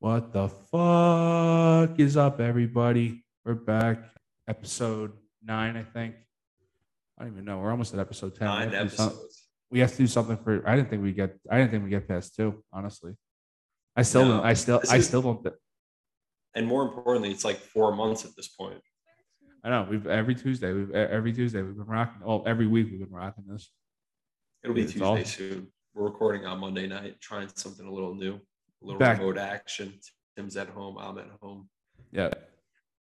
What 0.00 0.32
the 0.32 0.48
fuck 0.48 1.98
is 1.98 2.16
up, 2.16 2.40
everybody? 2.40 3.24
We're 3.44 3.54
back. 3.54 3.98
Episode 4.46 5.12
nine, 5.42 5.76
I 5.76 5.82
think. 5.82 6.14
I 7.18 7.24
don't 7.24 7.32
even 7.32 7.44
know. 7.44 7.58
We're 7.58 7.70
almost 7.70 7.94
at 7.94 8.00
episode 8.00 8.36
ten. 8.36 8.46
Nine 8.46 8.70
we, 8.70 8.76
have 8.76 8.84
to 8.84 8.90
do 8.90 8.96
some- 8.96 9.06
episodes. 9.08 9.48
we 9.70 9.80
have 9.80 9.90
to 9.90 9.96
do 9.96 10.06
something 10.06 10.36
for. 10.36 10.68
I 10.68 10.76
didn't 10.76 10.90
think 10.90 11.02
we 11.02 11.12
get. 11.12 11.36
I 11.50 11.58
didn't 11.58 11.72
think 11.72 11.84
we 11.84 11.90
get 11.90 12.06
past 12.06 12.36
two. 12.36 12.62
Honestly, 12.72 13.14
I 13.96 14.02
still. 14.02 14.24
No, 14.24 14.36
don't, 14.36 14.46
I 14.46 14.54
still. 14.54 14.80
I 14.88 14.96
is- 14.98 15.08
still 15.08 15.22
don't. 15.22 15.46
And 16.54 16.66
more 16.66 16.82
importantly, 16.82 17.30
it's 17.30 17.44
like 17.44 17.58
four 17.58 17.94
months 17.94 18.24
at 18.24 18.30
this 18.36 18.48
point. 18.48 18.80
I 19.64 19.70
know. 19.70 19.86
We've 19.90 20.06
every 20.06 20.34
Tuesday. 20.36 20.72
We've 20.72 20.92
every 20.92 21.32
Tuesday 21.32 21.60
we've 21.62 21.76
been 21.76 21.86
rocking. 21.86 22.22
Oh, 22.24 22.42
every 22.44 22.66
week 22.68 22.88
we've 22.90 23.00
been 23.00 23.10
rocking 23.10 23.44
this. 23.48 23.70
It'll 24.62 24.74
be 24.74 24.82
It's 24.82 24.92
Tuesday 24.92 25.04
all- 25.06 25.24
soon. 25.24 25.66
We're 25.94 26.04
recording 26.04 26.46
on 26.46 26.60
Monday 26.60 26.86
night, 26.86 27.20
trying 27.20 27.48
something 27.56 27.84
a 27.84 27.92
little 27.92 28.14
new, 28.14 28.38
a 28.82 28.86
little 28.86 28.98
Back. 28.98 29.18
remote 29.18 29.38
action. 29.38 29.94
Tim's 30.36 30.56
at 30.56 30.68
home. 30.68 30.96
I'm 30.98 31.18
at 31.18 31.26
home. 31.42 31.68
Yeah. 32.12 32.30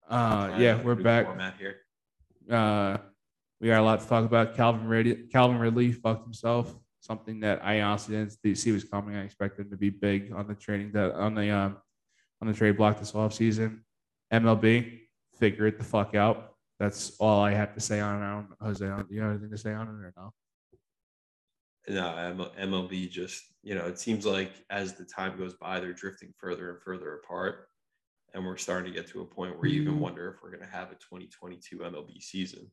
Uh, 0.10 0.56
yeah, 0.58 0.82
we're 0.82 0.96
back. 0.96 1.26
Format 1.26 1.56
here. 1.60 1.76
Uh, 2.50 2.98
we 3.60 3.68
got 3.68 3.82
a 3.82 3.84
lot 3.84 4.00
to 4.02 4.08
talk 4.08 4.26
about. 4.26 4.56
Calvin 4.56 4.88
Ridley, 4.88 5.28
Calvin 5.32 5.60
Ridley 5.60 5.92
fucked 5.92 6.24
himself. 6.24 6.74
Something 7.00 7.40
that 7.42 7.64
I 7.64 7.82
honestly 7.82 8.16
didn't 8.16 8.56
see 8.58 8.72
was 8.72 8.84
coming. 8.84 9.16
I 9.16 9.24
expected 9.24 9.66
him 9.66 9.72
to 9.72 9.78
be 9.78 9.90
big 9.90 10.32
on 10.34 10.48
the 10.48 10.56
trading 10.56 10.92
that 10.94 11.12
on 11.14 11.36
the 11.36 11.50
um 11.50 11.78
on 12.42 12.48
the 12.48 12.54
trade 12.54 12.78
block 12.78 13.00
this 13.00 13.12
offseason. 13.14 13.80
MLB, 14.34 15.00
figure 15.40 15.68
it 15.68 15.78
the 15.78 15.84
fuck 15.84 16.16
out. 16.16 16.54
That's 16.80 17.16
all 17.20 17.42
I 17.42 17.52
have 17.54 17.74
to 17.76 17.80
say 17.80 18.00
on 18.00 18.22
it. 18.22 18.26
I 18.26 18.34
don't, 18.34 18.48
Jose, 18.62 18.86
don't- 18.86 19.10
you 19.12 19.22
have 19.22 19.32
anything 19.32 19.52
to 19.52 19.58
say 19.58 19.74
on 19.74 19.88
it 19.88 19.92
or 19.92 20.14
no? 20.18 20.34
No, 21.90 22.50
MLB 22.60 23.10
just, 23.10 23.44
you 23.64 23.74
know, 23.74 23.86
it 23.86 23.98
seems 24.00 24.26
like 24.26 24.52
as 24.70 24.94
the 24.94 25.06
time 25.06 25.38
goes 25.38 25.54
by, 25.54 25.80
they're 25.80 25.94
drifting 25.94 26.34
further 26.38 26.72
and 26.72 26.82
further 26.82 27.16
apart. 27.16 27.68
And 28.34 28.46
we're 28.46 28.58
starting 28.58 28.92
to 28.92 29.00
get 29.00 29.10
to 29.12 29.22
a 29.22 29.26
point 29.26 29.58
where 29.58 29.68
you 29.70 29.82
even 29.84 30.00
wonder 30.00 30.30
if 30.30 30.44
we're 30.44 30.52
going 30.52 30.64
to 30.64 30.70
have 30.70 30.92
a 30.92 30.96
2022 30.96 31.78
MLB 31.78 32.22
season. 32.22 32.70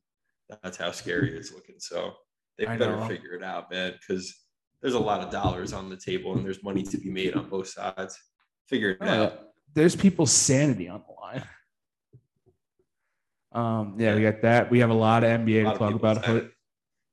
That's 0.61 0.77
how 0.77 0.91
scary 0.91 1.35
it's 1.35 1.53
looking. 1.53 1.75
So 1.79 2.13
they 2.57 2.65
better 2.65 2.99
figure 3.07 3.33
it 3.33 3.43
out, 3.43 3.71
man, 3.71 3.93
because 3.93 4.35
there's 4.81 4.93
a 4.95 4.99
lot 4.99 5.21
of 5.21 5.31
dollars 5.31 5.71
on 5.71 5.89
the 5.89 5.97
table 5.97 6.35
and 6.35 6.45
there's 6.45 6.61
money 6.61 6.83
to 6.83 6.97
be 6.97 7.09
made 7.09 7.35
on 7.35 7.47
both 7.49 7.69
sides. 7.69 8.19
Figure 8.67 8.91
it 8.91 9.01
out. 9.01 9.31
Uh, 9.31 9.35
there's 9.73 9.95
people's 9.95 10.31
sanity 10.31 10.89
on 10.89 11.03
the 11.07 11.13
line. 11.13 11.43
Um, 13.53 13.95
yeah, 13.97 14.13
we 14.13 14.21
got 14.21 14.41
that. 14.41 14.69
We 14.69 14.79
have 14.79 14.89
a 14.89 14.93
lot 14.93 15.23
of 15.23 15.29
NBA 15.29 15.61
A 15.61 15.71
to 15.71 15.77
talk 15.79 15.93
about. 15.93 16.25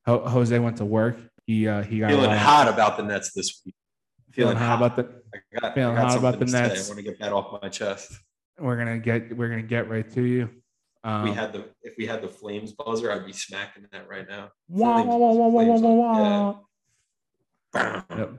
Ho- 0.07 0.29
Jose 0.29 0.59
went 0.59 0.79
to 0.79 0.85
work. 0.85 1.17
He 1.47 1.67
uh, 1.69 1.83
he 1.83 1.99
got 2.01 2.11
Feeling 2.11 2.27
lot 2.27 2.33
of- 2.35 2.39
hot 2.39 2.69
about 2.69 2.97
the 2.97 3.03
Nets 3.03 3.33
this 3.35 3.61
week. 3.67 3.75
feeling 4.33 4.57
hot 4.57 4.79
about 4.79 4.97
the. 4.97 5.23
I 5.35 5.61
got, 5.61 5.75
feeling 5.75 5.97
I 5.97 6.01
got 6.03 6.09
hot 6.11 6.19
about 6.19 6.33
something 6.35 6.39
the 6.41 6.45
to 6.47 6.51
say. 6.53 6.63
Nets. 6.75 6.89
I 6.89 6.93
want 6.95 6.99
to 6.99 7.11
get 7.11 7.19
that 7.21 7.33
off 7.33 7.63
my 7.63 7.69
chest. 7.69 8.13
We're 8.59 8.77
gonna 8.77 8.99
get 8.99 9.37
we're 9.37 9.49
gonna 9.49 9.63
get 9.63 9.89
right 9.91 10.09
to 10.13 10.23
you. 10.23 10.49
Um, 11.05 11.25
we 11.25 11.33
had 11.33 11.53
the 11.53 11.65
if 11.83 11.95
we 11.99 12.07
had 12.07 12.23
the 12.23 12.29
Flames 12.29 12.73
buzzer, 12.73 13.11
I'd 13.11 13.27
be 13.27 13.33
smacking 13.33 13.87
that 13.93 14.09
right 14.09 14.27
now. 14.29 14.51
wah, 14.69 14.95
Flames 15.03 15.09
wah, 15.09 15.17
wah, 15.17 15.33
wah, 15.33 15.49
wah, 15.49 15.49
wah, 15.49 15.65
Flames 15.65 15.83
wah, 15.83 15.89
on- 15.91 16.55
wah. 16.55 16.59
yeah. 17.75 18.03
Yep. 18.19 18.33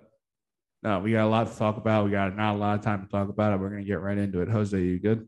No, 0.83 0.99
we 0.99 1.11
got 1.11 1.25
a 1.25 1.27
lot 1.27 1.51
to 1.51 1.57
talk 1.57 1.77
about. 1.77 2.05
We 2.05 2.11
got 2.11 2.35
not 2.35 2.55
a 2.55 2.57
lot 2.57 2.77
of 2.79 2.85
time 2.85 3.01
to 3.05 3.07
talk 3.11 3.27
about 3.29 3.53
it. 3.53 3.59
We're 3.59 3.69
gonna 3.69 3.83
get 3.83 3.99
right 4.01 4.17
into 4.17 4.41
it. 4.41 4.47
Jose, 4.49 4.79
you 4.79 4.99
good? 4.99 5.27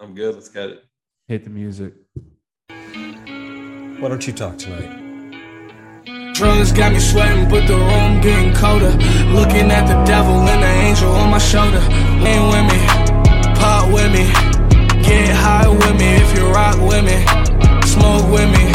I'm 0.00 0.14
good. 0.14 0.34
Let's 0.34 0.48
get 0.48 0.70
it. 0.70 0.84
Hit 1.28 1.44
the 1.44 1.50
music. 1.50 1.94
Why 2.68 4.08
don't 4.08 4.26
you 4.26 4.32
talk 4.32 4.56
tonight? 4.58 5.05
Drugs 6.36 6.70
got 6.70 6.92
me 6.92 6.98
sweating, 7.00 7.48
but 7.48 7.66
the 7.66 7.74
room 7.74 8.20
getting 8.20 8.52
colder. 8.52 8.90
Looking 9.32 9.70
at 9.70 9.86
the 9.86 10.04
devil 10.04 10.34
and 10.34 10.62
the 10.62 10.68
angel 10.86 11.10
on 11.12 11.30
my 11.30 11.38
shoulder. 11.38 11.80
Lean 12.20 12.42
with 12.52 12.66
me, 12.68 12.78
pop 13.56 13.90
with 13.90 14.12
me, 14.12 14.28
get 15.02 15.34
high 15.34 15.66
with 15.66 15.96
me 15.98 16.16
if 16.20 16.36
you 16.36 16.46
rock 16.52 16.76
with 16.76 17.04
me. 17.08 17.16
Smoke 17.88 18.28
with 18.30 18.50
me, 18.52 18.68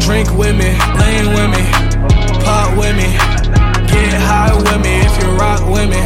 drink 0.00 0.32
with 0.38 0.56
me, 0.56 0.72
lean 0.96 1.26
with 1.36 1.50
me, 1.52 1.64
pop 2.40 2.78
with 2.78 2.96
me, 2.96 3.12
get 3.92 4.14
high 4.16 4.54
with 4.56 4.80
me 4.80 5.00
if 5.04 5.22
you 5.22 5.28
rock 5.36 5.68
with 5.68 5.90
me. 5.90 6.02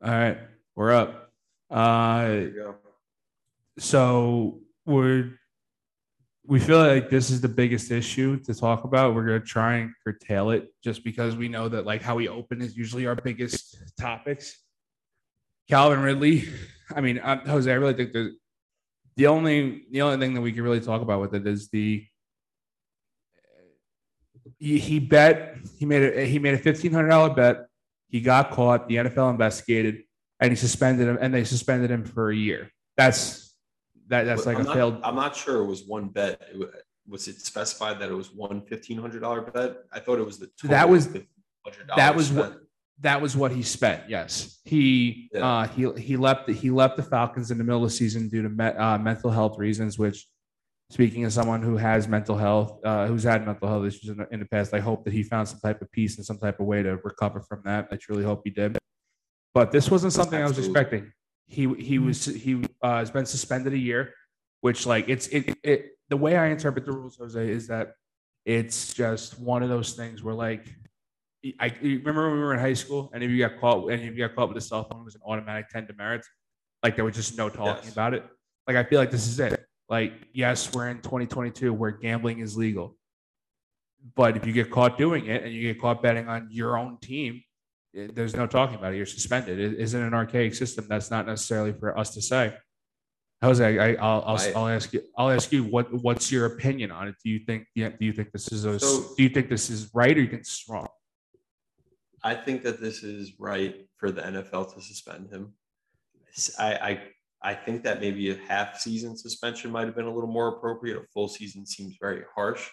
All 0.00 0.12
right, 0.12 0.38
we're 0.76 0.92
up. 0.92 1.32
Uh, 1.68 2.22
There 2.28 2.40
you 2.40 2.50
go. 2.50 2.74
so 3.78 4.60
we're 4.84 5.32
we 6.48 6.60
feel 6.60 6.78
like 6.78 7.10
this 7.10 7.30
is 7.30 7.40
the 7.40 7.48
biggest 7.48 7.90
issue 7.90 8.38
to 8.40 8.54
talk 8.54 8.84
about. 8.84 9.14
We're 9.14 9.24
gonna 9.24 9.40
try 9.40 9.76
and 9.76 9.92
curtail 10.04 10.50
it 10.50 10.72
just 10.82 11.02
because 11.02 11.36
we 11.36 11.48
know 11.48 11.68
that 11.68 11.84
like 11.84 12.02
how 12.02 12.14
we 12.14 12.28
open 12.28 12.62
is 12.62 12.76
usually 12.76 13.06
our 13.06 13.16
biggest 13.16 13.76
topics. 13.98 14.62
Calvin 15.68 16.00
Ridley, 16.00 16.44
I 16.94 17.00
mean 17.00 17.18
uh, 17.18 17.44
Jose, 17.46 17.70
I 17.70 17.74
really 17.74 17.94
think 17.94 18.12
that 18.12 18.34
the 19.16 19.26
only 19.26 19.84
the 19.90 20.02
only 20.02 20.18
thing 20.18 20.34
that 20.34 20.40
we 20.40 20.52
can 20.52 20.62
really 20.62 20.80
talk 20.80 21.02
about 21.02 21.20
with 21.20 21.34
it 21.34 21.46
is 21.46 21.68
the 21.68 22.06
he, 24.58 24.78
he 24.78 24.98
bet 25.00 25.56
he 25.78 25.84
made 25.84 26.02
a 26.02 26.24
he 26.26 26.38
made 26.38 26.54
a 26.54 26.58
fifteen 26.58 26.92
hundred 26.92 27.08
dollar 27.08 27.34
bet. 27.34 27.66
He 28.08 28.20
got 28.20 28.52
caught. 28.52 28.88
The 28.88 28.96
NFL 28.96 29.30
investigated 29.30 30.02
and 30.38 30.50
he 30.50 30.56
suspended 30.56 31.08
him 31.08 31.18
and 31.20 31.34
they 31.34 31.44
suspended 31.44 31.90
him 31.90 32.04
for 32.04 32.30
a 32.30 32.36
year. 32.36 32.70
That's 32.96 33.45
that 34.08 34.24
that's 34.24 34.46
like 34.46 34.56
I'm 34.56 34.62
a 34.62 34.64
not, 34.64 34.74
failed 34.74 35.00
I'm 35.02 35.14
not 35.16 35.34
sure 35.36 35.62
it 35.62 35.66
was 35.66 35.84
one 35.84 36.08
bet. 36.08 36.40
It 36.52 36.70
was 37.08 37.28
it 37.28 37.40
specified 37.40 37.98
that 38.00 38.08
it 38.10 38.14
was 38.14 38.32
one 38.32 38.62
fifteen 38.62 38.98
hundred 38.98 39.20
dollar 39.20 39.42
bet? 39.42 39.78
I 39.92 40.00
thought 40.00 40.18
it 40.18 40.26
was 40.26 40.38
the 40.38 40.50
That 40.64 40.88
was- 40.88 41.08
$1,500 41.08 41.26
that 41.96 42.14
was 42.14 42.32
what 42.32 42.58
that 43.00 43.20
was 43.20 43.36
what 43.36 43.52
he 43.52 43.62
spent. 43.62 44.08
Yes, 44.08 44.60
he 44.64 45.28
Yeah. 45.32 45.46
uh, 45.46 45.66
he 45.68 45.90
he 46.00 46.16
left 46.16 46.46
the, 46.46 46.52
he 46.54 46.70
left 46.70 46.96
the 46.96 47.02
Falcons 47.02 47.50
in 47.50 47.58
the 47.58 47.64
middle 47.64 47.84
of 47.84 47.90
the 47.90 47.94
season 47.96 48.28
due 48.28 48.42
to 48.42 48.48
me, 48.48 48.64
uh, 48.66 48.96
mental 48.98 49.30
health 49.30 49.58
reasons. 49.58 49.98
Which, 49.98 50.26
speaking 50.90 51.24
as 51.24 51.34
someone 51.34 51.60
who 51.62 51.76
has 51.76 52.08
mental 52.08 52.38
health, 52.38 52.78
uh, 52.84 53.06
who's 53.06 53.24
had 53.24 53.44
mental 53.44 53.68
health 53.68 53.84
issues 53.84 54.08
in 54.10 54.16
the, 54.18 54.26
in 54.30 54.40
the 54.40 54.46
past, 54.46 54.72
I 54.72 54.78
hope 54.80 55.04
that 55.04 55.12
he 55.12 55.22
found 55.22 55.46
some 55.48 55.60
type 55.60 55.82
of 55.82 55.90
peace 55.92 56.16
and 56.16 56.24
some 56.24 56.38
type 56.38 56.58
of 56.60 56.66
way 56.66 56.82
to 56.82 56.96
recover 57.04 57.40
from 57.42 57.60
that. 57.66 57.88
I 57.90 57.96
truly 57.96 58.24
hope 58.24 58.42
he 58.44 58.50
did. 58.50 58.78
But 59.52 59.72
this 59.72 59.90
wasn't 59.90 60.12
something 60.14 60.40
I 60.40 60.46
was 60.46 60.58
expecting. 60.58 61.12
He 61.46 61.72
he 61.74 61.98
was 61.98 62.24
he 62.24 62.64
uh, 62.82 62.98
has 62.98 63.10
been 63.10 63.26
suspended 63.26 63.72
a 63.72 63.78
year, 63.78 64.12
which 64.60 64.86
like 64.86 65.08
it's 65.08 65.28
it 65.28 65.56
it 65.62 65.90
the 66.08 66.16
way 66.16 66.36
I 66.36 66.46
interpret 66.48 66.84
the 66.84 66.92
rules, 66.92 67.16
Jose, 67.16 67.48
is 67.48 67.68
that 67.68 67.92
it's 68.44 68.92
just 68.94 69.38
one 69.40 69.62
of 69.62 69.68
those 69.68 69.94
things 69.94 70.22
where 70.22 70.34
like 70.34 70.66
I 71.60 71.72
you 71.80 71.98
remember 71.98 72.28
when 72.28 72.38
we 72.38 72.44
were 72.44 72.54
in 72.54 72.60
high 72.60 72.72
school 72.74 73.10
and 73.14 73.22
if 73.22 73.30
you 73.30 73.38
got 73.38 73.60
caught 73.60 73.90
and 73.90 74.02
if 74.02 74.16
you 74.16 74.26
got 74.26 74.34
caught 74.34 74.48
with 74.48 74.56
a 74.56 74.60
cell 74.60 74.84
phone, 74.84 75.02
it 75.02 75.04
was 75.04 75.14
an 75.14 75.20
automatic 75.24 75.68
10 75.68 75.86
demerits. 75.86 76.28
Like 76.82 76.96
there 76.96 77.04
was 77.04 77.14
just 77.14 77.36
no 77.38 77.48
talking 77.48 77.84
Yes. 77.84 77.92
about 77.92 78.14
it. 78.14 78.24
Like 78.66 78.76
I 78.76 78.82
feel 78.84 78.98
like 78.98 79.12
this 79.12 79.28
is 79.28 79.38
it. 79.38 79.64
Like, 79.88 80.14
yes, 80.32 80.72
we're 80.74 80.88
in 80.88 81.00
2022 81.00 81.72
where 81.72 81.92
gambling 81.92 82.40
is 82.40 82.56
legal. 82.56 82.96
But 84.16 84.36
if 84.36 84.44
you 84.44 84.52
get 84.52 84.70
caught 84.70 84.98
doing 84.98 85.26
it 85.26 85.44
and 85.44 85.52
you 85.52 85.62
get 85.72 85.80
caught 85.80 86.02
betting 86.02 86.28
on 86.28 86.48
your 86.50 86.76
own 86.76 86.98
team, 86.98 87.42
eh, 87.96 88.08
there's 88.12 88.34
no 88.36 88.46
talking 88.46 88.76
about 88.76 88.92
it. 88.92 88.96
You're 88.96 89.06
suspended. 89.06 89.58
It 89.58 89.78
isn't 89.78 90.00
an 90.02 90.14
archaic 90.14 90.54
system. 90.54 90.86
That's 90.88 91.10
not 91.10 91.26
necessarily 91.26 91.72
for 91.72 91.98
us 91.98 92.14
to 92.14 92.22
say. 92.22 92.54
Jose, 93.42 93.78
I, 93.78 93.94
I'll, 94.02 94.22
I'll, 94.26 94.36
I- 94.36 94.52
I'll 94.56 94.68
ask 94.68 94.92
you. 94.92 95.02
I'll 95.18 95.30
ask 95.30 95.52
you 95.52 95.64
what 95.64 95.92
what's 95.92 96.32
your 96.32 96.46
opinion 96.46 96.90
on 96.90 97.08
it? 97.08 97.16
Do 97.22 97.30
you 97.30 97.40
think 97.40 97.66
yeah, 97.74 97.90
do 97.90 98.06
you 98.06 98.12
think 98.12 98.32
this 98.32 98.50
is 98.52 98.64
a 98.64 98.78
So- 98.78 99.14
do 99.16 99.22
you 99.22 99.28
think 99.28 99.48
this 99.48 99.68
is 99.70 99.90
right 99.94 100.16
or 100.16 100.20
you 100.20 100.28
think 100.28 100.40
it's 100.42 100.64
wrong? 100.68 100.88
I 102.22 102.34
think 102.34 102.62
that 102.62 102.80
this 102.80 103.02
is 103.02 103.34
right 103.38 103.86
for 103.98 104.10
the 104.10 104.22
NFL 104.22 104.74
to 104.74 104.80
suspend 104.80 105.30
him. 105.30 105.52
I, 106.58 106.74
I 106.74 107.02
I 107.42 107.54
think 107.54 107.84
that 107.84 108.00
maybe 108.00 108.30
a 108.30 108.36
half 108.48 108.78
season 108.80 109.16
suspension 109.16 109.70
might 109.70 109.86
have 109.86 109.94
been 109.94 110.06
a 110.06 110.12
little 110.12 110.30
more 110.30 110.48
appropriate. 110.48 110.96
A 110.96 111.06
full 111.12 111.28
season 111.28 111.66
seems 111.66 111.96
very 112.00 112.22
harsh, 112.34 112.68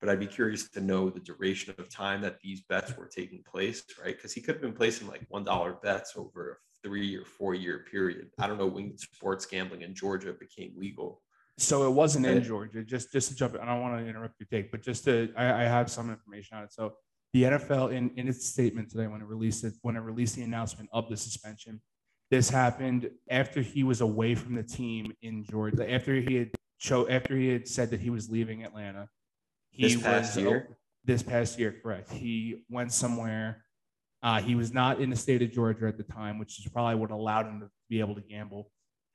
but 0.00 0.08
I'd 0.08 0.20
be 0.20 0.26
curious 0.26 0.68
to 0.70 0.80
know 0.80 1.10
the 1.10 1.20
duration 1.20 1.74
of 1.78 1.88
time 1.90 2.22
that 2.22 2.40
these 2.40 2.62
bets 2.62 2.96
were 2.96 3.06
taking 3.06 3.42
place, 3.50 3.82
right? 4.02 4.16
Because 4.16 4.32
he 4.32 4.40
could 4.40 4.54
have 4.54 4.62
been 4.62 4.72
placing 4.72 5.06
like 5.08 5.22
one 5.28 5.44
dollar 5.44 5.74
bets 5.82 6.14
over 6.16 6.52
a 6.52 6.54
three 6.82 7.16
or 7.16 7.24
four 7.24 7.54
year 7.54 7.84
period. 7.90 8.30
I 8.38 8.46
don't 8.46 8.58
know 8.58 8.66
when 8.66 8.96
sports 8.96 9.46
gambling 9.46 9.82
in 9.82 9.94
Georgia 9.94 10.32
became 10.32 10.72
legal. 10.76 11.22
So 11.58 11.86
it 11.86 11.90
wasn't 11.90 12.24
in 12.24 12.42
Georgia. 12.42 12.82
Just 12.82 13.12
just 13.12 13.28
to 13.28 13.34
jump. 13.34 13.54
in, 13.54 13.60
I 13.60 13.66
don't 13.66 13.82
want 13.82 14.02
to 14.02 14.08
interrupt 14.08 14.40
your 14.40 14.46
take, 14.50 14.70
but 14.70 14.82
just 14.82 15.04
to 15.04 15.30
I, 15.36 15.62
I 15.62 15.64
have 15.64 15.90
some 15.90 16.08
information 16.08 16.56
on 16.56 16.64
it. 16.64 16.72
So 16.72 16.94
the 17.34 17.42
NFL 17.44 17.92
in 17.92 18.10
in 18.16 18.28
its 18.28 18.46
statement 18.46 18.90
today 18.90 19.06
when 19.06 19.20
it 19.20 19.26
released 19.26 19.64
it 19.64 19.74
when 19.82 19.96
it 19.96 20.00
released 20.00 20.36
the 20.36 20.42
announcement 20.42 20.88
of 20.92 21.10
the 21.10 21.16
suspension, 21.16 21.80
this 22.30 22.48
happened 22.48 23.10
after 23.28 23.60
he 23.60 23.84
was 23.84 24.00
away 24.00 24.34
from 24.34 24.54
the 24.54 24.62
team 24.62 25.12
in 25.20 25.44
Georgia. 25.44 25.92
After 25.92 26.14
he 26.14 26.36
had 26.36 26.50
show 26.78 27.06
after 27.10 27.36
he 27.36 27.48
had 27.48 27.68
said 27.68 27.90
that 27.90 28.00
he 28.00 28.08
was 28.08 28.30
leaving 28.30 28.64
Atlanta. 28.64 29.08
He 29.70 29.82
This 29.82 30.02
past 30.02 30.36
was 30.36 30.44
year? 30.44 30.76
this 31.04 31.22
past 31.22 31.58
year, 31.58 31.74
correct? 31.82 32.12
He 32.12 32.64
went 32.68 32.92
somewhere. 32.92 33.64
Uh, 34.22 34.40
he 34.40 34.54
was 34.54 34.72
not 34.72 35.00
in 35.00 35.08
the 35.08 35.16
state 35.16 35.40
of 35.42 35.50
Georgia 35.50 35.86
at 35.86 35.96
the 35.96 36.02
time, 36.02 36.38
which 36.38 36.58
is 36.58 36.70
probably 36.70 36.96
what 36.96 37.10
allowed 37.10 37.46
him 37.46 37.60
to 37.60 37.70
be 37.88 38.00
able 38.00 38.14
to 38.14 38.20
gamble 38.20 38.70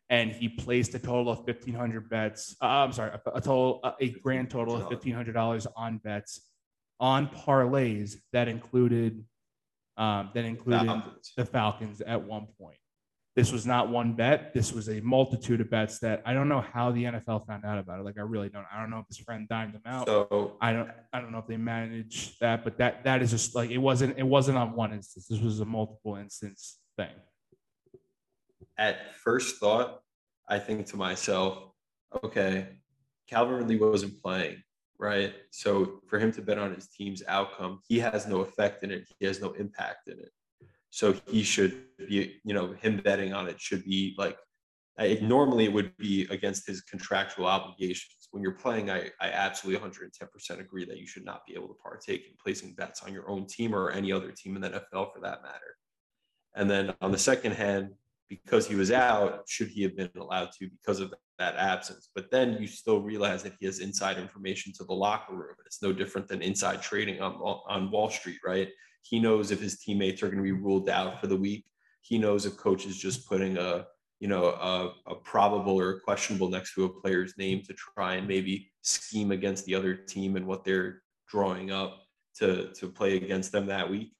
and 0.09 0.31
he 0.31 0.47
placed 0.47 0.93
a 0.93 0.99
total 0.99 1.31
of 1.31 1.39
1500 1.39 2.09
bets 2.09 2.55
uh, 2.61 2.65
i'm 2.65 2.91
sorry 2.91 3.11
a, 3.11 3.29
a 3.31 3.41
total 3.41 3.79
uh, 3.83 3.93
a 3.99 4.09
grand 4.09 4.49
total 4.49 4.75
of 4.75 4.83
$1500 4.83 5.65
on 5.75 5.97
bets 5.97 6.41
on 6.99 7.27
parlays 7.27 8.15
that 8.31 8.47
included 8.47 9.23
um, 9.97 10.29
that 10.33 10.45
included 10.45 10.85
Falcons. 10.85 11.33
the 11.37 11.45
Falcons 11.45 12.01
at 12.01 12.21
one 12.21 12.47
point. 12.59 12.77
This 13.35 13.51
was 13.51 13.65
not 13.65 13.89
one 13.89 14.13
bet. 14.13 14.53
This 14.53 14.71
was 14.71 14.87
a 14.87 15.01
multitude 15.01 15.59
of 15.59 15.69
bets 15.69 15.99
that 15.99 16.23
I 16.25 16.33
don't 16.33 16.47
know 16.47 16.61
how 16.61 16.91
the 16.93 17.03
NFL 17.03 17.45
found 17.45 17.65
out 17.65 17.77
about 17.77 17.99
it. 17.99 18.03
Like 18.03 18.17
I 18.17 18.21
really 18.21 18.47
don't. 18.47 18.65
I 18.73 18.79
don't 18.79 18.89
know 18.89 18.99
if 18.99 19.07
his 19.07 19.17
friend 19.17 19.45
dimed 19.49 19.73
them 19.73 19.81
out. 19.85 20.07
So 20.07 20.55
I 20.61 20.71
don't 20.71 20.89
I 21.11 21.19
don't 21.19 21.33
know 21.33 21.39
if 21.39 21.47
they 21.47 21.57
managed 21.57 22.39
that, 22.39 22.63
but 22.63 22.77
that 22.77 23.03
that 23.03 23.21
is 23.21 23.31
just 23.31 23.53
like 23.53 23.71
it 23.71 23.77
wasn't 23.77 24.17
it 24.17 24.23
wasn't 24.25 24.57
on 24.57 24.73
one 24.73 24.93
instance. 24.93 25.27
This 25.27 25.41
was 25.41 25.59
a 25.59 25.65
multiple 25.65 26.15
instance 26.15 26.79
thing. 26.97 27.09
at 28.77 29.15
first 29.15 29.57
thought, 29.57 29.99
I 30.47 30.59
think 30.59 30.85
to 30.87 30.97
myself, 30.97 31.71
okay, 32.23 32.67
Calvin 33.27 33.55
Ridley 33.55 33.77
wasn't 33.77 34.21
playing, 34.21 34.61
right? 34.97 35.33
So 35.51 36.01
for 36.07 36.19
him 36.19 36.31
to 36.33 36.41
bet 36.41 36.57
on 36.57 36.73
his 36.73 36.87
team's 36.87 37.21
outcome, 37.27 37.81
he 37.87 37.99
has 37.99 38.27
no 38.27 38.41
effect 38.41 38.83
in 38.83 38.91
it. 38.91 39.09
He 39.19 39.25
has 39.25 39.41
no 39.41 39.51
impact 39.53 40.07
in 40.07 40.19
it. 40.19 40.31
So 40.95 41.13
he 41.27 41.43
should 41.43 41.87
be, 41.97 42.39
you 42.45 42.53
know, 42.53 42.71
him 42.71 43.01
betting 43.03 43.33
on 43.33 43.49
it 43.49 43.59
should 43.59 43.83
be 43.83 44.15
like, 44.17 44.37
I, 44.97 45.19
normally 45.21 45.65
it 45.65 45.73
would 45.73 45.91
be 45.97 46.25
against 46.29 46.65
his 46.65 46.83
contractual 46.83 47.47
obligations. 47.47 48.29
When 48.31 48.41
you're 48.41 48.53
playing, 48.53 48.89
I, 48.89 49.09
I 49.19 49.27
absolutely 49.27 49.85
110% 49.85 50.61
agree 50.61 50.85
that 50.85 50.97
you 50.97 51.05
should 51.05 51.25
not 51.25 51.45
be 51.45 51.53
able 51.53 51.67
to 51.67 51.73
partake 51.83 52.27
in 52.27 52.35
placing 52.41 52.75
bets 52.75 53.03
on 53.03 53.11
your 53.11 53.29
own 53.29 53.45
team 53.45 53.75
or 53.75 53.91
any 53.91 54.13
other 54.13 54.31
team 54.31 54.55
in 54.55 54.61
the 54.61 54.69
NFL 54.69 55.13
for 55.13 55.19
that 55.21 55.43
matter. 55.43 55.75
And 56.55 56.69
then 56.69 56.93
on 57.01 57.11
the 57.11 57.17
second 57.17 57.55
hand, 57.55 57.89
because 58.29 58.65
he 58.65 58.75
was 58.75 58.89
out, 58.89 59.41
should 59.49 59.67
he 59.67 59.83
have 59.83 59.97
been 59.97 60.09
allowed 60.17 60.51
to 60.59 60.69
because 60.69 61.01
of 61.01 61.13
that 61.39 61.57
absence? 61.57 62.07
But 62.15 62.31
then 62.31 62.55
you 62.61 62.67
still 62.67 63.01
realize 63.01 63.43
that 63.43 63.55
he 63.59 63.65
has 63.65 63.79
inside 63.79 64.17
information 64.17 64.71
to 64.77 64.85
the 64.85 64.93
locker 64.93 65.33
room. 65.33 65.55
It's 65.65 65.81
no 65.81 65.91
different 65.91 66.29
than 66.29 66.41
inside 66.41 66.81
trading 66.81 67.19
on 67.19 67.33
on 67.33 67.91
Wall 67.91 68.09
Street, 68.09 68.39
right? 68.45 68.69
He 69.07 69.19
knows 69.19 69.51
if 69.51 69.61
his 69.61 69.77
teammates 69.77 70.23
are 70.23 70.27
going 70.27 70.37
to 70.37 70.43
be 70.43 70.51
ruled 70.51 70.89
out 70.89 71.21
for 71.21 71.27
the 71.27 71.37
week. 71.37 71.65
He 72.01 72.17
knows 72.17 72.45
if 72.45 72.57
coach 72.57 72.85
is 72.85 72.97
just 72.97 73.27
putting 73.29 73.57
a 73.57 73.85
you 74.19 74.27
know 74.27 74.45
a, 74.45 75.11
a 75.11 75.15
probable 75.15 75.79
or 75.79 75.91
a 75.91 75.99
questionable 75.99 76.49
next 76.49 76.73
to 76.73 76.85
a 76.85 77.01
player's 77.01 77.37
name 77.37 77.61
to 77.67 77.73
try 77.73 78.15
and 78.15 78.27
maybe 78.27 78.71
scheme 78.81 79.31
against 79.31 79.65
the 79.65 79.75
other 79.75 79.93
team 79.93 80.37
and 80.37 80.47
what 80.47 80.63
they're 80.63 81.03
drawing 81.27 81.71
up 81.71 82.01
to 82.37 82.71
to 82.73 82.87
play 82.89 83.17
against 83.17 83.51
them 83.51 83.67
that 83.67 83.89
week. 83.89 84.13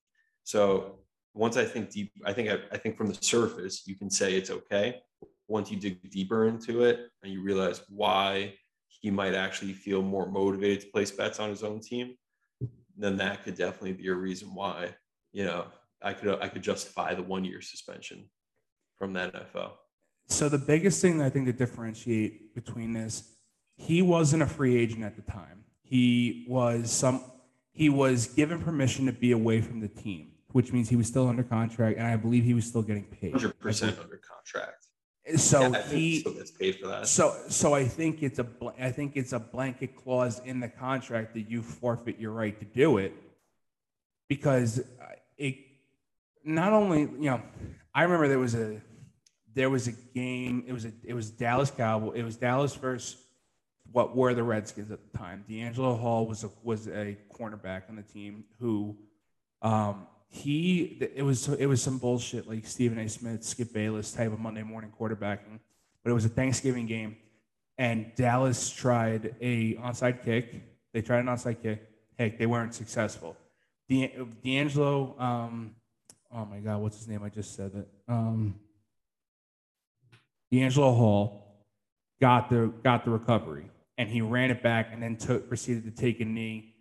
So 0.44 1.00
once 1.34 1.58
I 1.58 1.66
think 1.66 1.90
deep, 1.90 2.12
I 2.24 2.34
think 2.34 2.50
I, 2.50 2.58
I 2.72 2.78
think 2.78 2.98
from 2.98 3.08
the 3.08 3.18
surface 3.20 3.88
you 3.88 3.96
can 3.96 4.10
say 4.10 4.36
it's 4.36 4.52
okay. 4.52 5.02
Once 5.48 5.72
you 5.72 5.78
dig 5.78 6.10
deeper 6.12 6.48
into 6.48 6.84
it 6.84 7.08
and 7.24 7.32
you 7.32 7.42
realize 7.42 7.82
why 7.90 8.54
he 8.88 9.10
might 9.10 9.34
actually 9.34 9.74
feel 9.74 10.02
more 10.02 10.28
motivated 10.28 10.82
to 10.82 10.92
place 10.92 11.12
bets 11.12 11.40
on 11.40 11.50
his 11.50 11.64
own 11.64 11.80
team, 11.80 12.16
then 12.98 13.18
that 13.18 13.44
could 13.44 13.56
definitely 13.56 13.94
be 13.94 14.08
a 14.08 14.14
reason 14.14 14.54
why 14.54 14.90
you 15.32 15.46
know 15.46 15.66
I 16.02 16.14
could 16.14 16.40
I 16.42 16.48
could 16.48 16.62
justify 16.62 17.14
the 17.14 17.24
one 17.24 17.44
year 17.44 17.62
suspension 17.62 18.30
from 18.98 19.14
that 19.14 19.34
NFL. 19.34 19.72
So 20.28 20.50
the 20.50 20.58
biggest 20.58 21.02
thing 21.02 21.18
that 21.20 21.26
I 21.26 21.30
think 21.30 21.46
to 21.46 21.54
differentiate 21.54 22.56
between 22.56 22.94
this, 22.94 23.36
he 23.78 24.02
wasn't 24.02 24.42
a 24.42 24.48
free 24.48 24.76
agent 24.78 25.04
at 25.04 25.16
the 25.16 25.22
time. 25.32 25.64
He 25.82 26.46
was 26.50 26.92
some 26.92 27.24
he 27.72 27.90
was 27.90 28.28
given 28.28 28.62
permission 28.62 29.06
to 29.06 29.12
be 29.12 29.34
away 29.34 29.62
from 29.62 29.82
the 29.82 29.88
team, 29.88 30.32
which 30.54 30.72
means 30.72 30.90
he 30.90 30.96
was 30.96 31.08
still 31.08 31.28
under 31.28 31.44
contract, 31.44 31.98
and 31.98 32.08
I 32.08 32.16
believe 32.16 32.44
he 32.44 32.54
was 32.54 32.66
still 32.66 32.82
getting 32.82 33.04
paid. 33.04 33.34
Hundred 33.34 33.60
percent 33.60 34.00
under 34.00 34.18
contract. 34.18 34.85
So 35.38 35.62
Yeah, 35.62 35.82
he 35.88 36.20
still 36.20 36.34
gets 36.34 36.52
paid 36.52 36.76
for 36.80 36.88
that. 36.88 37.08
So, 37.08 37.36
so 37.50 37.74
I 37.74 37.86
think 37.86 38.22
it's 38.22 38.38
a, 38.38 38.44
bl- 38.44 38.70
I 38.80 38.92
think 38.92 39.14
it's 39.16 39.34
a 39.34 39.40
blanket 39.40 39.96
clause 39.96 40.40
in 40.46 40.60
the 40.60 40.68
contract 40.68 41.34
that 41.34 41.50
you 41.50 41.64
forfeit 41.64 42.20
your 42.20 42.32
right 42.32 42.58
to 42.60 42.66
do 42.66 42.98
it, 43.00 43.12
because 44.30 44.80
uh, 44.80 45.06
it, 45.38 45.56
not 46.44 46.74
only 46.74 47.02
you 47.02 47.32
know, 47.32 47.42
I 47.94 48.04
remember 48.04 48.28
there 48.28 48.38
was 48.38 48.54
a, 48.54 48.80
there 49.56 49.70
was 49.70 49.88
a 49.88 49.94
game. 50.14 50.64
It 50.68 50.74
was 50.74 50.86
a, 50.86 50.92
it 51.04 51.14
was 51.14 51.32
Dallas 51.32 51.72
Cowboy. 51.72 52.12
It 52.12 52.24
was 52.24 52.36
Dallas 52.36 52.76
versus 52.76 53.18
what 53.92 54.16
were 54.16 54.34
the 54.36 54.44
Redskins 54.44 54.92
at 54.92 55.00
the 55.12 55.18
time. 55.18 55.44
DeAngelo 55.50 56.00
Hall 56.00 56.28
was 56.28 56.44
a 56.44 56.52
was 56.62 56.88
a 56.88 57.18
cornerback 57.34 57.90
on 57.90 57.96
the 57.96 58.04
team 58.04 58.44
who, 58.60 58.96
um, 59.62 60.06
he 60.30 60.98
it 61.16 61.24
was 61.24 61.48
it 61.48 61.66
was 61.66 61.82
some 61.82 61.98
bullshit 61.98 62.48
like 62.48 62.66
Stephen 62.68 63.00
A. 63.00 63.08
Smith, 63.08 63.44
Skip 63.44 63.74
Bayless 63.74 64.12
type 64.12 64.32
of 64.32 64.40
Monday 64.40 64.64
morning 64.64 64.92
quarterbacking, 65.00 65.60
but 66.04 66.12
it 66.12 66.14
was 66.14 66.26
a 66.26 66.30
Thanksgiving 66.30 66.86
game, 66.86 67.16
and 67.78 68.12
Dallas 68.16 68.70
tried 68.70 69.36
a 69.42 69.76
onside 69.76 70.24
kick. 70.24 70.62
They 70.94 71.02
tried 71.02 71.20
an 71.20 71.28
onside 71.28 71.62
kick. 71.62 71.90
Heck, 72.18 72.38
they 72.38 72.46
weren't 72.46 72.74
successful. 72.74 73.36
De- 73.88 74.14
DeAngelo, 74.44 75.20
um, 75.20 75.76
oh 76.34 76.46
my 76.46 76.60
God, 76.60 76.82
what's 76.82 76.98
his 76.98 77.08
name? 77.08 77.24
I 77.24 77.30
just 77.30 77.56
said 77.56 77.72
it. 77.76 77.88
Um, 78.08 78.56
DeAngelo 80.52 80.96
Hall 80.96 81.44
got 82.20 82.50
the 82.50 82.72
got 82.84 83.06
the 83.06 83.12
recovery, 83.12 83.70
and 83.98 84.10
he 84.10 84.22
ran 84.22 84.52
it 84.52 84.62
back, 84.62 84.90
and 84.92 85.02
then 85.02 85.16
took 85.16 85.48
proceeded 85.48 85.86
to 85.86 85.92
take 85.92 86.20
a 86.20 86.26
knee 86.26 86.75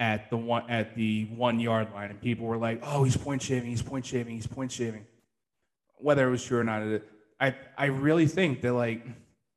at 0.00 0.30
the 0.30 0.36
one 0.36 0.68
at 0.70 0.96
the 0.96 1.26
one 1.26 1.60
yard 1.60 1.92
line, 1.92 2.10
and 2.10 2.20
people 2.20 2.46
were 2.46 2.56
like, 2.56 2.80
"Oh, 2.82 3.04
he's 3.04 3.18
point 3.18 3.42
shaving, 3.42 3.68
he's 3.68 3.82
point 3.82 4.06
shaving, 4.06 4.34
he's 4.34 4.46
point 4.46 4.72
shaving." 4.72 5.04
Whether 5.98 6.26
it 6.26 6.30
was 6.30 6.42
true 6.42 6.58
or 6.58 6.64
not, 6.64 7.02
I 7.38 7.54
I 7.76 7.86
really 7.86 8.26
think 8.26 8.62
that 8.62 8.72
like 8.72 9.06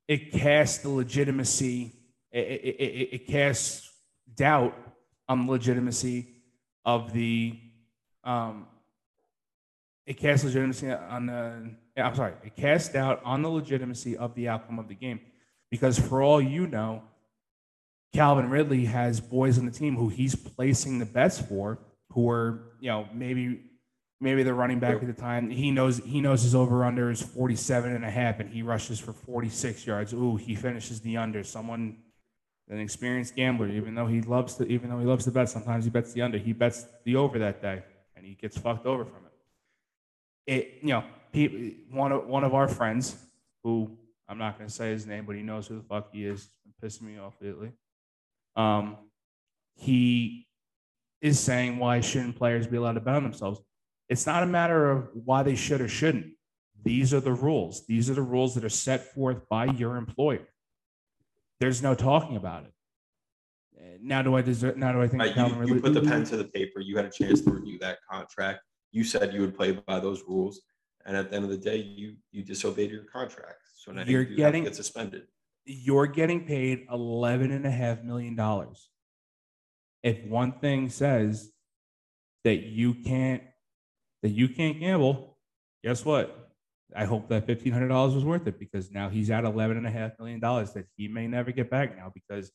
it 0.10 0.34
casts 0.34 0.80
the 0.80 0.90
legitimacy, 0.90 1.94
it, 2.32 2.38
it, 2.38 2.76
it, 2.76 3.10
it 3.14 3.28
casts 3.28 3.90
doubt 4.36 4.78
on 5.30 5.46
the 5.46 5.52
legitimacy 5.52 6.28
of 6.86 7.14
the 7.14 7.58
um. 8.24 8.68
It 10.06 10.18
casts 10.18 10.44
legitimacy 10.44 10.92
on 10.92 11.28
the. 11.28 11.76
I'm 11.96 12.16
sorry. 12.16 12.34
It 12.44 12.58
casts 12.58 12.90
doubt 12.90 13.22
on 13.24 13.42
the 13.42 13.50
legitimacy 13.50 14.18
of 14.18 14.36
the 14.36 14.50
outcome 14.50 14.78
of 14.78 14.90
the 14.90 14.96
game, 14.96 15.22
because 15.72 15.98
for 15.98 16.22
all 16.22 16.42
you 16.42 16.68
know, 16.68 17.04
Calvin 18.14 18.50
Ridley 18.50 18.86
has 18.86 19.20
boys 19.20 19.58
on 19.58 19.66
the 19.66 19.72
team 19.72 19.96
who 19.96 20.08
he's 20.08 20.36
placing 20.36 21.00
the 21.00 21.06
bets 21.06 21.40
for, 21.40 21.80
who 22.12 22.30
are, 22.30 22.76
you 22.80 22.90
know, 22.90 23.08
maybe 23.12 23.62
maybe 24.22 24.44
the 24.44 24.54
running 24.54 24.80
back 24.80 25.02
at 25.02 25.08
the 25.08 25.14
time. 25.14 25.50
He 25.50 25.72
knows 25.72 25.98
he 25.98 26.22
knows 26.22 26.44
his 26.44 26.54
over 26.54 26.86
under 26.86 27.10
is 27.10 27.22
47 27.22 27.92
and 27.92 28.06
a 28.06 28.10
half 28.12 28.40
and 28.40 28.50
he 28.50 28.62
rushes 28.62 29.00
for 29.00 29.14
46 29.14 29.88
yards. 29.88 30.14
Ooh, 30.14 30.36
he 30.36 30.54
finishes 30.56 31.02
the 31.02 31.18
under. 31.18 31.44
Someone 31.44 31.98
an 32.70 32.80
experienced 32.80 33.36
gambler, 33.36 33.68
even 33.68 33.96
though 33.96 34.08
he 34.08 34.22
loves 34.22 34.56
to 34.56 34.68
even 34.68 34.92
though 34.92 35.00
he 35.00 35.06
loves 35.06 35.26
the 35.26 35.32
bet, 35.32 35.50
sometimes 35.50 35.84
he 35.84 35.90
bets 35.90 36.14
the 36.14 36.22
under. 36.22 36.38
He 36.38 36.54
bets 36.54 36.86
the 37.06 37.16
over 37.16 37.40
that 37.40 37.64
day 37.64 37.84
and 38.16 38.26
he 38.26 38.36
gets 38.36 38.58
fucked 38.58 38.86
over 38.86 39.06
from 39.06 39.26
it. 39.26 40.54
It 40.54 40.80
you 40.84 40.90
know, 40.90 41.04
people, 41.32 41.60
one 41.90 42.12
of 42.12 42.28
one 42.28 42.44
of 42.44 42.54
our 42.54 42.68
friends 42.68 43.18
who 43.64 43.98
I'm 44.30 44.38
not 44.38 44.60
gonna 44.60 44.70
say 44.70 44.92
his 44.92 45.08
name, 45.08 45.26
but 45.26 45.36
he 45.36 45.42
knows 45.42 45.66
who 45.66 45.78
the 45.78 45.84
fuck 45.84 46.14
he 46.14 46.26
is. 46.26 46.48
Pissing 46.82 47.04
me 47.04 47.18
off 47.18 47.36
lately 47.40 47.72
um, 48.56 48.98
he 49.76 50.48
is 51.22 51.40
saying 51.40 51.78
why 51.80 52.02
shouldn't 52.02 52.36
players 52.36 52.68
be 52.68 52.78
allowed 52.78 52.94
to 53.04 53.10
on 53.10 53.24
themselves? 53.24 53.62
It's 54.10 54.26
not 54.26 54.44
a 54.44 54.46
matter 54.46 54.92
of 54.92 55.10
why 55.14 55.44
they 55.44 55.56
should 55.56 55.82
or 55.82 55.88
shouldn't. 55.88 56.28
These 56.84 57.14
are 57.14 57.22
the 57.22 57.34
rules. 57.34 57.86
These 57.88 58.10
are 58.10 58.14
the 58.14 58.22
rules 58.22 58.56
that 58.56 58.64
are 58.66 58.70
set 58.70 59.14
forth 59.14 59.48
by 59.50 59.66
your 59.66 59.96
employer. 59.96 60.48
There's 61.60 61.82
no 61.82 61.96
talking 61.96 62.36
about 62.36 62.66
it. 62.66 62.74
Uh, 63.80 63.98
Now 64.02 64.22
do 64.22 64.36
I 64.36 64.42
deserve? 64.42 64.78
Now 64.78 64.92
do 64.92 65.02
I 65.02 65.08
think 65.08 65.24
Right, 65.24 65.34
Calvin 65.34 65.66
you, 65.68 65.76
you 65.76 65.82
put 65.82 65.94
the 65.94 66.02
pen 66.02 66.26
to 66.26 66.38
the 66.38 66.44
paper. 66.46 66.82
You 66.82 66.98
had 66.98 67.06
a 67.06 67.10
chance 67.10 67.42
to 67.42 67.52
review 67.52 67.80
that 67.80 68.00
contract. 68.10 68.60
You 68.92 69.04
said 69.04 69.34
you 69.34 69.42
would 69.42 69.56
play 69.56 69.72
by 69.72 70.00
those 70.00 70.24
rules, 70.28 70.62
and 71.06 71.16
at 71.16 71.30
the 71.30 71.36
end 71.38 71.46
of 71.46 71.52
the 71.52 71.58
day, 71.58 71.78
you 71.78 72.16
you 72.32 72.44
disobeyed 72.44 72.92
your 72.92 73.06
contract. 73.06 73.60
So 73.76 73.92
now 73.94 74.04
You're 74.04 74.22
you 74.24 74.36
getting- 74.36 74.64
have 74.66 74.66
to 74.66 74.70
get 74.72 74.76
suspended. 74.76 75.24
You're 75.66 76.08
getting 76.08 76.46
paid 76.46 76.86
eleven 76.92 77.52
and 77.52 77.66
a 77.66 77.72
half 77.72 78.04
million 78.04 78.36
dollars. 78.36 78.90
If 80.02 80.24
one 80.26 80.60
thing 80.60 80.90
says 80.90 81.52
that 82.44 82.64
you 82.64 82.94
can't 82.94 83.44
that 84.22 84.30
you 84.30 84.50
can't 84.50 84.80
gamble, 84.80 85.38
guess 85.84 86.04
what? 86.04 86.52
I 86.96 87.06
hope 87.06 87.30
that 87.30 87.46
fifteen 87.46 87.74
hundred 87.74 87.88
dollars 87.88 88.14
was 88.14 88.26
worth 88.26 88.48
it 88.48 88.60
because 88.60 88.92
now 88.92 89.10
he's 89.10 89.30
at 89.30 89.46
eleven 89.46 89.78
and 89.78 89.88
a 89.88 89.92
half 89.92 90.12
million 90.20 90.40
dollars 90.40 90.74
that 90.74 90.86
he 90.96 91.08
may 91.08 91.28
never 91.28 91.52
get 91.52 91.70
back 91.70 91.98
now 91.98 92.12
because 92.14 92.52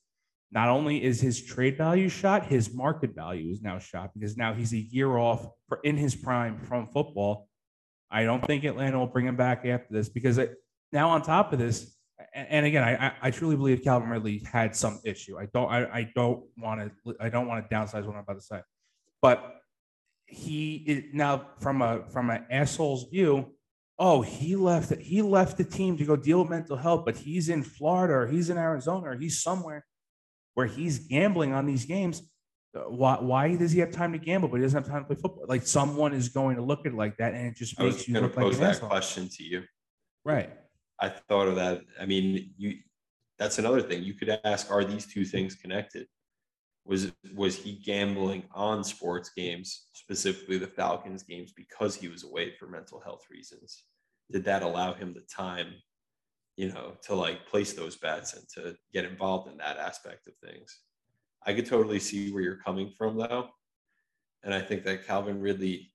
not 0.51 0.69
only 0.69 1.03
is 1.03 1.21
his 1.21 1.43
trade 1.43 1.77
value 1.77 2.09
shot, 2.09 2.47
his 2.47 2.73
market 2.73 3.15
value 3.15 3.51
is 3.53 3.61
now 3.61 3.79
shot 3.79 4.11
because 4.15 4.37
now 4.37 4.55
he's 4.55 4.73
a 4.73 4.79
year 4.79 5.19
off 5.19 5.47
in 5.85 5.97
his 5.97 6.15
prime 6.15 6.59
from 6.61 6.87
football. 6.87 7.49
I 8.11 8.25
don't 8.25 8.45
think 8.47 8.65
Atlanta 8.65 8.99
will 8.99 9.07
bring 9.07 9.27
him 9.27 9.37
back 9.37 9.67
after 9.67 9.89
this 9.91 10.09
because 10.09 10.39
it, 10.39 10.55
now 10.91 11.11
on 11.11 11.21
top 11.21 11.53
of 11.53 11.59
this, 11.59 11.98
and 12.35 12.67
again, 12.67 12.85
I, 12.85 13.13
I- 13.23 13.31
truly 13.31 13.57
believe 13.57 13.83
Calvin 13.83 14.09
Ridley 14.09 14.39
had 14.51 14.75
some 14.77 15.01
issue. 15.05 15.39
I 15.39 15.47
don't 15.47 15.69
I, 15.71 15.99
I 16.01 16.13
don't 16.15 16.45
want 16.57 16.81
to 17.05 17.17
I 17.21 17.29
don't 17.29 17.47
want 17.47 17.69
to 17.69 17.75
downsize 17.75 18.05
what 18.05 18.15
I'm 18.17 18.23
about 18.23 18.35
to 18.35 18.41
say, 18.41 18.61
but 19.23 19.57
he 20.27 20.77
is 20.87 21.05
now 21.15 21.49
from 21.61 21.81
a 21.83 22.05
from 22.11 22.31
an 22.31 22.45
asshole's 22.51 23.05
view. 23.11 23.55
Oh, 23.99 24.23
he 24.23 24.57
left 24.57 24.93
he 25.01 25.23
left 25.23 25.57
the 25.57 25.65
team 25.65 25.97
to 25.97 26.05
go 26.05 26.17
deal 26.17 26.41
with 26.41 26.51
mental 26.51 26.77
health, 26.77 27.05
but 27.05 27.17
he's 27.17 27.49
in 27.49 27.63
Florida 27.63 28.15
or 28.15 28.27
he's 28.27 28.51
in 28.51 28.59
Arizona 28.59 29.11
or 29.11 29.17
he's 29.17 29.43
somewhere 29.43 29.85
where 30.55 30.67
he's 30.67 30.99
gambling 31.01 31.53
on 31.53 31.67
these 31.67 31.85
games. 31.85 32.23
Uh, 32.77 32.81
why 32.83 33.17
why 33.21 33.57
does 33.57 33.73
he 33.73 33.81
have 33.81 33.91
time 33.91 34.13
to 34.13 34.19
gamble 34.19 34.49
but 34.49 34.57
he 34.57 34.63
doesn't 34.63 34.83
have 34.85 34.93
time 34.93 35.03
to 35.03 35.07
play 35.07 35.17
football? 35.17 35.45
Like 35.49 35.67
someone 35.67 36.13
is 36.13 36.29
going 36.29 36.57
to 36.57 36.63
look 36.63 36.81
at 36.81 36.93
it 36.93 36.95
like 36.95 37.17
that, 37.17 37.33
and 37.35 37.47
it 37.47 37.57
just 37.57 37.81
I 37.81 37.85
was 37.85 37.95
makes 37.97 38.09
you 38.09 38.15
going 38.15 38.23
to 38.25 38.29
look 38.29 38.37
like 38.37 38.45
pose 38.45 38.57
an 38.57 38.61
that 38.65 38.71
asshole. 38.75 38.89
question 38.91 39.29
to 39.37 39.43
you. 39.43 39.63
Right. 40.25 40.51
I 41.01 41.09
thought 41.09 41.49
of 41.49 41.57
that. 41.57 41.83
I 42.01 42.07
mean, 42.07 42.53
you 42.57 42.79
that's 43.39 43.59
another 43.59 43.81
thing. 43.81 44.03
You 44.03 44.15
could 44.15 44.37
ask, 44.45 44.71
are 44.71 44.85
these 44.85 45.07
two 45.07 45.25
things 45.25 45.55
connected? 45.55 46.09
Was 46.85 47.13
was 47.35 47.57
he 47.57 47.73
gambling 47.73 48.45
on 48.53 48.83
sports 48.83 49.31
games, 49.37 49.89
specifically 49.93 50.59
the 50.59 50.67
Falcons 50.67 51.23
games, 51.23 51.53
because 51.53 51.95
he 51.95 52.09
was 52.09 52.25
away 52.25 52.53
for 52.59 52.67
mental 52.67 53.01
health 53.01 53.27
reasons? 53.31 53.85
Did 54.31 54.45
that 54.45 54.63
allow 54.63 54.95
him 54.95 55.15
the 55.15 55.27
time, 55.33 55.75
you 56.57 56.73
know, 56.73 56.95
to 57.03 57.15
like 57.15 57.47
place 57.47 57.75
those 57.75 57.97
bets 57.97 58.35
and 58.35 58.45
to 58.55 58.77
get 58.93 59.05
involved 59.05 59.51
in 59.51 59.59
that 59.59 59.79
aspect 59.79 60.27
of 60.27 60.35
things? 60.37 60.81
I 61.47 61.55
could 61.55 61.67
totally 61.67 62.01
see 62.01 62.33
where 62.33 62.43
you're 62.43 62.57
coming 62.57 62.91
from 62.97 63.17
though. 63.17 63.49
And 64.43 64.55
I 64.55 64.61
think 64.61 64.85
that 64.85 65.07
Calvin 65.07 65.41
Ridley, 65.41 65.93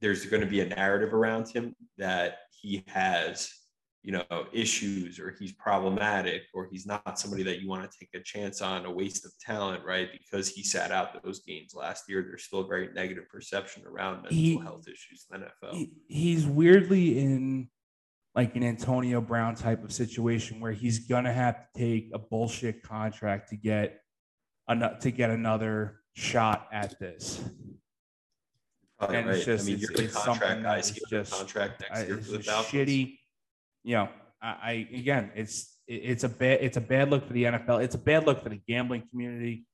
there's 0.00 0.26
going 0.26 0.42
to 0.42 0.48
be 0.48 0.60
a 0.60 0.66
narrative 0.66 1.12
around 1.14 1.48
him 1.48 1.74
that 1.98 2.38
he 2.60 2.84
has 2.88 3.52
you 4.04 4.12
know 4.12 4.22
issues 4.52 5.18
or 5.18 5.34
he's 5.38 5.52
problematic 5.52 6.42
or 6.52 6.68
he's 6.70 6.84
not 6.86 7.18
somebody 7.18 7.42
that 7.42 7.60
you 7.60 7.68
want 7.68 7.90
to 7.90 7.98
take 7.98 8.10
a 8.14 8.22
chance 8.22 8.60
on 8.60 8.84
a 8.84 8.90
waste 8.90 9.24
of 9.24 9.32
talent 9.40 9.82
right 9.82 10.10
because 10.12 10.46
he 10.48 10.62
sat 10.62 10.92
out 10.92 11.20
those 11.24 11.40
games 11.40 11.74
last 11.74 12.04
year 12.06 12.20
there's 12.22 12.44
still 12.44 12.60
a 12.60 12.66
very 12.66 12.90
negative 12.94 13.24
perception 13.30 13.82
around 13.86 14.16
mental 14.16 14.30
He- 14.30 14.58
health 14.58 14.86
issues 14.86 15.24
in 15.32 15.40
the 15.40 15.46
nfl 15.46 15.72
He, 15.72 15.92
he's 16.06 16.46
weirdly 16.46 17.18
in 17.18 17.70
like 18.34 18.56
an 18.56 18.64
Antonio 18.64 19.20
Brown 19.20 19.54
type 19.54 19.84
of 19.84 19.92
situation 19.92 20.58
where 20.58 20.72
he's 20.72 21.06
gonna 21.06 21.32
have 21.32 21.54
to 21.56 21.66
take 21.78 22.10
a 22.12 22.18
bullshit 22.18 22.82
contract 22.82 23.50
to 23.50 23.56
get 23.56 24.00
ano- 24.68 24.96
to 25.00 25.10
get 25.12 25.30
another 25.30 26.00
shot 26.14 26.66
at 26.72 26.98
this. 26.98 27.40
Probably 28.98 29.16
and 29.18 29.30
it's 29.30 29.44
just- 29.44 29.64
i 29.64 29.66
mean 29.72 29.82
it's- 29.84 30.00
it's 30.00 30.14
something 30.14 30.48
contract 30.48 30.62
guys 30.64 30.90
is 30.90 31.02
just- 31.08 31.32
contract 31.32 31.80
next 31.82 32.00
uh, 32.00 32.06
year 32.06 32.18
for 32.18 32.32
the 32.32 32.42
Falcons. 32.42 32.72
shitty, 32.72 33.18
you 33.84 33.94
know, 33.96 34.08
I, 34.42 34.48
I 34.48 34.88
again, 34.94 35.30
it's 35.34 35.70
it- 35.86 36.02
it's 36.10 36.24
a 36.24 36.28
bad 36.28 36.58
it's 36.62 36.76
a 36.76 36.80
bad 36.80 37.10
look 37.10 37.26
for 37.26 37.32
the 37.34 37.44
NFL. 37.44 37.82
It's 37.84 37.94
a 37.94 37.98
bad 37.98 38.26
look 38.26 38.42
for 38.42 38.48
the 38.48 38.60
gambling 38.66 39.02
community. 39.10 39.66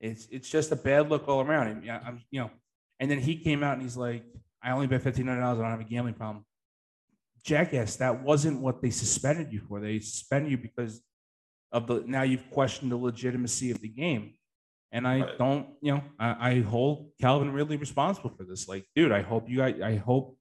It's 0.00 0.26
it's 0.30 0.48
just 0.48 0.70
a 0.72 0.76
bad 0.76 1.10
look 1.10 1.28
all 1.28 1.40
around. 1.42 1.68
And 1.68 1.84
yeah, 1.84 2.00
I'm 2.06 2.22
you 2.30 2.40
know, 2.40 2.50
and 3.00 3.10
then 3.10 3.18
he 3.18 3.36
came 3.36 3.62
out 3.62 3.74
and 3.74 3.82
he's 3.82 3.96
like, 3.96 4.24
I 4.62 4.70
only 4.70 4.86
bet 4.86 5.02
fifteen 5.02 5.26
hundred 5.26 5.40
dollars. 5.42 5.58
I 5.58 5.62
don't 5.62 5.70
have 5.72 5.80
a 5.80 5.84
gambling 5.84 6.14
problem. 6.14 6.44
Jackass, 7.44 7.96
that 7.96 8.22
wasn't 8.22 8.60
what 8.60 8.82
they 8.82 8.90
suspended 8.90 9.52
you 9.52 9.60
for. 9.60 9.80
They 9.80 10.00
suspended 10.00 10.50
you 10.50 10.58
because 10.58 11.00
of 11.72 11.86
the 11.86 12.02
now 12.06 12.22
you've 12.22 12.48
questioned 12.50 12.90
the 12.90 12.96
legitimacy 12.96 13.70
of 13.70 13.80
the 13.80 13.88
game. 13.88 14.34
And 14.92 15.06
I 15.06 15.20
Right. 15.20 15.38
don't, 15.38 15.68
you 15.82 15.94
know, 15.94 16.02
I, 16.18 16.50
I 16.50 16.60
hold 16.60 17.10
Calvin 17.20 17.52
Ridley 17.52 17.76
responsible 17.76 18.30
for 18.30 18.44
this. 18.44 18.68
Like, 18.68 18.86
dude, 18.94 19.12
I 19.12 19.20
hope 19.22 19.48
you, 19.48 19.62
I, 19.62 19.74
I 19.84 19.96
hope 19.96 20.38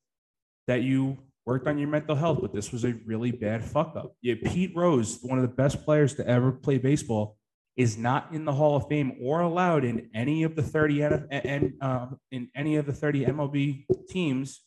that 0.68 0.82
you 0.84 1.18
worked 1.46 1.68
on 1.68 1.78
your 1.78 1.88
mental 1.88 2.16
health, 2.16 2.40
but 2.42 2.54
this 2.54 2.72
was 2.72 2.84
a 2.84 2.94
really 3.06 3.32
bad 3.32 3.64
fuck 3.64 3.96
up. 3.96 4.16
Yeah, 4.22 4.36
Pete 4.44 4.72
Rose, 4.76 5.20
one 5.22 5.38
of 5.38 5.44
the 5.44 5.54
best 5.56 5.84
players 5.86 6.16
to 6.16 6.28
ever 6.28 6.52
play 6.52 6.78
baseball, 6.78 7.38
is 7.78 7.98
not 7.98 8.34
in 8.34 8.46
the 8.46 8.54
Hall 8.54 8.76
of 8.78 8.88
Fame 8.88 9.18
or 9.22 9.42
allowed 9.42 9.84
in 9.84 10.10
any 10.14 10.44
of 10.44 10.56
the 10.56 10.64
30 10.64 11.02
and 11.32 11.74
uh, 11.82 12.08
in 12.32 12.50
any 12.56 12.78
of 12.78 12.86
the 12.86 12.94
30 12.94 13.26
MLB 13.26 13.86
teams, 14.10 14.62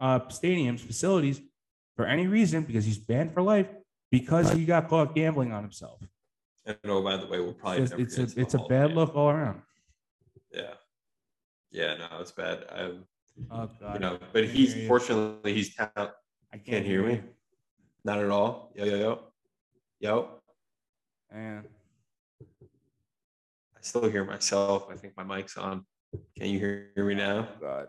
uh, 0.00 0.20
stadiums, 0.20 0.80
facilities 0.80 1.40
for 1.96 2.06
any 2.06 2.26
reason 2.26 2.62
because 2.64 2.84
he's 2.84 2.98
banned 2.98 3.32
for 3.32 3.42
life 3.42 3.68
because 4.10 4.50
he 4.50 4.64
got 4.64 4.88
caught 4.88 5.14
gambling 5.14 5.52
on 5.52 5.62
himself. 5.62 6.00
and 6.66 6.76
oh 6.86 7.02
by 7.02 7.16
the 7.16 7.26
way 7.26 7.38
we'll 7.38 7.52
probably 7.52 7.82
It's, 7.82 7.92
it's 7.92 8.18
a 8.18 8.40
it's 8.40 8.54
a 8.54 8.58
bad 8.68 8.92
look 8.92 9.14
all 9.14 9.28
around. 9.28 9.60
yeah 10.52 10.74
yeah 11.70 11.94
no 11.96 12.06
it's 12.20 12.32
bad 12.32 12.64
i 12.72 12.90
Oh 13.50 13.68
God, 13.80 13.94
you 13.94 14.00
know 14.00 14.18
but 14.32 14.44
he's 14.46 14.86
fortunately 14.86 15.52
he's 15.52 15.74
talent 15.74 16.12
I 16.54 16.58
can't 16.58 16.86
hear 16.86 17.02
me 17.04 17.20
not 18.04 18.20
at 18.20 18.30
all 18.30 18.70
yo 18.76 18.84
yo 18.84 18.96
yo 18.96 19.18
yo 19.98 20.28
And 21.32 21.64
I 23.76 23.80
still 23.80 24.08
hear 24.08 24.24
myself. 24.24 24.86
I 24.88 24.94
think 24.96 25.16
my 25.16 25.24
mic's 25.24 25.56
on. 25.56 25.84
Can 26.38 26.46
you 26.46 26.60
hear, 26.60 26.90
hear 26.94 27.04
me 27.06 27.16
now? 27.16 27.48
God. 27.60 27.88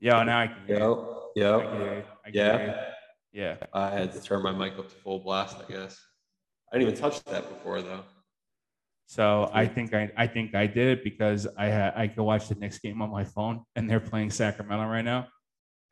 Yeah, 0.00 0.22
now 0.22 0.40
I 0.42 0.46
can 0.46 0.66
hear 0.66 0.78
you. 0.78 1.06
Yo, 1.34 1.58
I 1.58 1.64
can 1.64 1.76
hear 1.80 1.94
yo. 1.94 2.02
I 2.24 2.30
can 2.30 2.34
Yeah. 2.34 2.58
hear. 2.58 2.86
Yeah. 3.32 3.56
I 3.72 3.90
had 3.90 4.12
to 4.12 4.22
turn 4.22 4.42
my 4.42 4.52
mic 4.52 4.78
up 4.78 4.88
to 4.88 4.94
full 4.94 5.18
blast, 5.18 5.56
I 5.58 5.70
guess. 5.70 6.00
I 6.72 6.78
didn't 6.78 6.92
even 6.92 7.00
touch 7.00 7.22
that 7.24 7.48
before, 7.48 7.82
though. 7.82 8.04
So 9.06 9.50
I 9.52 9.66
think 9.66 9.92
I 9.92 10.12
I 10.16 10.26
think 10.28 10.54
I 10.54 10.66
did 10.68 10.98
it 10.98 11.04
because 11.04 11.48
I 11.58 11.66
had 11.66 11.94
I 11.96 12.06
could 12.06 12.22
watch 12.22 12.48
the 12.48 12.54
next 12.54 12.78
game 12.78 13.02
on 13.02 13.10
my 13.10 13.24
phone 13.24 13.64
and 13.74 13.90
they're 13.90 14.06
playing 14.12 14.30
Sacramento 14.30 14.86
right 14.86 15.04
now, 15.04 15.26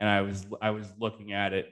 and 0.03 0.11
I 0.11 0.21
was 0.21 0.45
I 0.61 0.71
was 0.71 0.93
looking 0.99 1.33
at 1.33 1.53
it 1.53 1.71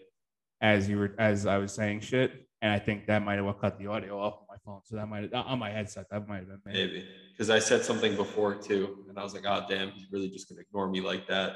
as 0.63 0.89
you 0.89 0.97
were 0.99 1.15
as 1.19 1.47
I 1.47 1.59
was 1.59 1.73
saying 1.75 2.01
shit, 2.01 2.47
and 2.63 2.73
I 2.73 2.79
think 2.79 3.09
that 3.09 3.25
might 3.25 3.35
have 3.35 3.45
what 3.45 3.61
cut 3.61 3.77
the 3.77 3.89
audio 3.89 4.21
off 4.21 4.35
on 4.35 4.47
my 4.49 4.57
phone. 4.65 4.81
So 4.85 4.95
that 4.95 5.07
might 5.09 5.25
have 5.25 5.35
on 5.35 5.59
my 5.59 5.71
headset 5.71 6.07
that 6.11 6.29
might 6.29 6.47
have 6.49 6.65
been. 6.65 6.73
Maybe. 6.73 7.05
Because 7.33 7.51
I 7.51 7.59
said 7.59 7.85
something 7.85 8.15
before, 8.15 8.55
too. 8.55 9.05
And 9.09 9.19
I 9.19 9.25
was 9.25 9.35
like, 9.35 9.45
oh, 9.47 9.65
damn, 9.69 9.91
he's 9.91 10.07
really 10.13 10.29
just 10.29 10.49
going 10.49 10.59
to 10.59 10.63
ignore 10.63 10.89
me 10.89 11.01
like 11.01 11.27
that. 11.27 11.55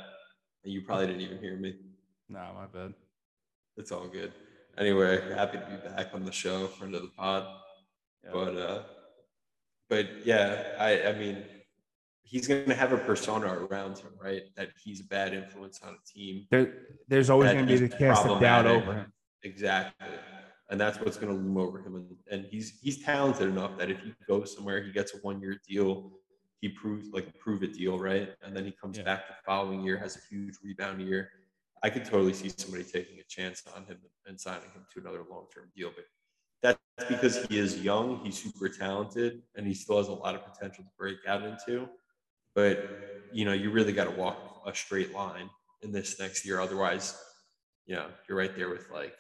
And 0.65 0.73
you 0.73 0.83
probably 0.83 1.07
didn't 1.07 1.21
even 1.21 1.39
hear 1.39 1.57
me. 1.57 1.77
No, 2.29 2.41
my 2.55 2.67
bad. 2.67 2.95
It's 3.77 3.93
all 3.93 4.09
good. 4.09 4.33
Anyway, 4.77 5.33
happy 5.33 5.59
to 5.59 5.67
be 5.67 5.89
back 5.89 6.09
on 6.13 6.25
the 6.25 6.33
show, 6.33 6.67
friend 6.67 6.95
of 6.97 7.03
the 7.03 7.09
pod. 7.09 7.47
Yeah. 8.25 8.31
But 8.33 8.57
uh 8.57 8.83
but 9.89 10.27
yeah, 10.27 10.73
I 10.81 11.09
I 11.09 11.13
mean 11.13 11.45
he's 12.25 12.49
gonna 12.49 12.75
have 12.75 12.93
a 12.93 12.99
persona 12.99 13.47
around 13.47 13.99
him, 13.99 14.11
right? 14.21 14.43
That 14.57 14.71
he's 14.83 15.01
a 15.01 15.05
bad 15.05 15.35
influence 15.35 15.81
on 15.83 15.95
a 15.95 16.13
team. 16.19 16.47
There, 16.51 16.75
there's 17.07 17.31
always 17.31 17.53
going 17.53 17.67
to 17.67 17.73
be 17.73 17.79
the 17.79 17.89
cast 17.89 18.27
of 18.27 18.41
doubt 18.41 18.67
over 18.67 18.93
him. 18.95 19.13
Exactly. 19.43 20.09
And 20.71 20.81
that's 20.81 20.99
what's 20.99 21.19
gonna 21.19 21.35
loom 21.35 21.59
over 21.59 21.79
him. 21.79 21.95
And, 21.97 22.17
and 22.31 22.47
he's 22.47 22.81
he's 22.81 23.05
talented 23.05 23.49
enough 23.49 23.79
that 23.79 23.91
if 23.91 24.01
he 24.01 24.15
goes 24.27 24.55
somewhere, 24.57 24.83
he 24.83 24.91
gets 24.91 25.15
a 25.15 25.19
one 25.19 25.41
year 25.41 25.61
deal, 25.69 26.13
he 26.61 26.71
proves 26.71 27.11
like 27.13 27.29
a 27.29 27.33
prove 27.39 27.63
it 27.63 27.75
deal, 27.75 27.99
right? 27.99 28.31
And 28.43 28.57
then 28.57 28.65
he 28.65 28.73
comes 28.73 28.97
Yeah. 28.97 29.05
back 29.05 29.29
the 29.29 29.35
following 29.45 29.83
year, 29.85 29.99
has 29.99 30.17
a 30.17 30.21
huge 30.31 30.55
rebound 30.65 31.03
year. 31.03 31.31
I 31.83 31.91
could 31.91 32.07
totally 32.07 32.33
see 32.33 32.51
somebody 32.57 32.83
taking 32.83 33.19
a 33.19 33.25
chance 33.29 33.63
on 33.77 33.85
him 33.85 33.99
and 34.27 34.41
signing 34.41 34.71
him 34.71 34.87
to 34.95 35.01
another 35.01 35.23
long 35.31 35.47
term 35.55 35.71
deal. 35.77 35.91
But 35.95 36.07
that's 36.63 37.09
because 37.11 37.45
he 37.47 37.59
is 37.59 37.83
young, 37.83 38.21
he's 38.25 38.43
super 38.43 38.71
talented, 38.71 39.43
and 39.55 39.67
he 39.67 39.75
still 39.75 39.99
has 39.99 40.09
a 40.09 40.13
lot 40.13 40.35
of 40.35 40.47
potential 40.47 40.83
to 40.85 40.91
break 40.99 41.19
out 41.29 41.43
into. 41.43 41.87
But 42.55 42.89
you 43.33 43.45
know, 43.45 43.53
you 43.53 43.71
really 43.71 43.93
got 43.93 44.05
to 44.05 44.11
walk 44.11 44.63
a 44.67 44.75
straight 44.75 45.13
line 45.13 45.51
in 45.83 45.93
this 45.93 46.19
next 46.19 46.45
year. 46.47 46.61
Otherwise, 46.61 47.19
you 47.87 47.97
know, 47.97 48.07
you're 48.29 48.39
right 48.39 48.55
there 48.55 48.69
with 48.69 48.91
like 48.91 49.15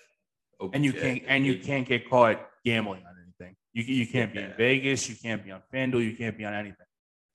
and 0.73 0.85
you 0.85 0.93
can't 0.93 1.23
and 1.27 1.45
you 1.47 1.59
can't 1.59 1.87
get 1.87 2.09
caught 2.09 2.41
gambling 2.65 3.03
on 3.07 3.15
anything. 3.23 3.57
You 3.73 3.83
you 3.83 4.07
can't 4.07 4.33
be 4.33 4.41
in 4.41 4.55
Vegas, 4.57 5.09
you 5.09 5.17
can't 5.17 5.45
be 5.45 5.51
on 5.51 5.63
FanDuel, 5.73 6.05
you 6.05 6.17
can't 6.17 6.37
be 6.39 6.45
on 6.45 6.55
anything, 6.55 6.87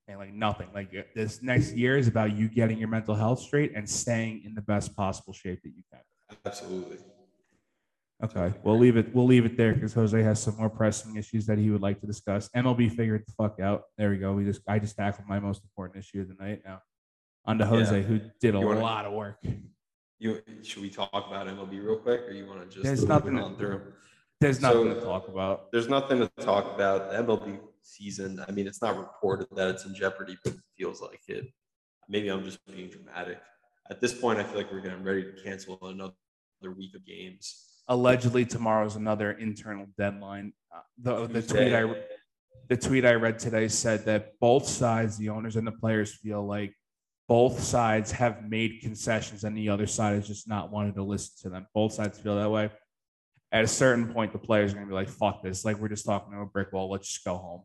and 0.08 0.18
like 0.18 0.34
nothing. 0.34 0.70
Like 0.74 0.90
uh, 0.98 1.04
this 1.16 1.42
next 1.42 1.74
year 1.74 1.98
is 1.98 2.08
about 2.08 2.36
you 2.36 2.48
getting 2.48 2.78
your 2.78 2.88
mental 2.88 3.16
health 3.16 3.40
straight 3.40 3.74
and 3.76 3.90
staying 3.90 4.44
in 4.46 4.56
the 4.56 4.62
best 4.62 4.96
possible 4.96 5.34
shape 5.34 5.62
that 5.64 5.70
you 5.70 5.84
can. 5.92 6.02
Absolutely. 6.46 6.98
Okay, 8.22 8.54
we'll 8.64 8.78
leave 8.78 8.98
it. 8.98 9.16
We'll 9.16 9.26
leave 9.26 9.46
it 9.46 9.56
there 9.56 9.74
because 9.74 9.94
Jose 9.94 10.22
has 10.22 10.42
some 10.44 10.58
more 10.58 10.70
pressing 10.70 11.16
issues 11.16 11.46
that 11.46 11.58
he 11.58 11.70
would 11.70 11.82
like 11.82 12.02
to 12.02 12.06
discuss. 12.08 12.50
MLB 12.50 12.90
figured 12.94 13.24
the 13.26 13.32
fuck 13.32 13.62
out. 13.62 13.84
There 13.98 14.10
we 14.10 14.18
go. 14.18 14.34
We 14.34 14.44
just 14.44 14.62
I 14.68 14.78
just 14.78 14.98
tackled 14.98 15.28
my 15.28 15.40
most 15.40 15.64
important 15.64 16.04
issue 16.04 16.22
of 16.22 16.28
the 16.28 16.34
night. 16.44 16.62
Now, 16.66 16.82
on 17.46 17.58
to 17.60 17.66
Jose, 17.66 17.96
Yeah. 17.96 18.04
who 18.04 18.20
did 18.42 18.56
a 18.56 18.60
wanna- 18.60 18.82
lot 18.82 19.06
of 19.06 19.14
work. 19.14 19.38
You 20.20 20.42
should 20.64 20.82
we 20.82 20.90
talk 20.90 21.12
about 21.14 21.48
MLB 21.48 21.80
real 21.80 21.98
quick, 21.98 22.22
or 22.28 22.32
you 22.32 22.46
want 22.46 22.60
to 22.62 22.68
just 22.68 22.84
There's 22.84 23.06
nothing 23.06 23.40
on 23.40 23.56
through? 23.56 23.94
There's 24.42 24.60
So- 24.60 24.84
nothing 24.84 24.96
to 24.96 25.02
talk 25.02 25.30
about. 25.30 25.72
There's 25.72 25.88
nothing 25.88 26.20
to 26.20 26.28
talk 26.44 26.76
about. 26.76 27.12
The 27.12 27.18
MLB 27.20 27.58
season. 27.84 28.44
I 28.46 28.52
mean, 28.52 28.68
it's 28.68 28.82
not 28.82 28.98
reported 28.98 29.48
that 29.56 29.70
it's 29.70 29.86
in 29.86 29.96
jeopardy, 29.96 30.38
but 30.44 30.56
it 30.56 30.60
feels 30.78 31.02
like 31.02 31.22
it. 31.30 31.54
Maybe 32.10 32.28
I'm 32.28 32.44
just 32.44 32.60
being 32.66 32.90
dramatic. 32.90 33.42
At 33.90 34.02
this 34.02 34.20
point, 34.20 34.40
I 34.40 34.44
feel 34.44 34.58
like 34.58 34.72
we're 34.74 34.82
getting 34.82 35.04
ready 35.04 35.24
to 35.24 35.42
cancel 35.42 35.80
another 35.88 36.14
week 36.76 36.96
of 36.96 37.06
games. 37.06 37.69
Allegedly 37.90 38.46
tomorrow's 38.46 38.96
another 38.96 39.32
internal 39.32 39.88
deadline. 39.98 40.54
Uh, 40.74 40.80
the 41.00 41.28
the 41.28 41.42
tweet 41.42 41.74
I 41.74 41.94
the 42.70 42.78
tweet 42.78 43.04
I 43.04 43.14
read 43.14 43.40
today 43.40 43.68
said 43.68 44.06
that 44.06 44.40
both 44.40 44.66
sides, 44.68 45.18
the 45.18 45.30
owners 45.30 45.56
and 45.56 45.66
the 45.66 45.72
players, 45.72 46.14
feel 46.14 46.46
like 46.46 46.74
both 47.28 47.60
sides 47.60 48.12
have 48.12 48.48
made 48.48 48.80
concessions 48.82 49.44
and 49.44 49.58
the 49.58 49.70
other 49.70 49.88
side 49.88 50.16
has 50.16 50.28
just 50.28 50.48
not 50.48 50.72
wanted 50.72 50.96
to 50.96 51.04
listen 51.04 51.34
to 51.42 51.50
them. 51.50 51.68
Both 51.74 51.94
sides 51.94 52.20
feel 52.20 52.36
that 52.38 52.50
way. 52.50 52.72
At 53.52 53.64
a 53.64 53.68
certain 53.68 54.14
point, 54.14 54.32
the 54.32 54.40
players 54.40 54.72
are 54.72 54.76
going 54.76 54.86
to 54.86 54.92
be 54.92 54.96
like, 54.96 55.10
"Fuck 55.10 55.42
this! 55.44 55.66
Like 55.66 55.80
we're 55.80 55.90
just 55.90 56.06
talking 56.06 56.34
to 56.34 56.42
a 56.42 56.46
brick 56.46 56.72
wall. 56.72 56.90
Let's 56.90 57.08
just 57.08 57.26
go 57.26 57.36
home." 57.36 57.64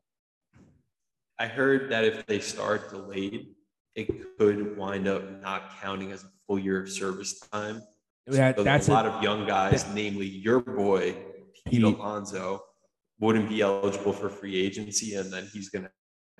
I 1.38 1.46
heard 1.46 1.90
that 1.90 2.04
if 2.04 2.24
they 2.26 2.40
start 2.40 2.90
delayed, 2.90 3.48
it 3.94 4.08
could 4.38 4.78
wind 4.78 5.06
up 5.06 5.42
not 5.42 5.78
counting 5.82 6.12
as 6.12 6.24
a 6.24 6.28
full 6.46 6.58
year 6.58 6.82
of 6.82 6.90
service 6.90 7.38
time. 7.40 7.82
That, 8.26 8.56
So 8.56 8.62
that's 8.64 8.88
a 8.88 8.92
a, 8.92 8.94
lot 8.94 9.06
of 9.06 9.22
young 9.22 9.46
guys, 9.46 9.84
namely 9.94 10.26
your 10.26 10.60
boy 10.60 11.12
Pete 11.66 11.82
Pete. 11.82 11.84
Alonso, 11.84 12.62
wouldn't 13.20 13.48
be 13.48 13.60
eligible 13.60 14.12
for 14.12 14.28
free 14.28 14.56
agency, 14.56 15.14
and 15.14 15.32
then 15.32 15.48
he's 15.52 15.68
going 15.68 15.84
to 15.84 15.90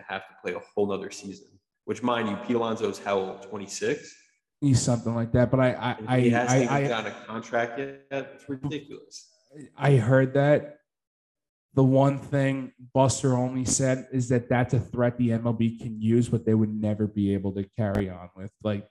have 0.06 0.22
to 0.22 0.34
play 0.42 0.54
a 0.54 0.60
whole 0.74 0.86
nother 0.86 1.10
season. 1.10 1.48
Which, 1.84 2.02
mind 2.02 2.28
you, 2.28 2.36
Pete 2.46 2.56
Alonso's 2.56 2.98
how 2.98 3.18
old? 3.18 3.42
Twenty 3.42 3.66
six. 3.66 4.14
He's 4.60 4.80
something 4.80 5.14
like 5.14 5.32
that, 5.32 5.50
but 5.50 5.60
I 5.60 5.72
I 5.72 5.92
And 5.92 6.08
I 6.08 6.20
he 6.20 6.30
hasn't 6.30 6.70
I, 6.70 6.84
even 6.84 6.92
I, 6.92 7.08
a 7.08 7.24
contract 7.26 7.78
yet. 7.78 8.32
It's 8.34 8.48
ridiculous. 8.48 9.30
I 9.76 9.96
heard 9.96 10.34
that. 10.34 10.78
The 11.74 11.84
one 11.84 12.20
thing 12.20 12.72
Buster 12.94 13.36
Olney 13.36 13.64
said 13.64 14.06
is 14.12 14.28
that 14.28 14.48
that's 14.48 14.74
a 14.74 14.80
threat 14.80 15.18
the 15.18 15.30
MLB 15.30 15.80
can 15.80 16.00
use, 16.00 16.28
but 16.28 16.46
they 16.46 16.54
would 16.54 16.72
never 16.72 17.08
be 17.08 17.34
able 17.34 17.50
to 17.52 17.64
carry 17.76 18.08
on 18.08 18.30
with. 18.36 18.52
Like, 18.62 18.86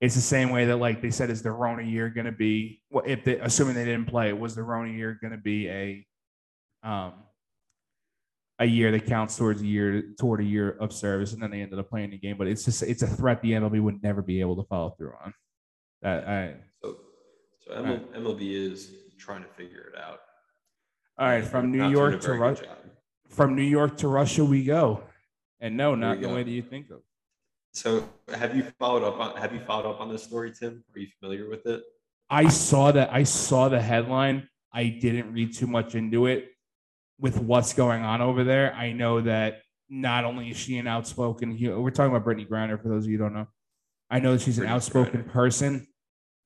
it's 0.00 0.14
the 0.14 0.20
same 0.20 0.50
way 0.50 0.66
that, 0.66 0.76
like 0.76 1.02
they 1.02 1.10
said, 1.10 1.28
is 1.28 1.42
the 1.42 1.50
Rona 1.50 1.82
year 1.82 2.08
going 2.08 2.26
to 2.26 2.32
be? 2.32 2.82
Well, 2.90 3.04
if 3.06 3.24
they, 3.24 3.38
assuming 3.38 3.74
they 3.74 3.84
didn't 3.84 4.06
play, 4.06 4.32
was 4.32 4.54
the 4.54 4.62
Rona 4.62 4.92
year 4.92 5.18
going 5.20 5.32
to 5.32 5.38
be 5.38 5.68
a, 5.68 6.06
um, 6.84 7.14
a 8.60 8.64
year 8.64 8.92
that 8.92 9.06
counts 9.06 9.36
towards 9.36 9.60
a 9.60 9.66
year 9.66 10.02
toward 10.18 10.40
a 10.40 10.44
year 10.44 10.70
of 10.80 10.92
service, 10.92 11.32
and 11.32 11.42
then 11.42 11.50
they 11.50 11.62
ended 11.62 11.78
up 11.78 11.88
playing 11.88 12.10
the 12.10 12.18
game. 12.18 12.36
But 12.38 12.46
it's 12.46 12.64
just 12.64 12.82
it's 12.82 13.02
a 13.02 13.06
threat 13.06 13.42
the 13.42 13.52
MLB 13.52 13.80
would 13.80 14.02
never 14.02 14.22
be 14.22 14.40
able 14.40 14.56
to 14.56 14.68
follow 14.68 14.90
through 14.90 15.14
on. 15.24 15.34
That 16.02 16.28
I 16.28 16.54
So, 16.82 16.96
so 17.60 17.72
ML, 17.72 18.06
MLB 18.16 18.72
is 18.72 18.90
trying 19.18 19.42
to 19.42 19.48
figure 19.48 19.92
it 19.92 19.98
out. 20.00 20.20
all 21.18 21.26
right 21.26 21.44
from 21.44 21.72
New 21.72 21.78
not 21.78 21.90
York 21.90 22.20
to 22.20 22.32
Russia. 22.34 22.76
from 23.28 23.56
New 23.56 23.62
York 23.62 23.96
to 23.98 24.08
Russia 24.08 24.44
we 24.44 24.64
go. 24.64 25.02
And 25.60 25.76
no, 25.76 25.96
not 25.96 26.20
the 26.20 26.28
way 26.28 26.44
that 26.44 26.50
you 26.50 26.62
think 26.62 26.90
of. 26.90 27.00
So, 27.78 28.08
have 28.34 28.56
you 28.56 28.64
followed 28.80 29.04
up 29.04 29.20
on 29.20 29.36
Have 29.36 29.52
you 29.54 29.60
followed 29.60 29.88
up 29.88 30.00
on 30.00 30.10
this 30.10 30.24
story, 30.24 30.52
Tim? 30.52 30.82
Are 30.92 30.98
you 30.98 31.06
familiar 31.20 31.48
with 31.48 31.64
it? 31.66 31.84
I 32.28 32.48
saw 32.48 32.90
that 32.90 33.12
I 33.12 33.22
saw 33.22 33.68
the 33.68 33.80
headline. 33.80 34.48
I 34.72 34.88
didn't 34.88 35.32
read 35.32 35.54
too 35.54 35.68
much 35.68 35.94
into 35.94 36.26
it 36.26 36.48
with 37.20 37.38
what's 37.38 37.74
going 37.74 38.02
on 38.02 38.20
over 38.20 38.42
there. 38.42 38.74
I 38.74 38.92
know 38.92 39.20
that 39.20 39.60
not 39.88 40.24
only 40.24 40.50
is 40.50 40.56
she 40.56 40.76
an 40.78 40.88
outspoken, 40.88 41.56
we're 41.80 41.90
talking 41.90 42.14
about 42.14 42.26
Brittney 42.26 42.48
Griner 42.48 42.82
for 42.82 42.88
those 42.88 43.04
of 43.04 43.10
you 43.10 43.18
who 43.18 43.24
don't 43.24 43.34
know. 43.34 43.46
I 44.10 44.18
know 44.18 44.32
that 44.32 44.42
she's 44.42 44.58
an 44.58 44.66
outspoken 44.66 45.22
Griner. 45.22 45.32
person. 45.32 45.86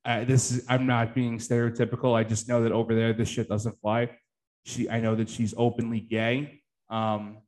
Uh, 0.05 0.25
this 0.25 0.53
is 0.53 0.67
I'm 0.69 0.87
not 0.87 1.15
being 1.15 1.39
stereotypical. 1.39 2.15
I 2.15 2.25
just 2.25 2.47
know 2.47 2.63
that 2.63 2.73
over 2.73 2.95
there 2.95 3.15
this 3.15 3.31
shit 3.31 3.49
doesn't 3.49 3.81
fly. 3.81 4.11
She 4.67 4.91
I 4.91 5.01
know 5.01 5.15
that 5.15 5.31
she's 5.31 5.55
openly 5.57 6.01
gay. 6.01 6.61
Um, 6.91 7.39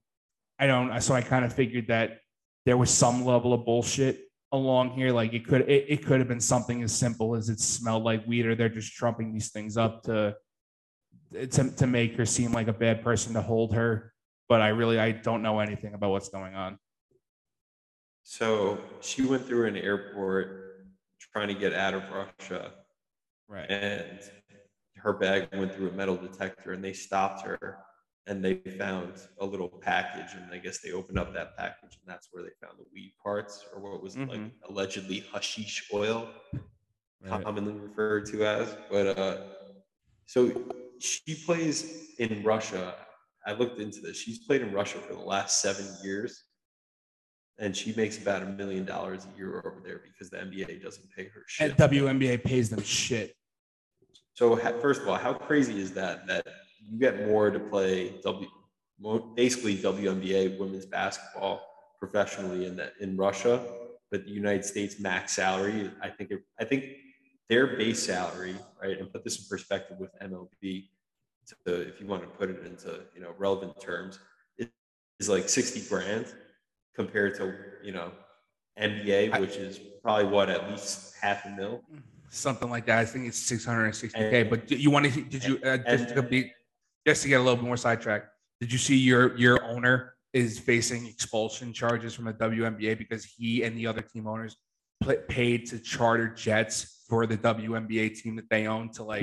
I 0.58 0.66
don't 0.66 0.98
so 1.02 1.14
I 1.14 1.20
kind 1.20 1.44
of 1.44 1.52
figured 1.52 1.88
that 1.88 2.20
there 2.64 2.76
was 2.76 2.90
some 2.90 3.24
level 3.24 3.52
of 3.52 3.64
bullshit 3.64 4.20
along 4.52 4.90
here. 4.92 5.10
Like 5.12 5.32
it 5.34 5.46
could 5.46 5.62
it, 5.62 5.86
it 5.88 6.04
could 6.04 6.18
have 6.18 6.28
been 6.28 6.40
something 6.40 6.82
as 6.82 6.94
simple 6.94 7.34
as 7.34 7.48
it 7.48 7.60
smelled 7.60 8.04
like 8.04 8.26
weed, 8.26 8.46
or 8.46 8.54
they're 8.54 8.68
just 8.68 8.94
trumping 8.94 9.32
these 9.32 9.50
things 9.50 9.76
up 9.76 10.02
to 10.04 10.36
to 11.32 11.70
to 11.70 11.86
make 11.86 12.16
her 12.16 12.26
seem 12.26 12.52
like 12.52 12.68
a 12.68 12.72
bad 12.72 13.02
person 13.02 13.34
to 13.34 13.42
hold 13.42 13.74
her. 13.74 14.12
But 14.48 14.60
I 14.60 14.68
really 14.68 14.98
I 14.98 15.12
don't 15.12 15.42
know 15.42 15.60
anything 15.60 15.94
about 15.94 16.10
what's 16.10 16.28
going 16.28 16.54
on. 16.54 16.78
So 18.22 18.78
she 19.00 19.22
went 19.22 19.46
through 19.46 19.66
an 19.66 19.76
airport 19.76 20.86
trying 21.20 21.48
to 21.48 21.54
get 21.54 21.74
out 21.74 21.94
of 21.94 22.02
Russia, 22.10 22.72
Right. 23.48 23.70
and 23.70 24.20
her 24.96 25.12
bag 25.12 25.48
went 25.52 25.74
through 25.74 25.90
a 25.90 25.92
metal 25.92 26.16
detector, 26.16 26.72
and 26.72 26.82
they 26.82 26.92
stopped 26.94 27.42
her, 27.42 27.78
and 28.26 28.42
they 28.44 28.54
found 28.78 29.12
a 29.38 29.44
little 29.44 29.68
package, 29.68 30.34
and 30.34 30.50
I 30.52 30.58
guess 30.58 30.78
they 30.80 30.92
opened 30.92 31.18
up 31.18 31.34
that 31.34 31.56
package, 31.56 31.98
and 32.00 32.06
that's 32.06 32.28
where 32.32 32.42
they 32.42 32.50
found 32.64 32.78
the 32.78 32.84
weed 32.92 33.12
parts, 33.22 33.64
or 33.74 33.80
what 33.80 34.02
was 34.02 34.16
like 34.16 34.30
Mhm. 34.40 34.52
allegedly 34.68 35.20
hashish 35.32 35.90
oil. 35.92 36.32
Right. 37.20 37.42
commonly 37.42 37.72
referred 37.72 38.26
to 38.26 38.44
as. 38.44 38.76
But 38.90 39.18
uh, 39.18 39.44
so 40.26 40.68
she 41.00 41.34
plays 41.46 42.10
in 42.18 42.42
Russia. 42.42 42.96
I 43.46 43.52
looked 43.52 43.78
into 43.80 44.00
this. 44.02 44.18
She's 44.18 44.40
played 44.40 44.60
in 44.60 44.72
Russia 44.72 44.98
for 44.98 45.14
the 45.14 45.20
last 45.20 45.62
seven 45.62 45.86
years, 46.02 46.44
and 47.58 47.74
she 47.74 47.94
makes 47.94 48.18
about 48.18 48.42
a 48.42 48.46
million 48.46 48.84
dollars 48.84 49.26
a 49.32 49.38
year 49.38 49.56
over 49.64 49.80
there 49.82 50.00
because 50.00 50.28
the 50.28 50.36
NBA 50.36 50.82
doesn't 50.82 51.10
pay 51.16 51.24
her 51.28 51.44
shit. 51.46 51.70
And 51.70 51.78
WNBA 51.78 52.36
pays 52.44 52.68
them 52.68 52.82
shit. 52.82 53.34
So 54.34 54.54
first 54.56 55.00
of 55.00 55.08
all, 55.08 55.16
how 55.16 55.32
crazy 55.32 55.80
is 55.80 55.92
that? 55.94 56.26
That 56.26 56.46
you 56.90 56.98
get 56.98 57.26
more 57.26 57.50
to 57.50 57.58
play 57.58 58.14
W, 58.22 58.48
basically 59.34 59.76
WNBA 59.76 60.58
women's 60.58 60.86
basketball 60.86 61.62
professionally 61.98 62.66
in 62.66 62.76
that 62.76 62.94
in 63.00 63.16
Russia, 63.16 63.64
but 64.10 64.24
the 64.24 64.30
United 64.30 64.64
States 64.64 65.00
max 65.00 65.32
salary, 65.32 65.90
I 66.02 66.08
think 66.08 66.30
it, 66.30 66.42
I 66.60 66.64
think 66.64 66.84
their 67.48 67.76
base 67.76 68.04
salary, 68.04 68.56
right, 68.82 68.98
and 68.98 69.12
put 69.12 69.24
this 69.24 69.38
in 69.38 69.44
perspective 69.48 69.98
with 69.98 70.10
MLB, 70.20 70.88
to, 71.66 71.74
if 71.74 72.00
you 72.00 72.06
want 72.06 72.22
to 72.22 72.28
put 72.28 72.48
it 72.50 72.64
into 72.64 73.00
you 73.14 73.20
know 73.20 73.34
relevant 73.38 73.80
terms, 73.80 74.18
it 74.56 74.70
is 75.20 75.28
like 75.28 75.48
sixty 75.48 75.80
grand 75.80 76.26
compared 76.94 77.36
to 77.36 77.54
you 77.82 77.92
know 77.92 78.10
NBA, 78.78 79.38
which 79.40 79.56
is 79.56 79.78
probably 80.02 80.24
what 80.24 80.48
at 80.48 80.70
least 80.70 81.14
half 81.20 81.44
a 81.44 81.50
mil. 81.50 81.82
Something 82.30 82.70
like 82.70 82.86
that. 82.86 82.98
I 82.98 83.04
think 83.04 83.28
it's 83.28 83.48
660k. 83.48 84.50
But 84.50 84.66
do 84.66 84.74
you 84.76 84.90
want 84.90 85.12
to? 85.12 85.22
Did 85.22 85.44
you 85.44 85.60
uh, 85.64 85.76
just 85.76 86.08
to 86.08 86.18
and- 86.18 86.28
be 86.30 86.52
just 87.06 87.22
to 87.22 87.28
get 87.28 87.40
a 87.40 87.42
little 87.42 87.56
bit 87.56 87.64
more 87.64 87.76
sidetracked? 87.76 88.28
Did 88.60 88.72
you 88.72 88.78
see 88.78 88.96
your 88.96 89.36
your 89.36 89.62
owner 89.64 90.14
is 90.32 90.58
facing 90.58 91.06
expulsion 91.06 91.72
charges 91.72 92.12
from 92.12 92.24
the 92.24 92.34
WNBA 92.34 92.98
because 92.98 93.24
he 93.24 93.62
and 93.62 93.76
the 93.76 93.86
other 93.86 94.02
team 94.02 94.26
owners 94.26 94.56
paid 95.28 95.66
to 95.66 95.78
charter 95.78 96.28
jets 96.28 97.04
for 97.08 97.26
the 97.26 97.36
WNBA 97.36 98.20
team 98.20 98.36
that 98.36 98.48
they 98.50 98.66
own 98.66 98.90
to 98.90 99.04
like 99.04 99.22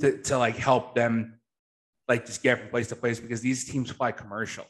to, 0.00 0.20
to 0.22 0.38
like 0.38 0.56
help 0.56 0.94
them 0.94 1.38
like 2.08 2.26
just 2.26 2.42
get 2.42 2.58
from 2.58 2.68
place 2.68 2.88
to 2.88 2.96
place? 2.96 3.20
Because 3.20 3.40
these 3.40 3.64
teams 3.64 3.90
fly 3.90 4.12
commercial. 4.12 4.66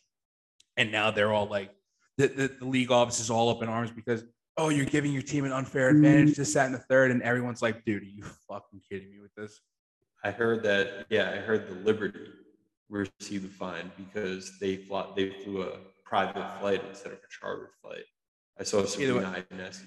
And 0.76 0.92
now 0.92 1.11
they're 1.11 1.33
all 1.33 1.46
like 1.46 1.70
the, 2.18 2.28
the, 2.28 2.48
the 2.61 2.66
league 2.66 2.90
office 2.90 3.20
is 3.20 3.30
all 3.30 3.48
up 3.48 3.62
in 3.62 3.68
arms 3.68 3.90
because 3.90 4.24
oh 4.57 4.68
you're 4.68 4.87
giving 4.87 5.12
your 5.12 5.22
team 5.22 5.44
an 5.44 5.52
unfair 5.52 5.88
advantage 5.88 6.37
this 6.37 6.54
that 6.54 6.66
and 6.66 6.74
the 6.74 6.78
third. 6.78 7.11
And 7.11 7.22
everyone's 7.22 7.62
like 7.62 7.85
dude 7.85 8.02
are 8.02 8.07
you 8.07 8.22
fucking 8.48 8.80
kidding 8.88 9.11
me 9.11 9.20
with 9.20 9.35
this 9.35 9.61
I 10.24 10.30
heard 10.30 10.62
that. 10.64 11.06
Yeah, 11.10 11.30
I 11.30 11.37
heard 11.37 11.68
the 11.68 11.74
Liberty 11.74 12.30
received 12.88 13.44
a 13.44 13.48
fine 13.48 13.90
because 13.96 14.58
they 14.58 14.76
fly, 14.76 15.06
they 15.14 15.30
flew 15.44 15.62
a 15.62 15.76
private 16.04 16.46
flight 16.60 16.82
instead 16.88 17.12
of 17.12 17.18
a 17.18 17.28
chartered 17.30 17.68
flight. 17.82 18.04
I 18.58 18.62
saw. 18.64 18.84
Sabrina 18.84 19.44
Ines- 19.50 19.84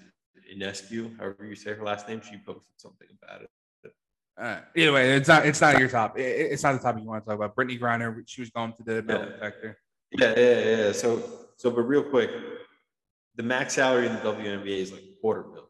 Ionescu, 0.53 1.17
however 1.17 1.45
you 1.45 1.55
say 1.55 1.73
her 1.73 1.83
last 1.83 2.07
name. 2.07 2.21
She 2.21 2.37
posted 2.37 2.71
something 2.77 3.07
about 3.21 3.41
it. 3.41 3.49
uh, 4.37 4.59
either 4.75 4.93
way 4.93 5.13
it's 5.13 5.27
not 5.27 5.45
it's 5.45 5.59
not 5.59 5.79
your 5.79 5.89
top 5.89 6.17
it, 6.17 6.21
it's 6.21 6.61
not 6.63 6.73
the 6.73 6.79
topic 6.79 7.01
you 7.01 7.09
want 7.09 7.23
to 7.23 7.27
talk 7.27 7.35
about 7.35 7.55
brittney 7.55 7.79
griner 7.79 8.21
she 8.27 8.39
was 8.41 8.51
going 8.51 8.71
to 8.71 8.83
the 8.83 9.01
metal 9.01 9.23
Yeah. 9.25 9.31
detector 9.31 9.77
Yeah, 10.11 10.33
yeah, 10.37 10.59
yeah. 10.77 10.91
So, 10.93 11.21
so, 11.57 11.69
but 11.71 11.81
real 11.81 12.03
quick, 12.03 12.29
the 13.35 13.43
max 13.43 13.73
salary 13.73 14.05
in 14.07 14.13
the 14.13 14.21
WNBA 14.21 14.77
is 14.85 14.91
like 14.93 15.01
a 15.01 15.19
quarter 15.21 15.43
mil. 15.51 15.67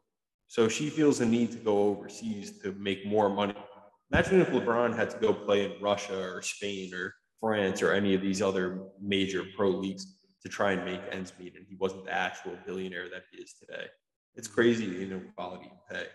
So 0.48 0.68
she 0.70 0.90
feels 0.92 1.18
the 1.20 1.26
need 1.26 1.52
to 1.54 1.58
go 1.58 1.76
overseas 1.90 2.60
to 2.62 2.72
make 2.74 3.06
more 3.08 3.30
money. 3.30 3.56
Imagine 4.12 4.42
if 4.42 4.50
LeBron 4.50 4.96
had 4.96 5.10
to 5.10 5.18
go 5.18 5.34
play 5.34 5.66
in 5.66 5.82
Russia 5.82 6.18
or 6.18 6.42
Spain 6.42 6.94
or 6.94 7.14
France 7.40 7.82
or 7.82 7.94
any 7.94 8.14
of 8.14 8.22
these 8.22 8.42
other 8.42 8.84
major 9.02 9.44
pro 9.56 9.70
leagues 9.70 10.18
to 10.44 10.50
try 10.50 10.72
and 10.72 10.86
make 10.86 11.02
ends 11.12 11.34
meet, 11.40 11.56
and 11.56 11.66
he 11.68 11.76
wasn't 11.76 12.06
the 12.06 12.14
actual 12.14 12.58
billionaire 12.66 13.10
that 13.10 13.24
he 13.32 13.42
is 13.42 13.54
today. 13.54 13.86
It's 14.36 14.48
mm-hmm. 14.48 14.56
crazy 14.56 14.86
the 14.88 15.02
inequality 15.02 15.66
in 15.66 15.96
pay. 15.96 16.06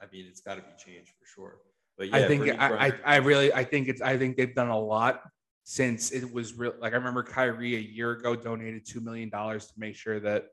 I 0.00 0.06
mean, 0.12 0.26
it's 0.28 0.40
got 0.40 0.54
to 0.56 0.62
be 0.62 0.68
changed 0.78 1.10
for 1.18 1.26
sure. 1.26 1.58
But 1.98 2.08
yeah, 2.08 2.16
I 2.16 2.28
think 2.28 2.48
I, 2.48 2.86
I 2.86 2.92
I 3.04 3.16
really 3.16 3.52
I 3.52 3.64
think 3.64 3.88
it's 3.88 4.00
I 4.00 4.16
think 4.16 4.36
they've 4.36 4.54
done 4.54 4.68
a 4.68 4.78
lot 4.78 5.20
since 5.64 6.12
it 6.12 6.32
was 6.32 6.54
real. 6.54 6.74
Like 6.80 6.94
I 6.94 6.96
remember 6.96 7.22
Kyrie 7.22 7.76
a 7.76 7.80
year 7.80 8.12
ago 8.12 8.34
donated 8.34 8.86
two 8.86 9.00
million 9.00 9.28
dollars 9.28 9.66
to 9.66 9.72
make 9.76 9.96
sure 9.96 10.18
that 10.20 10.46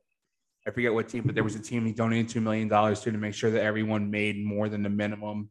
I 0.67 0.71
forget 0.71 0.93
what 0.93 1.07
team, 1.07 1.23
but 1.25 1.35
there 1.35 1.45
was 1.45 1.55
a 1.55 1.61
team 1.61 1.85
he 1.85 1.93
donated 1.93 2.27
two 2.27 2.41
million 2.41 2.67
dollars 2.67 2.99
to 3.01 3.11
to 3.11 3.17
make 3.17 3.33
sure 3.33 3.49
that 3.51 3.61
everyone 3.63 4.11
made 4.11 4.43
more 4.43 4.67
than 4.67 4.83
the 4.83 4.89
minimum. 4.89 5.49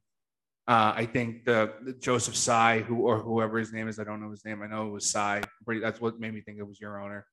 Uh, 0.68 0.92
I 0.96 1.06
think 1.06 1.44
the, 1.44 1.74
the 1.82 1.92
Joseph 1.92 2.34
Tsai, 2.34 2.80
who 2.80 3.02
or 3.02 3.18
whoever 3.20 3.58
his 3.58 3.72
name 3.72 3.86
is, 3.88 4.00
I 4.00 4.04
don't 4.04 4.20
know 4.20 4.30
his 4.30 4.44
name. 4.44 4.62
I 4.62 4.66
know 4.66 4.88
it 4.88 4.90
was 4.90 5.06
Tsai. 5.06 5.42
Pretty, 5.64 5.80
that's 5.80 6.00
what 6.00 6.18
made 6.18 6.34
me 6.34 6.40
think 6.40 6.58
it 6.58 6.66
was 6.66 6.80
your 6.80 7.00
owner. 7.00 7.24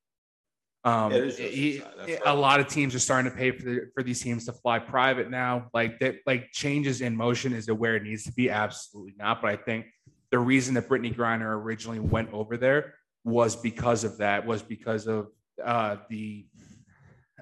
Um, 0.84 1.12
Yeah, 1.12 1.18
it 1.18 1.24
is 1.24 1.38
Joseph 1.38 1.54
he- 1.54 1.84
that's 1.98 2.22
a 2.26 2.36
lot 2.36 2.60
of 2.60 2.68
teams 2.68 2.94
are 2.94 3.00
starting 3.00 3.32
to 3.32 3.36
pay 3.36 3.52
for 3.52 3.64
the, 3.64 3.90
for 3.96 4.04
these 4.04 4.22
teams 4.22 4.46
to 4.46 4.54
fly 4.54 4.78
private 4.80 5.32
now. 5.32 5.70
Like 5.74 5.98
that, 6.00 6.18
like 6.28 6.52
changes 6.52 7.02
in 7.02 7.16
motion 7.16 7.54
is 7.54 7.68
it 7.70 7.78
where 7.78 7.96
it 7.96 8.04
needs 8.04 8.24
to 8.26 8.34
be? 8.34 8.50
Absolutely 8.52 9.14
not. 9.18 9.42
But 9.42 9.52
I 9.52 9.56
think 9.56 9.88
the 10.30 10.40
reason 10.40 10.76
that 10.76 10.88
Brittney 10.88 11.16
Griner 11.16 11.54
originally 11.56 12.00
went 12.00 12.32
over 12.34 12.58
there 12.58 12.96
was 13.24 13.56
because 13.56 14.04
of 14.04 14.18
that. 14.18 14.46
Was 14.46 14.62
because 14.62 15.08
of 15.08 15.30
uh, 15.64 15.98
the 16.10 16.46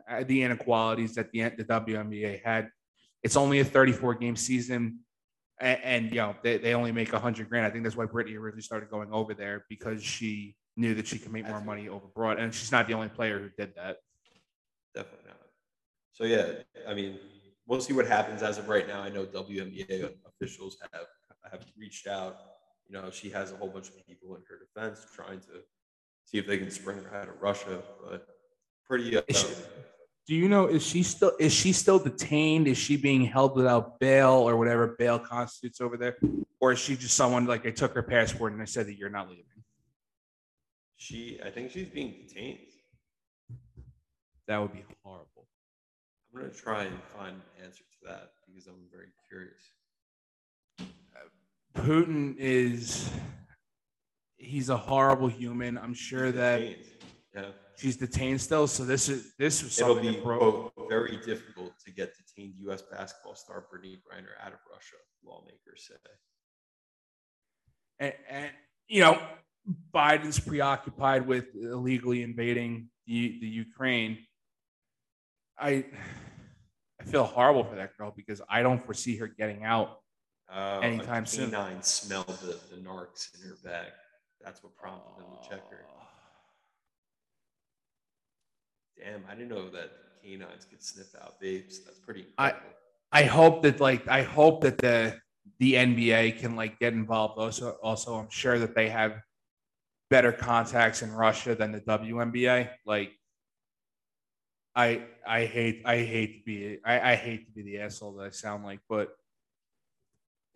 uh, 0.09 0.23
the 0.23 0.43
inequalities 0.43 1.15
that 1.15 1.31
the 1.31 1.41
the 1.57 1.63
WNBA 1.63 2.43
had. 2.43 2.69
It's 3.23 3.35
only 3.35 3.59
a 3.59 3.65
34 3.65 4.15
game 4.15 4.35
season, 4.35 4.99
and, 5.61 5.79
and 5.83 6.11
you 6.11 6.17
know 6.17 6.35
they, 6.41 6.57
they 6.57 6.73
only 6.73 6.91
make 6.91 7.09
a 7.09 7.13
100 7.13 7.47
grand. 7.47 7.65
I 7.65 7.69
think 7.69 7.83
that's 7.83 7.95
why 7.95 8.05
Brittney 8.05 8.35
originally 8.35 8.61
started 8.61 8.89
going 8.89 9.11
over 9.11 9.33
there 9.33 9.65
because 9.69 10.03
she 10.03 10.55
knew 10.75 10.93
that 10.95 11.07
she 11.07 11.19
could 11.19 11.31
make 11.31 11.47
more 11.47 11.61
money 11.61 11.87
over 11.87 12.05
abroad, 12.05 12.39
and 12.39 12.53
she's 12.53 12.71
not 12.71 12.87
the 12.87 12.93
only 12.93 13.09
player 13.09 13.39
who 13.39 13.49
did 13.57 13.73
that. 13.75 13.97
Definitely 14.95 15.27
not. 15.27 15.37
So 16.13 16.25
yeah, 16.25 16.47
I 16.87 16.93
mean, 16.93 17.19
we'll 17.67 17.81
see 17.81 17.93
what 17.93 18.07
happens 18.07 18.43
as 18.43 18.57
of 18.57 18.67
right 18.67 18.87
now. 18.87 19.01
I 19.01 19.09
know 19.09 19.25
WNBA 19.25 20.13
officials 20.27 20.77
have 20.91 21.05
have 21.51 21.65
reached 21.77 22.07
out. 22.07 22.37
You 22.87 22.99
know, 22.99 23.09
she 23.11 23.29
has 23.29 23.51
a 23.51 23.55
whole 23.55 23.69
bunch 23.69 23.87
of 23.89 24.05
people 24.05 24.35
in 24.35 24.41
her 24.49 24.59
defense 24.59 25.05
trying 25.15 25.39
to 25.41 25.61
see 26.25 26.37
if 26.37 26.47
they 26.47 26.57
can 26.57 26.71
spring 26.71 26.97
her 27.03 27.15
out 27.15 27.29
of 27.29 27.41
Russia. 27.41 27.81
But 28.03 28.27
pretty. 28.85 29.15
Uh, 29.15 29.21
Do 30.27 30.35
you 30.35 30.47
know 30.47 30.67
is 30.67 30.85
she 30.85 31.03
still 31.03 31.33
is 31.39 31.51
she 31.51 31.73
still 31.73 31.99
detained? 31.99 32.67
Is 32.67 32.77
she 32.77 32.95
being 32.95 33.25
held 33.25 33.55
without 33.55 33.99
bail 33.99 34.31
or 34.31 34.55
whatever 34.55 34.95
bail 34.97 35.19
constitutes 35.19 35.81
over 35.81 35.97
there? 35.97 36.17
Or 36.59 36.71
is 36.71 36.79
she 36.79 36.95
just 36.95 37.15
someone 37.15 37.45
like 37.45 37.63
they 37.63 37.71
took 37.71 37.93
her 37.95 38.03
passport 38.03 38.51
and 38.53 38.61
they 38.61 38.65
said 38.65 38.87
that 38.87 38.97
you're 38.97 39.09
not 39.09 39.29
leaving? 39.29 39.45
she, 41.01 41.39
I 41.43 41.49
think 41.49 41.71
she's 41.71 41.87
being 41.87 42.13
detained. 42.27 42.59
That 44.47 44.59
would 44.59 44.71
be 44.71 44.85
horrible. 45.03 45.47
I'm 46.31 46.41
gonna 46.41 46.53
try 46.53 46.83
and 46.83 46.97
find 47.17 47.35
an 47.35 47.65
answer 47.65 47.83
to 47.83 48.07
that 48.07 48.33
because 48.45 48.67
I'm 48.67 48.85
very 48.91 49.07
curious. 49.27 49.63
Uh, 50.79 51.81
Putin 51.81 52.35
is 52.37 53.09
he's 54.37 54.69
a 54.69 54.77
horrible 54.77 55.27
human. 55.27 55.75
I'm 55.75 55.95
sure 55.95 56.31
that. 56.31 56.61
Yeah, 57.35 57.45
she's 57.77 57.95
detained 57.95 58.41
still. 58.41 58.67
So 58.67 58.83
this 58.83 59.07
is 59.07 59.33
this 59.37 59.63
was 59.63 59.79
it'll 59.79 59.95
be 59.95 60.19
broke. 60.19 60.73
quote, 60.75 60.89
very 60.89 61.17
difficult 61.25 61.71
to 61.85 61.91
get 61.91 62.13
detained 62.17 62.55
U.S. 62.63 62.81
basketball 62.81 63.35
star 63.35 63.65
Brittney 63.71 63.95
Griner 63.95 64.35
out 64.45 64.51
of 64.51 64.59
Russia. 64.69 64.95
Lawmakers 65.25 65.87
say. 65.87 65.93
and, 67.99 68.13
and 68.29 68.51
you 68.87 69.01
know 69.01 69.21
Biden's 69.93 70.39
preoccupied 70.39 71.25
with 71.25 71.55
illegally 71.55 72.23
invading 72.23 72.89
the, 73.07 73.37
the 73.39 73.47
Ukraine. 73.47 74.17
I 75.57 75.85
I 76.99 77.03
feel 77.05 77.23
horrible 77.23 77.63
for 77.63 77.75
that 77.75 77.97
girl 77.97 78.13
because 78.15 78.41
I 78.49 78.61
don't 78.61 78.83
foresee 78.83 79.17
her 79.17 79.27
getting 79.27 79.63
out. 79.63 79.99
Uh, 80.53 80.79
Anytime 80.83 81.25
soon. 81.25 81.49
canine 81.51 81.81
smelled 81.81 82.27
the, 82.27 82.59
the 82.69 82.81
narcs 82.81 83.33
in 83.35 83.47
her 83.47 83.55
bag. 83.63 83.87
That's 84.43 84.61
what 84.61 84.75
prompted 84.75 85.17
them 85.17 85.31
to 85.41 85.49
check 85.49 85.61
her. 85.69 85.85
Damn, 88.97 89.23
I 89.29 89.35
didn't 89.35 89.49
know 89.49 89.69
that 89.69 89.91
canines 90.23 90.65
could 90.65 90.83
sniff 90.83 91.15
out 91.21 91.41
vapes. 91.41 91.83
That's 91.85 91.99
pretty 91.99 92.25
I- 92.37 92.55
I 93.11 93.23
hope 93.23 93.63
that 93.63 93.79
like 93.79 94.07
I 94.07 94.23
hope 94.23 94.61
that 94.61 94.77
the 94.77 95.19
the 95.59 95.73
NBA 95.73 96.39
can 96.39 96.55
like 96.55 96.79
get 96.79 96.93
involved. 96.93 97.37
Also, 97.37 97.71
also 97.83 98.15
I'm 98.15 98.29
sure 98.29 98.57
that 98.59 98.73
they 98.73 98.89
have 98.89 99.21
better 100.09 100.31
contacts 100.31 101.01
in 101.01 101.11
Russia 101.11 101.55
than 101.55 101.71
the 101.71 101.81
WNBA. 101.81 102.69
Like, 102.85 103.11
I 104.75 105.03
I 105.27 105.45
hate 105.45 105.81
I 105.85 105.97
hate 105.97 106.39
to 106.39 106.43
be 106.45 106.79
I, 106.85 107.11
I 107.11 107.15
hate 107.15 107.45
to 107.47 107.51
be 107.51 107.63
the 107.63 107.79
asshole 107.79 108.13
that 108.13 108.27
I 108.27 108.29
sound 108.29 108.63
like, 108.63 108.79
but 108.87 109.09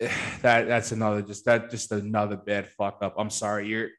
that 0.00 0.66
that's 0.66 0.92
another 0.92 1.22
just 1.22 1.44
that 1.44 1.70
just 1.70 1.92
another 1.92 2.36
bad 2.36 2.68
fuck 2.68 2.98
up. 3.02 3.14
I'm 3.18 3.30
sorry. 3.30 3.68
You're 3.68 3.90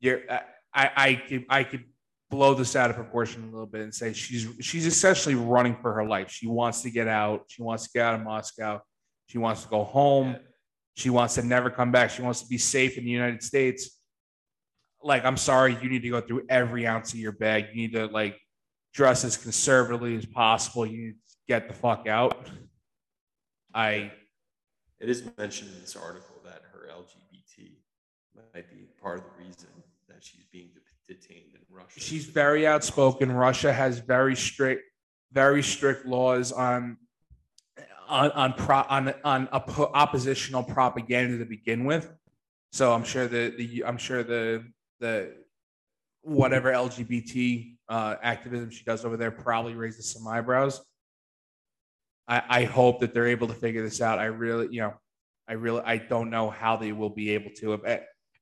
you're 0.00 0.22
I 0.28 0.42
I 0.74 0.90
I 0.96 1.14
could 1.14 1.44
I 1.48 1.64
could 1.64 1.84
blow 2.32 2.54
this 2.54 2.74
out 2.76 2.88
of 2.88 2.96
proportion 2.96 3.42
a 3.42 3.46
little 3.52 3.66
bit 3.66 3.82
and 3.82 3.94
say 3.94 4.14
she's 4.14 4.48
she's 4.60 4.86
essentially 4.86 5.34
running 5.34 5.76
for 5.82 5.92
her 5.92 6.06
life. 6.06 6.30
She 6.30 6.46
wants 6.46 6.80
to 6.80 6.90
get 6.90 7.06
out. 7.06 7.44
She 7.48 7.62
wants 7.62 7.84
to 7.84 7.90
get 7.92 8.06
out 8.06 8.14
of 8.14 8.22
Moscow. 8.22 8.80
She 9.26 9.36
wants 9.36 9.62
to 9.64 9.68
go 9.68 9.84
home. 9.84 10.36
She 10.94 11.10
wants 11.10 11.34
to 11.34 11.42
never 11.42 11.68
come 11.68 11.92
back. 11.92 12.08
She 12.08 12.22
wants 12.22 12.40
to 12.40 12.48
be 12.48 12.56
safe 12.56 12.96
in 12.96 13.04
the 13.04 13.10
United 13.10 13.42
States. 13.42 13.98
Like, 15.02 15.26
I'm 15.26 15.36
sorry, 15.36 15.76
you 15.82 15.90
need 15.90 16.02
to 16.02 16.08
go 16.08 16.20
through 16.22 16.46
every 16.48 16.86
ounce 16.86 17.12
of 17.12 17.18
your 17.18 17.32
bag. 17.32 17.66
You 17.72 17.82
need 17.82 17.92
to 17.92 18.06
like 18.06 18.38
dress 18.94 19.24
as 19.24 19.36
conservatively 19.36 20.16
as 20.16 20.24
possible. 20.24 20.86
You 20.86 20.98
need 20.98 21.12
to 21.12 21.36
get 21.48 21.68
the 21.68 21.74
fuck 21.74 22.08
out. 22.08 22.48
I 23.74 24.10
It 25.00 25.10
is 25.10 25.22
mentioned 25.36 25.70
in 25.74 25.80
this 25.82 25.96
article 25.96 26.36
that 26.44 26.62
her 26.72 26.88
LGBT 26.88 27.72
might 28.54 28.70
be 28.70 28.86
part 29.02 29.18
of 29.18 29.24
the 29.24 29.44
reason 29.44 29.68
that 30.08 30.24
she's 30.24 30.44
being 30.50 30.70
detained 31.06 31.51
in 31.51 31.51
Russia. 31.72 32.00
she's 32.00 32.26
very 32.26 32.66
outspoken. 32.66 33.32
Russia 33.32 33.72
has 33.72 33.98
very 33.98 34.36
strict, 34.36 34.82
very 35.32 35.62
strict 35.62 36.06
laws 36.06 36.52
on 36.52 36.98
on 38.08 38.30
on 38.32 38.52
pro, 38.52 38.84
on 38.88 39.14
on 39.24 39.46
oppo- 39.48 39.90
oppositional 39.94 40.62
propaganda 40.62 41.38
to 41.38 41.44
begin 41.44 41.84
with. 41.84 42.12
So 42.72 42.92
I'm 42.92 43.04
sure 43.04 43.26
the 43.26 43.54
the 43.56 43.84
I'm 43.84 43.98
sure 43.98 44.22
the 44.22 44.64
the 45.00 45.34
whatever 46.22 46.70
LGBT 46.72 47.76
uh, 47.88 48.16
activism 48.22 48.70
she 48.70 48.84
does 48.84 49.04
over 49.04 49.16
there 49.16 49.30
probably 49.30 49.74
raises 49.74 50.10
some 50.12 50.26
eyebrows. 50.26 50.80
I, 52.28 52.42
I 52.48 52.64
hope 52.64 53.00
that 53.00 53.12
they're 53.12 53.26
able 53.26 53.48
to 53.48 53.54
figure 53.54 53.82
this 53.82 54.00
out. 54.00 54.18
I 54.18 54.26
really, 54.26 54.68
you 54.70 54.80
know, 54.80 54.94
I 55.48 55.54
really, 55.54 55.82
I 55.84 55.98
don't 55.98 56.30
know 56.30 56.48
how 56.48 56.76
they 56.76 56.92
will 56.92 57.10
be 57.10 57.30
able 57.30 57.50
to. 57.56 57.74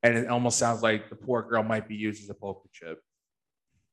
And 0.03 0.17
it 0.17 0.29
almost 0.29 0.59
sounds 0.59 0.83
like 0.83 1.09
the 1.09 1.17
poor 1.17 1.43
girl 1.43 1.63
might 1.63 1.89
be 1.89 1.97
used 1.97 2.23
as 2.23 2.31
a 2.31 2.35
poker 2.35 2.69
chip. 2.73 3.01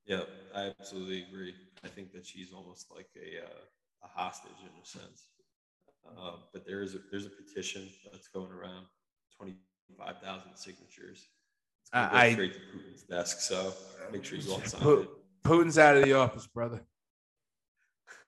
Yeah, 0.08 0.22
I 0.56 0.72
absolutely 0.80 1.24
agree. 1.30 1.54
I 1.84 1.89
think 1.89 2.13
that 2.13 2.26
she's 2.26 2.52
almost 2.54 2.88
like 2.96 3.10
a 3.17 3.43
uh, 3.43 3.50
a 4.04 4.08
hostage 4.08 4.52
in 4.62 4.70
a 4.82 4.86
sense. 4.86 5.28
Uh, 6.17 6.38
but 6.54 6.65
there 6.65 6.82
is 6.82 6.96
a, 6.96 7.00
there's 7.12 7.26
a 7.26 7.30
petition 7.30 7.89
that's 8.12 8.30
going 8.30 8.52
around, 8.52 8.86
twenty 9.38 9.56
five 9.98 10.15
thousand 10.24 10.56
signatures. 10.56 11.28
It's 11.82 11.89
gonna 11.93 12.10
go 12.10 12.15
I- 12.17 12.32
straight 12.34 12.54
to 12.54 12.60
Putin's 12.60 13.04
desk, 13.04 13.41
so 13.41 13.74
make 14.12 14.24
sure 14.24 14.38
you 14.38 14.52
all 14.52 14.62
sign 14.62 14.82
Pu- 14.82 15.08
Putin's 15.43 15.78
out 15.78 15.98
of 15.98 16.04
the 16.06 16.13
office, 16.13 16.48
brother. 16.48 16.82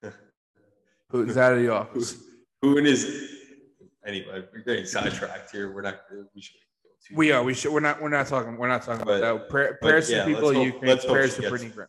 Putin's 1.13 1.37
out 1.37 1.53
of 1.53 1.59
the 1.59 1.69
office. 1.69 2.17
Putin 2.63 2.85
is 2.85 3.31
anyway. 4.05 4.43
We're 4.53 4.59
getting 4.63 4.85
sidetracked 4.85 5.51
here. 5.51 5.73
We're 5.73 5.81
not. 5.81 6.01
We 6.35 6.41
should. 6.41 6.55
Too 7.07 7.15
We 7.15 7.31
are. 7.31 7.43
We 7.43 7.53
should. 7.53 7.71
We're 7.73 7.79
not. 7.79 8.01
We're 8.01 8.09
not 8.09 8.27
talking. 8.27 8.57
We're 8.57 8.67
not 8.67 8.83
talking 8.83 9.05
But- 9.05 9.19
about 9.23 9.39
that. 9.41 9.49
Prayer, 9.49 9.77
but 9.81 9.87
prayers 9.89 10.09
yeah, 10.11 10.25
to 10.25 10.33
people 10.33 10.49
of 10.49 10.57
Ukraine. 10.57 10.97
Prayers 10.99 11.35
to 11.35 11.41
Brittney. 11.43 11.73
Gr- 11.73 11.83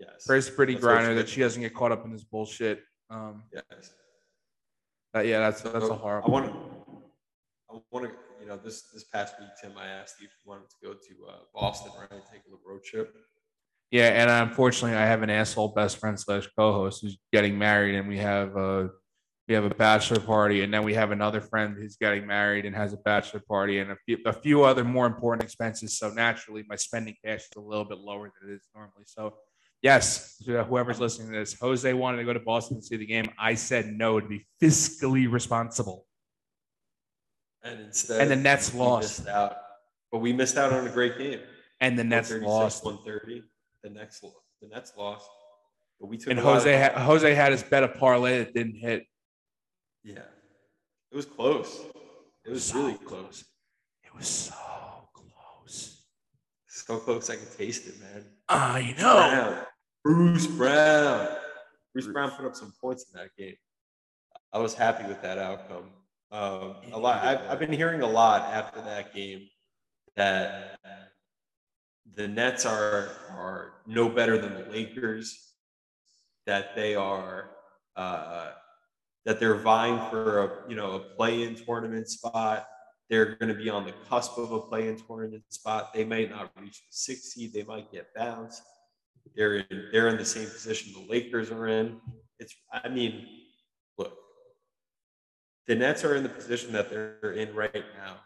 Yes. 0.00 0.26
Prayers 0.26 0.46
to 0.46 0.52
Brittney 0.52 0.78
Griner 0.78 1.14
that 1.14 1.28
she 1.28 1.40
doesn't 1.40 1.62
get 1.62 1.72
caught 1.72 1.92
up 1.92 2.04
in 2.04 2.10
this 2.12 2.24
bullshit. 2.24 2.82
Um. 3.10 3.44
Yes. 3.52 3.92
That, 5.12 5.26
yeah. 5.26 5.38
That's 5.40 5.62
that's 5.62 5.76
a 5.76 5.80
So, 5.88 5.94
horrible. 5.94 6.28
I 6.28 6.32
want 6.32 6.46
to. 6.52 6.58
I 7.70 7.78
want 7.90 8.06
to. 8.06 8.12
You 8.40 8.46
know, 8.50 8.56
this 8.62 8.82
this 8.92 9.04
past 9.04 9.36
week, 9.40 9.48
Tim, 9.62 9.72
I 9.78 9.86
asked 9.86 10.20
you 10.20 10.26
if 10.26 10.32
you 10.44 10.50
wanted 10.50 10.68
to 10.68 10.76
go 10.82 10.92
to 10.92 11.26
uh, 11.32 11.36
Boston, 11.54 11.92
right? 11.98 12.10
Take 12.10 12.42
a 12.46 12.50
little 12.50 12.60
road 12.66 12.82
trip. 12.84 13.14
Yeah, 13.90 14.08
and 14.08 14.28
unfortunately, 14.50 14.96
I 14.98 15.06
have 15.06 15.22
an 15.22 15.30
asshole 15.30 15.68
best 15.68 15.98
friend 15.98 16.18
slash 16.18 16.48
co-host 16.58 17.00
who's 17.02 17.16
getting 17.32 17.56
married, 17.56 17.94
and 17.94 18.08
we 18.08 18.18
have 18.18 18.56
a 18.56 18.90
we 19.46 19.54
have 19.54 19.64
a 19.64 19.74
bachelor 19.74 20.20
party, 20.20 20.62
and 20.62 20.72
then 20.72 20.84
we 20.84 20.94
have 20.94 21.10
another 21.10 21.40
friend 21.40 21.76
who's 21.78 21.96
getting 21.96 22.26
married 22.26 22.64
and 22.64 22.74
has 22.74 22.94
a 22.94 22.96
bachelor 22.98 23.42
party, 23.46 23.78
and 23.78 23.90
a 23.90 23.96
few, 24.06 24.18
a 24.24 24.32
few 24.32 24.64
other 24.64 24.84
more 24.84 25.06
important 25.06 25.42
expenses. 25.42 25.98
So 25.98 26.08
naturally, 26.08 26.64
my 26.68 26.76
spending 26.76 27.14
cash 27.22 27.40
is 27.40 27.50
a 27.56 27.60
little 27.60 27.84
bit 27.84 27.98
lower 27.98 28.30
than 28.40 28.50
it 28.50 28.54
is 28.54 28.66
normally. 28.74 29.04
So, 29.04 29.34
yes, 29.82 30.42
whoever's 30.46 30.98
listening 30.98 31.30
to 31.32 31.38
this, 31.38 31.52
Jose 31.60 31.92
wanted 31.92 32.18
to 32.18 32.24
go 32.24 32.32
to 32.32 32.40
Boston 32.40 32.78
to 32.78 32.82
see 32.82 32.96
the 32.96 33.04
game. 33.04 33.26
I 33.38 33.54
said 33.54 33.92
no 33.92 34.18
to 34.18 34.26
be 34.26 34.46
fiscally 34.62 35.30
responsible. 35.30 36.06
And 37.62 37.80
instead, 37.80 38.22
And 38.22 38.30
the 38.30 38.36
Nets 38.36 38.74
lost. 38.74 39.28
Out, 39.28 39.56
but 40.10 40.20
we 40.20 40.32
missed 40.32 40.56
out 40.56 40.72
on 40.72 40.86
a 40.86 40.90
great 40.90 41.18
game. 41.18 41.40
And 41.80 41.98
the 41.98 42.04
Nets 42.04 42.32
lost. 42.32 42.84
One 42.84 42.98
thirty. 43.04 43.42
The 43.82 43.90
Nets. 43.90 44.20
The 44.62 44.68
Nets 44.68 44.92
lost. 44.96 45.28
But 46.00 46.06
we 46.06 46.16
took. 46.16 46.30
And 46.30 46.38
Jose 46.38 46.72
had, 46.72 46.92
Jose 46.92 47.34
had 47.34 47.52
his 47.52 47.62
bet 47.62 47.82
a 47.82 47.88
parlay 47.88 48.38
that 48.38 48.54
didn't 48.54 48.76
hit. 48.76 49.04
Yeah. 50.04 50.18
It 51.10 51.16
was 51.16 51.24
close. 51.24 51.80
It 52.44 52.50
was 52.50 52.64
So 52.64 52.78
really 52.78 52.94
close. 52.94 53.44
It 54.04 54.14
was 54.14 54.26
so 54.28 54.54
close. 55.14 56.04
So 56.68 56.98
close, 56.98 57.30
I 57.30 57.36
could 57.36 57.56
taste 57.56 57.88
it, 57.88 57.98
man. 57.98 58.26
I 58.48 58.94
know. 58.98 59.14
Brown. 59.14 59.66
Bruce 60.04 60.46
Brown. 60.46 61.28
Bruce 61.94 62.08
Brown 62.08 62.30
put 62.32 62.44
up 62.44 62.54
some 62.54 62.72
points 62.80 63.06
in 63.12 63.18
that 63.18 63.30
game. 63.38 63.54
I 64.52 64.58
was 64.58 64.74
happy 64.74 65.08
with 65.08 65.22
that 65.22 65.38
outcome. 65.38 65.90
Um, 66.30 66.76
a 66.92 66.98
lot. 66.98 67.24
I've, 67.24 67.40
I've 67.48 67.58
been 67.58 67.72
hearing 67.72 68.02
a 68.02 68.06
lot 68.06 68.52
after 68.52 68.80
that 68.82 69.14
game 69.14 69.48
that 70.16 70.78
the 72.14 72.28
Nets 72.28 72.66
are 72.66 73.08
are 73.30 73.72
no 73.86 74.08
better 74.08 74.36
than 74.36 74.54
the 74.54 74.70
Lakers. 74.70 75.52
That 76.46 76.74
they 76.76 76.94
are 76.94 77.50
uh, 77.96 78.50
that 79.24 79.40
they're 79.40 79.54
vying 79.54 79.98
for 80.10 80.44
a 80.44 80.70
you 80.70 80.76
know 80.76 80.92
a 80.92 80.98
play-in 81.00 81.54
tournament 81.54 82.08
spot. 82.08 82.66
They're 83.10 83.36
going 83.36 83.54
to 83.54 83.54
be 83.54 83.68
on 83.68 83.84
the 83.84 83.92
cusp 84.08 84.38
of 84.38 84.52
a 84.52 84.60
play-in 84.60 84.98
tournament 84.98 85.44
spot. 85.50 85.92
They 85.92 86.04
may 86.04 86.26
not 86.26 86.50
reach 86.60 86.80
the 86.80 86.92
sixth 86.92 87.32
seed. 87.32 87.52
They 87.52 87.62
might 87.62 87.92
get 87.92 88.06
bounced. 88.14 88.62
They're 89.36 89.56
in, 89.56 89.88
they're 89.92 90.08
in 90.08 90.16
the 90.16 90.24
same 90.24 90.48
position 90.48 90.92
the 90.92 91.10
Lakers 91.10 91.50
are 91.50 91.66
in. 91.66 92.00
It's 92.38 92.54
I 92.72 92.88
mean, 92.88 93.26
look, 93.98 94.12
the 95.66 95.74
Nets 95.74 96.04
are 96.04 96.14
in 96.14 96.22
the 96.22 96.28
position 96.28 96.72
that 96.72 96.90
they're 96.90 97.32
in 97.32 97.54
right 97.54 97.84
now 97.96 98.16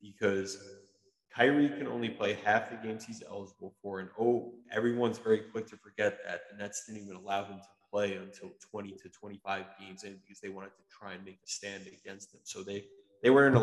because 0.00 0.58
Kyrie 1.34 1.68
can 1.68 1.86
only 1.86 2.08
play 2.08 2.38
half 2.44 2.70
the 2.70 2.76
games 2.76 3.04
he's 3.04 3.22
eligible 3.28 3.74
for, 3.82 4.00
and 4.00 4.08
oh, 4.18 4.52
everyone's 4.72 5.18
very 5.18 5.38
quick 5.38 5.66
to 5.68 5.76
forget 5.76 6.18
that 6.26 6.42
the 6.50 6.56
Nets 6.56 6.84
didn't 6.86 7.04
even 7.04 7.16
allow 7.16 7.44
him 7.44 7.58
to 7.58 7.68
play 7.90 8.14
until 8.14 8.50
20 8.70 8.92
to 8.92 9.08
25 9.08 9.64
games 9.78 10.04
in 10.04 10.16
because 10.22 10.40
they 10.40 10.48
wanted 10.48 10.68
to 10.70 10.82
try 10.90 11.12
and 11.12 11.24
make 11.24 11.38
a 11.44 11.48
stand 11.48 11.86
against 11.86 12.32
them. 12.32 12.40
So 12.44 12.62
they 12.62 12.84
they 13.22 13.30
weren't 13.30 13.56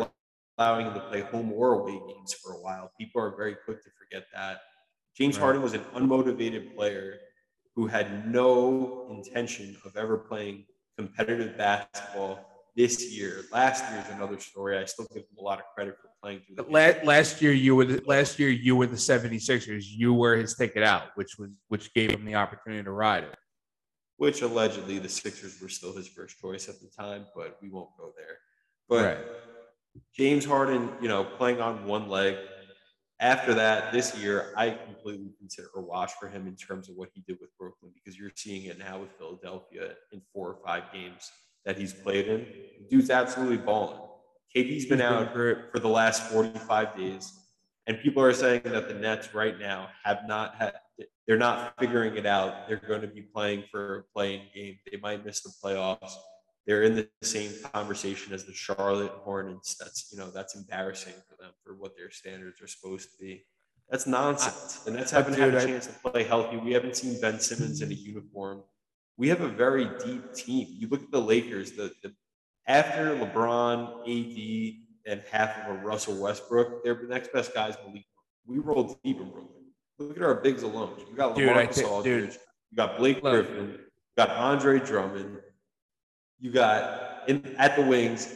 allowing 0.58 0.86
them 0.86 0.94
to 0.94 1.00
play 1.00 1.20
home 1.20 1.52
or 1.52 1.74
away 1.74 2.00
games 2.08 2.34
for 2.34 2.52
a 2.52 2.60
while. 2.60 2.90
People 2.98 3.22
are 3.22 3.34
very 3.36 3.56
quick 3.64 3.82
to 3.84 3.90
forget 3.90 4.26
that. 4.34 4.58
James 5.16 5.36
Right. 5.36 5.44
Harden 5.44 5.62
was 5.62 5.74
an 5.74 5.84
unmotivated 5.94 6.76
player 6.76 7.18
who 7.74 7.86
had 7.86 8.30
no 8.30 9.06
intention 9.10 9.76
of 9.84 9.96
ever 9.96 10.18
playing 10.18 10.64
competitive 10.96 11.56
basketball 11.56 12.44
this 12.76 13.12
year. 13.12 13.44
Last 13.52 13.88
year 13.90 14.00
is 14.00 14.14
another 14.14 14.38
story. 14.38 14.78
I 14.78 14.84
still 14.84 15.06
give 15.12 15.22
him 15.22 15.38
a 15.38 15.42
lot 15.42 15.58
of 15.58 15.64
credit 15.74 15.96
for 16.00 16.10
playing 16.22 16.40
through 16.40 16.56
the 16.56 16.70
last, 16.70 17.04
last 17.04 17.42
year 17.42 17.52
you 17.52 17.74
were 17.74 17.84
the, 17.84 18.02
last 18.06 18.38
year 18.38 18.48
you 18.48 18.76
were 18.76 18.86
the 18.86 18.96
76ers. 18.96 19.84
You 19.86 20.14
were 20.14 20.36
his 20.36 20.54
ticket 20.54 20.82
out, 20.82 21.08
which 21.16 21.38
was 21.38 21.50
which 21.68 21.92
gave 21.94 22.10
him 22.10 22.24
the 22.24 22.36
opportunity 22.36 22.84
to 22.84 22.90
ride 22.90 23.24
it. 23.24 23.34
Which 24.18 24.42
allegedly 24.42 24.98
the 24.98 25.08
Sixers 25.08 25.60
were 25.60 25.68
still 25.68 25.94
his 25.94 26.08
first 26.08 26.38
choice 26.38 26.68
at 26.68 26.80
the 26.80 26.88
time, 26.88 27.26
but 27.34 27.56
we 27.62 27.70
won't 27.70 27.90
go 27.96 28.12
there. 28.16 28.38
But 28.88 29.04
right. 29.04 29.26
James 30.14 30.44
Harden, 30.44 30.90
you 31.00 31.08
know, 31.08 31.24
playing 31.24 31.60
on 31.60 31.84
one 31.84 32.08
leg. 32.08 32.36
After 33.20 33.52
that, 33.54 33.92
this 33.92 34.16
year, 34.16 34.52
I 34.56 34.70
completely 34.70 35.32
consider 35.38 35.68
a 35.74 35.80
wash 35.80 36.12
for 36.20 36.28
him 36.28 36.46
in 36.46 36.54
terms 36.54 36.88
of 36.88 36.96
what 36.96 37.08
he 37.14 37.22
did 37.26 37.38
with 37.40 37.50
Brooklyn 37.58 37.92
because 37.92 38.18
you're 38.18 38.30
seeing 38.34 38.66
it 38.66 38.78
now 38.78 39.00
with 39.00 39.10
Philadelphia 39.18 39.94
in 40.12 40.22
four 40.32 40.50
or 40.50 40.58
five 40.64 40.84
games 40.92 41.32
that 41.64 41.76
he's 41.76 41.92
played 41.92 42.28
in. 42.28 42.46
Dude's 42.88 43.10
absolutely 43.10 43.56
balling. 43.56 44.00
KD's 44.54 44.86
been 44.86 45.00
out 45.00 45.32
for, 45.32 45.68
for 45.72 45.78
the 45.78 45.88
last 45.88 46.30
45 46.30 46.96
days, 46.96 47.32
and 47.86 47.98
people 48.00 48.22
are 48.22 48.32
saying 48.32 48.62
that 48.64 48.88
the 48.88 48.94
Nets 48.94 49.34
right 49.34 49.58
now 49.58 49.88
have 50.04 50.20
not 50.26 50.54
had, 50.54 50.74
they're 51.28 51.36
not 51.36 51.74
figuring 51.78 52.16
it 52.16 52.26
out. 52.26 52.66
They're 52.66 52.78
going 52.78 53.02
to 53.02 53.06
be 53.06 53.22
playing 53.22 53.64
for 53.70 53.98
a 53.98 54.02
play-in 54.12 54.42
game. 54.52 54.78
They 54.90 54.98
might 54.98 55.24
miss 55.24 55.42
the 55.42 55.52
playoffs 55.62 56.14
they're 56.68 56.82
in 56.82 56.94
the 56.94 57.08
same 57.22 57.50
conversation 57.72 58.34
as 58.34 58.44
the 58.44 58.52
Charlotte 58.52 59.10
Hornets. 59.24 59.74
That's 59.80 60.12
you 60.12 60.18
know 60.18 60.30
that's 60.30 60.54
embarrassing 60.54 61.14
for 61.26 61.42
them 61.42 61.50
for 61.64 61.74
what 61.74 61.96
their 61.96 62.10
standards 62.10 62.60
are 62.60 62.66
supposed 62.66 63.10
to 63.10 63.24
be. 63.24 63.46
That's 63.88 64.06
nonsense. 64.06 64.80
The 64.80 64.90
Nets 64.90 65.10
haven't 65.10 65.38
had 65.38 65.54
a 65.54 65.66
chance 65.66 65.86
to 65.86 66.10
play 66.10 66.24
healthy. 66.24 66.58
We 66.58 66.74
haven't 66.74 66.94
seen 66.94 67.18
Ben 67.22 67.40
Simmons 67.40 67.80
in 67.80 67.90
a 67.90 67.94
uniform. 67.94 68.62
We 69.16 69.28
have 69.30 69.40
a 69.40 69.48
very 69.48 69.88
deep 70.04 70.34
team. 70.34 70.66
You 70.68 70.88
look 70.88 71.02
at 71.02 71.10
the 71.10 71.22
Lakers. 71.22 71.72
The, 71.72 71.90
the 72.02 72.12
after 72.66 73.16
LeBron, 73.16 74.02
AD, 74.02 75.10
and 75.10 75.22
half 75.32 75.56
of 75.60 75.74
a 75.74 75.78
Russell 75.78 76.20
Westbrook, 76.20 76.84
their 76.84 77.02
next 77.08 77.32
best 77.32 77.54
guys 77.54 77.76
in 77.76 77.86
the 77.86 77.94
league. 77.94 78.04
We 78.44 78.58
rolled 78.58 79.02
deep 79.02 79.22
in 79.22 79.30
Brooklyn. 79.30 79.57
Look 79.98 80.16
at 80.16 80.22
our 80.22 80.36
bigs 80.36 80.62
alone. 80.62 80.92
We 81.10 81.16
got 81.16 81.34
LaMarcus 81.36 81.84
Aldridge. 81.84 82.38
We 82.70 82.76
got 82.76 82.96
Blake 82.98 83.20
Griffin. 83.20 83.70
You 83.70 83.78
got 84.16 84.30
Andre 84.30 84.78
Drummond. 84.78 85.38
You 86.38 86.52
got 86.52 87.28
in 87.28 87.56
at 87.58 87.74
the 87.74 87.82
wings, 87.82 88.32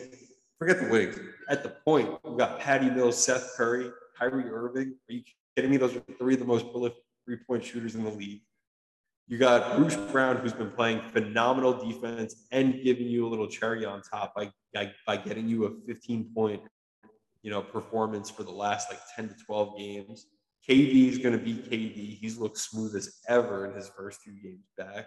forget 0.59 0.81
the 0.81 0.88
wings. 0.88 1.18
At 1.48 1.62
the 1.62 1.70
point, 1.70 2.18
we 2.25 2.37
got 2.37 2.59
Patty 2.59 2.90
Mills, 2.90 3.22
Seth 3.22 3.55
Curry, 3.57 3.90
Kyrie 4.18 4.51
Irving. 4.51 4.94
Are 5.09 5.12
you 5.12 5.22
kidding 5.55 5.70
me? 5.70 5.77
Those 5.77 5.96
are 5.96 6.03
three 6.18 6.35
of 6.35 6.40
the 6.40 6.46
most 6.46 6.70
prolific 6.70 6.98
three-point 7.25 7.64
shooters 7.64 7.94
in 7.94 8.03
the 8.03 8.11
league. 8.11 8.42
You 9.29 9.38
got 9.38 9.77
Bruce 9.77 9.96
Brown, 9.96 10.37
who's 10.37 10.53
been 10.53 10.70
playing 10.70 11.01
phenomenal 11.12 11.72
defense 11.72 12.46
and 12.51 12.83
giving 12.83 13.07
you 13.07 13.27
a 13.27 13.29
little 13.29 13.46
cherry 13.46 13.85
on 13.85 14.03
top 14.03 14.35
by, 14.35 14.51
by, 14.75 14.92
by 15.07 15.16
getting 15.16 15.48
you 15.48 15.64
a 15.66 15.70
15 15.87 16.31
point, 16.35 16.61
you 17.42 17.51
know, 17.51 17.62
performance 17.62 18.29
for 18.29 18.42
the 18.42 18.51
last 18.51 18.90
like 18.90 18.98
10 19.14 19.29
to 19.29 19.35
12 19.46 19.79
games. 19.79 20.27
KD 20.68 21.09
is 21.09 21.18
going 21.18 21.37
to 21.37 21.44
be 21.44 21.55
KD. 21.55 22.18
He's 22.18 22.38
looked 22.38 22.59
smooth 22.59 22.94
as 22.94 23.20
ever 23.29 23.66
in 23.66 23.75
his 23.75 23.88
first 23.88 24.20
two 24.25 24.33
games 24.42 24.64
back. 24.77 25.07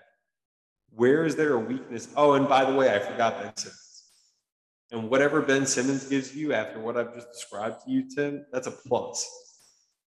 Where 0.90 1.26
is 1.26 1.36
there 1.36 1.54
a 1.54 1.60
weakness? 1.60 2.10
Oh, 2.16 2.34
and 2.34 2.48
by 2.48 2.66
the 2.70 2.74
way, 2.74 2.94
I 2.94 3.00
forgot 3.00 3.42
Ben 3.42 3.56
Simmons. 3.56 4.04
And 4.92 5.10
whatever 5.10 5.42
Ben 5.42 5.66
Simmons 5.66 6.08
gives 6.08 6.36
you 6.36 6.54
after 6.54 6.80
what 6.80 6.98
I've 6.98 7.14
just 7.14 7.32
described 7.32 7.86
to 7.86 7.92
you, 7.92 8.10
Tim, 8.14 8.46
that's 8.52 8.68
a 8.68 8.72
plus. 8.72 9.28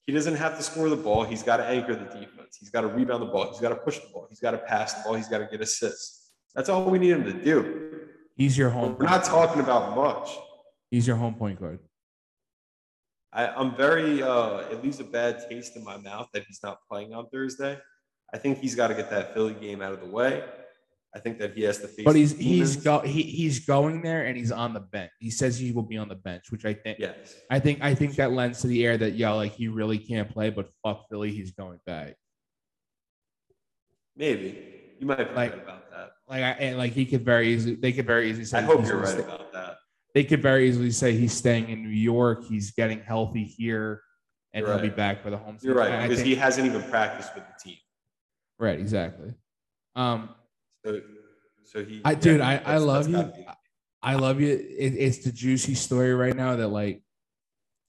He 0.06 0.12
doesn't 0.12 0.36
have 0.36 0.56
to 0.56 0.62
score 0.62 0.88
the 0.88 0.96
ball. 0.96 1.24
He's 1.24 1.42
got 1.42 1.58
to 1.58 1.64
anchor 1.64 1.94
the 1.94 2.06
defense. 2.06 2.56
He's 2.58 2.70
got 2.70 2.80
to 2.80 2.88
rebound 2.88 3.22
the 3.22 3.26
ball. 3.26 3.50
He's 3.50 3.60
got 3.60 3.68
to 3.68 3.76
push 3.76 3.98
the 3.98 4.08
ball. 4.12 4.26
He's 4.28 4.40
got 4.40 4.52
to 4.52 4.58
pass 4.58 4.94
the 4.94 5.02
ball. 5.04 5.14
He's 5.14 5.28
got 5.28 5.38
to 5.38 5.46
get 5.46 5.60
assists. 5.60 6.30
That's 6.54 6.68
all 6.68 6.84
we 6.84 6.98
need 6.98 7.10
him 7.10 7.24
to 7.24 7.32
do. 7.32 8.00
He's 8.36 8.58
your 8.58 8.70
home. 8.70 8.96
We're 8.98 9.06
not 9.06 9.24
talking 9.24 9.60
about 9.60 9.94
much. 9.94 10.36
He's 10.90 11.06
your 11.06 11.16
home 11.16 11.34
point 11.34 11.60
guard. 11.60 11.78
I, 13.32 13.60
am 13.60 13.74
very, 13.74 14.22
uh, 14.22 14.58
it 14.70 14.82
leaves 14.82 15.00
a 15.00 15.04
bad 15.04 15.48
taste 15.48 15.76
in 15.76 15.84
my 15.84 15.96
mouth 15.96 16.28
that 16.34 16.44
he's 16.44 16.60
not 16.62 16.78
playing 16.90 17.14
on 17.14 17.28
Thursday. 17.30 17.78
I 18.34 18.38
think 18.38 18.58
he's 18.58 18.74
got 18.74 18.88
to 18.88 18.94
get 18.94 19.10
that 19.10 19.34
Philly 19.34 19.54
game 19.54 19.80
out 19.80 19.92
of 19.92 20.00
the 20.00 20.06
way. 20.06 20.42
I 21.14 21.18
think 21.18 21.38
that 21.38 21.54
he 21.54 21.62
has 21.62 21.78
to 21.78 21.88
face. 21.88 22.06
But 22.06 22.16
he's 22.16 22.32
he's 22.38 22.76
go 22.76 23.00
he, 23.00 23.22
he's 23.22 23.66
going 23.66 24.00
there 24.00 24.24
and 24.24 24.36
he's 24.36 24.50
on 24.50 24.72
the 24.72 24.80
bench. 24.80 25.10
He 25.18 25.30
says 25.30 25.58
he 25.58 25.70
will 25.70 25.82
be 25.82 25.98
on 25.98 26.08
the 26.08 26.14
bench, 26.14 26.50
which 26.50 26.64
I 26.64 26.72
think. 26.72 26.98
Yes. 26.98 27.36
I 27.50 27.58
think 27.58 27.82
I 27.82 27.94
think 27.94 28.16
that 28.16 28.32
lends 28.32 28.62
to 28.62 28.66
the 28.66 28.84
air 28.86 28.96
that 28.96 29.12
yeah, 29.14 29.32
like 29.32 29.52
he 29.52 29.68
really 29.68 29.98
can't 29.98 30.30
play, 30.30 30.48
but 30.48 30.70
fuck 30.82 31.04
Philly, 31.10 31.30
he's 31.30 31.50
going 31.50 31.80
back. 31.84 32.14
Maybe 34.16 34.58
you 34.98 35.06
might 35.06 35.18
be 35.18 35.24
like, 35.24 35.52
right 35.52 35.54
about 35.54 35.90
that. 35.90 36.12
Like 36.28 36.42
I 36.42 36.50
and 36.52 36.78
like 36.78 36.92
he 36.92 37.04
could 37.04 37.26
very 37.26 37.52
easily 37.52 37.74
they 37.74 37.92
could 37.92 38.06
very 38.06 38.30
easily 38.30 38.46
say. 38.46 38.58
I 38.58 38.62
hope 38.62 38.86
you're 38.86 38.96
right 38.96 39.18
about 39.18 39.52
that. 39.52 39.76
They 40.14 40.24
could 40.24 40.42
very 40.42 40.68
easily 40.68 40.90
say 40.90 41.16
he's 41.16 41.32
staying 41.32 41.70
in 41.70 41.82
New 41.82 41.88
York. 41.88 42.44
He's 42.44 42.70
getting 42.72 43.00
healthy 43.00 43.44
here, 43.44 44.02
and 44.52 44.66
you're 44.66 44.74
he'll 44.74 44.82
be 44.82 44.90
back 44.90 45.22
for 45.22 45.30
the 45.30 45.38
home. 45.38 45.56
You're 45.62 45.74
right 45.74 46.02
because 46.02 46.18
think, 46.18 46.28
he 46.28 46.34
hasn't 46.34 46.66
even 46.66 46.82
practiced 46.90 47.34
with 47.34 47.44
the 47.44 47.70
team. 47.70 47.78
Right. 48.58 48.78
Exactly. 48.78 49.34
Um, 49.96 50.30
so, 50.84 51.00
so 51.64 51.84
he. 51.84 52.02
I 52.04 52.14
dude, 52.14 52.40
I 52.40 52.56
I 52.58 52.76
love 52.76 53.08
you. 53.08 53.32
I 54.02 54.16
love 54.16 54.40
you. 54.40 54.48
It, 54.48 54.94
it's 54.94 55.18
the 55.24 55.32
juicy 55.32 55.74
story 55.74 56.14
right 56.14 56.36
now 56.36 56.56
that 56.56 56.68
like 56.68 57.02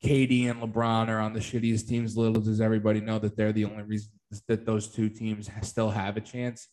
KD 0.03 0.49
and 0.49 0.61
LeBron 0.61 1.07
are 1.07 1.19
on 1.19 1.33
the 1.33 1.39
shittiest 1.39 1.87
teams. 1.87 2.15
Little 2.15 2.41
does 2.41 2.61
everybody 2.61 3.01
know 3.01 3.19
that 3.19 3.35
they're 3.35 3.53
the 3.53 3.65
only 3.65 3.83
reason 3.83 4.11
that 4.47 4.65
those 4.65 4.87
two 4.87 5.09
teams 5.09 5.49
still 5.61 5.89
have 5.89 6.17
a 6.17 6.21
chance. 6.21 6.67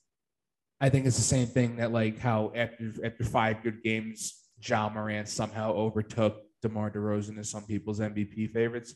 I 0.81 0.89
think 0.89 1.07
it's 1.07 1.17
the 1.17 1.23
same 1.23 1.47
thing 1.47 1.77
that 1.77 1.93
like 1.93 2.19
how 2.19 2.53
after 2.55 2.93
after 3.05 3.25
five 3.25 3.63
good 3.63 3.83
games, 3.83 4.40
Ja 4.63 4.89
Morant 4.89 5.29
somehow 5.29 5.73
overtook 5.73 6.43
DeMar 6.63 6.91
DeRozan 6.91 7.39
as 7.39 7.49
some 7.49 7.65
people's 7.65 8.01
MVP 8.01 8.53
favorites 8.53 8.95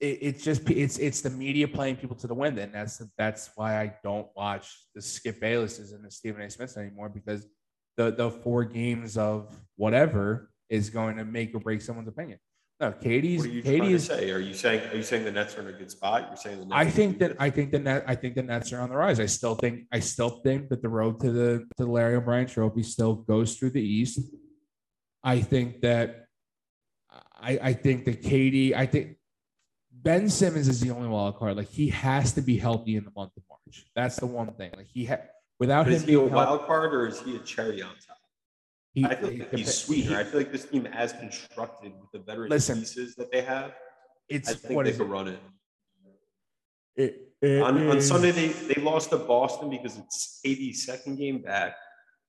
it, 0.00 0.18
it's 0.20 0.44
just 0.44 0.68
it's 0.70 0.98
it's 0.98 1.20
the 1.20 1.30
media 1.30 1.68
playing 1.68 1.96
people 1.96 2.16
to 2.16 2.26
the 2.26 2.34
wind, 2.34 2.58
and 2.58 2.74
that's 2.74 3.02
that's 3.16 3.50
why 3.54 3.80
I 3.80 3.94
don't 4.02 4.26
watch 4.34 4.68
the 4.94 5.02
Skip 5.02 5.40
Baylesses 5.40 5.94
and 5.94 6.04
the 6.04 6.10
Stephen 6.10 6.42
A. 6.42 6.50
Smiths 6.50 6.76
anymore 6.76 7.08
because 7.08 7.46
the 7.96 8.10
the 8.10 8.30
four 8.30 8.64
games 8.64 9.16
of 9.16 9.54
whatever 9.76 10.50
is 10.68 10.90
going 10.90 11.16
to 11.16 11.24
make 11.24 11.54
or 11.54 11.60
break 11.60 11.82
someone's 11.82 12.08
opinion. 12.08 12.38
No, 12.80 12.92
KD's. 12.92 13.40
What 13.40 13.46
are 13.46 13.52
you 13.52 13.62
KD 13.62 13.90
is, 13.90 14.06
say? 14.06 14.30
Are 14.30 14.38
you 14.38 14.54
saying 14.54 14.88
are 14.90 14.96
you 14.96 15.02
saying 15.02 15.24
the 15.24 15.32
Nets 15.32 15.56
are 15.58 15.60
in 15.60 15.74
a 15.74 15.78
good 15.78 15.90
spot? 15.90 16.28
You're 16.28 16.36
saying 16.36 16.60
the 16.60 16.64
Nets 16.64 16.76
I 16.76 16.90
think 16.90 17.18
that 17.18 17.36
I 17.38 17.50
think 17.50 17.72
the 17.72 17.78
net 17.78 18.04
I 18.06 18.14
think 18.14 18.36
the 18.36 18.42
Nets 18.42 18.72
are 18.72 18.80
on 18.80 18.88
the 18.88 18.96
rise. 18.96 19.20
I 19.20 19.26
still 19.26 19.54
think 19.54 19.82
I 19.92 20.00
still 20.00 20.40
think 20.42 20.70
that 20.70 20.80
the 20.80 20.88
road 20.88 21.20
to 21.20 21.30
the 21.30 21.58
to 21.76 21.84
the 21.84 21.90
Larry 21.90 22.16
O'Brien 22.16 22.46
Trophy 22.46 22.82
still 22.82 23.16
goes 23.16 23.56
through 23.56 23.70
the 23.70 23.82
East. 23.82 24.20
I 25.22 25.40
think 25.40 25.82
that 25.82 26.26
I 27.40 27.58
I 27.62 27.72
think 27.72 28.04
that 28.06 28.22
KD, 28.22 28.74
I 28.74 28.86
think 28.86 29.16
Ben 29.92 30.28
Simmons 30.28 30.68
is 30.68 30.80
the 30.80 30.90
only 30.90 31.08
wild 31.08 31.36
card. 31.36 31.56
Like 31.56 31.68
he 31.68 31.88
has 31.88 32.32
to 32.32 32.40
be 32.40 32.56
healthy 32.56 32.96
in 32.96 33.04
the 33.04 33.12
month 33.14 33.32
of 33.36 33.42
March. 33.48 33.86
That's 33.94 34.16
the 34.16 34.26
one 34.26 34.52
thing. 34.54 34.72
Like 34.76 34.88
he 34.88 35.04
had 35.04 35.28
without 35.58 35.84
but 35.84 35.92
him. 35.92 35.96
Is 35.96 36.04
he 36.04 36.14
a 36.14 36.20
wild 36.20 36.66
card 36.66 36.94
or 36.94 37.06
is 37.06 37.20
he 37.20 37.36
a 37.36 37.40
cherry 37.40 37.82
on 37.82 37.90
top? 37.90 38.16
He, 38.92 39.04
I 39.04 39.14
feel 39.14 39.30
like 39.30 39.54
he's 39.54 39.74
sweeter. 39.74 40.16
I 40.16 40.24
feel 40.24 40.40
like 40.40 40.50
this 40.50 40.64
team, 40.64 40.86
as 40.86 41.12
constructed 41.12 41.92
with 42.00 42.10
the 42.12 42.18
veteran 42.18 42.50
listen, 42.50 42.80
pieces 42.80 43.14
that 43.16 43.30
they 43.30 43.42
have, 43.42 43.72
it's 44.28 44.50
I 44.50 44.54
think 44.54 44.84
they 44.84 44.92
could 44.92 45.08
run 45.08 45.28
it. 45.28 45.38
It, 46.96 47.28
it 47.40 47.62
on, 47.62 47.88
on 47.88 48.00
Sunday 48.00 48.32
they, 48.32 48.48
they 48.48 48.80
lost 48.82 49.10
to 49.10 49.16
Boston 49.16 49.70
because 49.70 49.96
it's 49.96 50.40
KD's 50.44 50.84
second 50.84 51.16
game 51.16 51.38
back, 51.40 51.76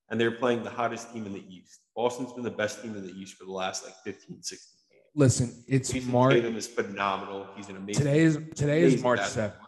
and 0.10 0.22
they're 0.22 0.32
playing 0.32 0.64
the 0.64 0.70
hottest 0.70 1.12
team 1.12 1.26
in 1.26 1.34
the 1.34 1.44
East. 1.50 1.81
Boston's 2.02 2.34
been 2.34 2.44
the 2.44 2.50
best 2.50 2.82
team 2.82 2.96
in 2.96 3.06
the 3.06 3.14
East 3.14 3.36
for 3.36 3.46
the 3.46 3.52
last 3.52 3.86
like 3.86 3.94
15, 4.04 4.42
16 4.42 4.72
listen, 5.14 5.64
it's 5.68 5.92
Jayson 5.92 6.12
March. 6.12 6.34
Tatum 6.34 6.56
is 6.56 6.66
phenomenal. 6.66 7.48
He's 7.56 7.70
an 7.70 7.78
amazing. 7.78 8.04
Today 8.04 8.20
is 8.22 8.40
today 8.56 8.82
is 8.82 9.04
March 9.04 9.22
seventh. 9.22 9.62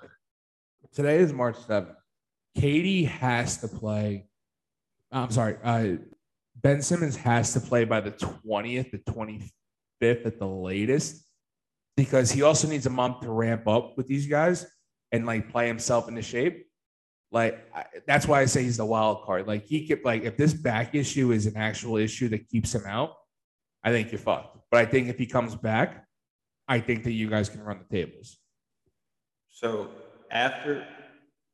Today 0.94 1.18
is 1.18 1.32
March 1.32 1.58
seventh. 1.68 1.96
KD 2.58 3.08
has 3.08 3.58
to 3.58 3.68
play. 3.68 4.26
I'm 5.12 5.30
sorry. 5.30 5.58
Uh, 5.64 5.98
ben 6.56 6.82
Simmons 6.82 7.16
has 7.18 7.54
to 7.54 7.60
play 7.60 7.84
by 7.84 8.02
the 8.02 8.12
twentieth, 8.12 8.90
the 8.90 8.98
twenty 9.12 9.52
fifth 10.00 10.26
at 10.26 10.40
the 10.40 10.48
latest, 10.48 11.24
because 11.96 12.32
he 12.32 12.42
also 12.42 12.68
needs 12.68 12.88
a 12.88 12.92
month 12.92 13.22
to 13.22 13.30
ramp 13.30 13.68
up 13.68 13.96
with 13.96 14.08
these 14.08 14.26
guys 14.26 14.66
and 15.12 15.28
like 15.28 15.52
play 15.52 15.68
himself 15.68 16.08
into 16.08 16.24
shape. 16.24 16.66
Like 17.34 17.68
I, 17.76 17.86
that's 18.06 18.28
why 18.28 18.42
I 18.42 18.46
say 18.46 18.64
he's 18.64 18.78
the 18.78 18.86
wild 18.86 19.24
card. 19.24 19.48
Like 19.48 19.66
he 19.66 19.88
could 19.88 20.06
like 20.06 20.24
if 20.24 20.38
this 20.38 20.54
back 20.54 20.94
issue 20.94 21.32
is 21.32 21.48
an 21.48 21.58
actual 21.58 21.98
issue 21.98 22.30
that 22.30 22.48
keeps 22.48 22.74
him 22.74 22.84
out, 22.88 23.16
I 23.84 23.92
think 23.92 24.12
you're 24.12 24.20
fucked. 24.20 24.60
But 24.70 24.82
I 24.82 24.86
think 24.86 25.10
if 25.10 25.18
he 25.18 25.26
comes 25.26 25.56
back, 25.56 26.06
I 26.68 26.80
think 26.80 27.04
that 27.04 27.12
you 27.12 27.30
guys 27.30 27.50
can 27.50 27.62
run 27.62 27.80
the 27.80 27.98
tables. 27.98 28.38
So 29.50 29.90
after 30.32 30.86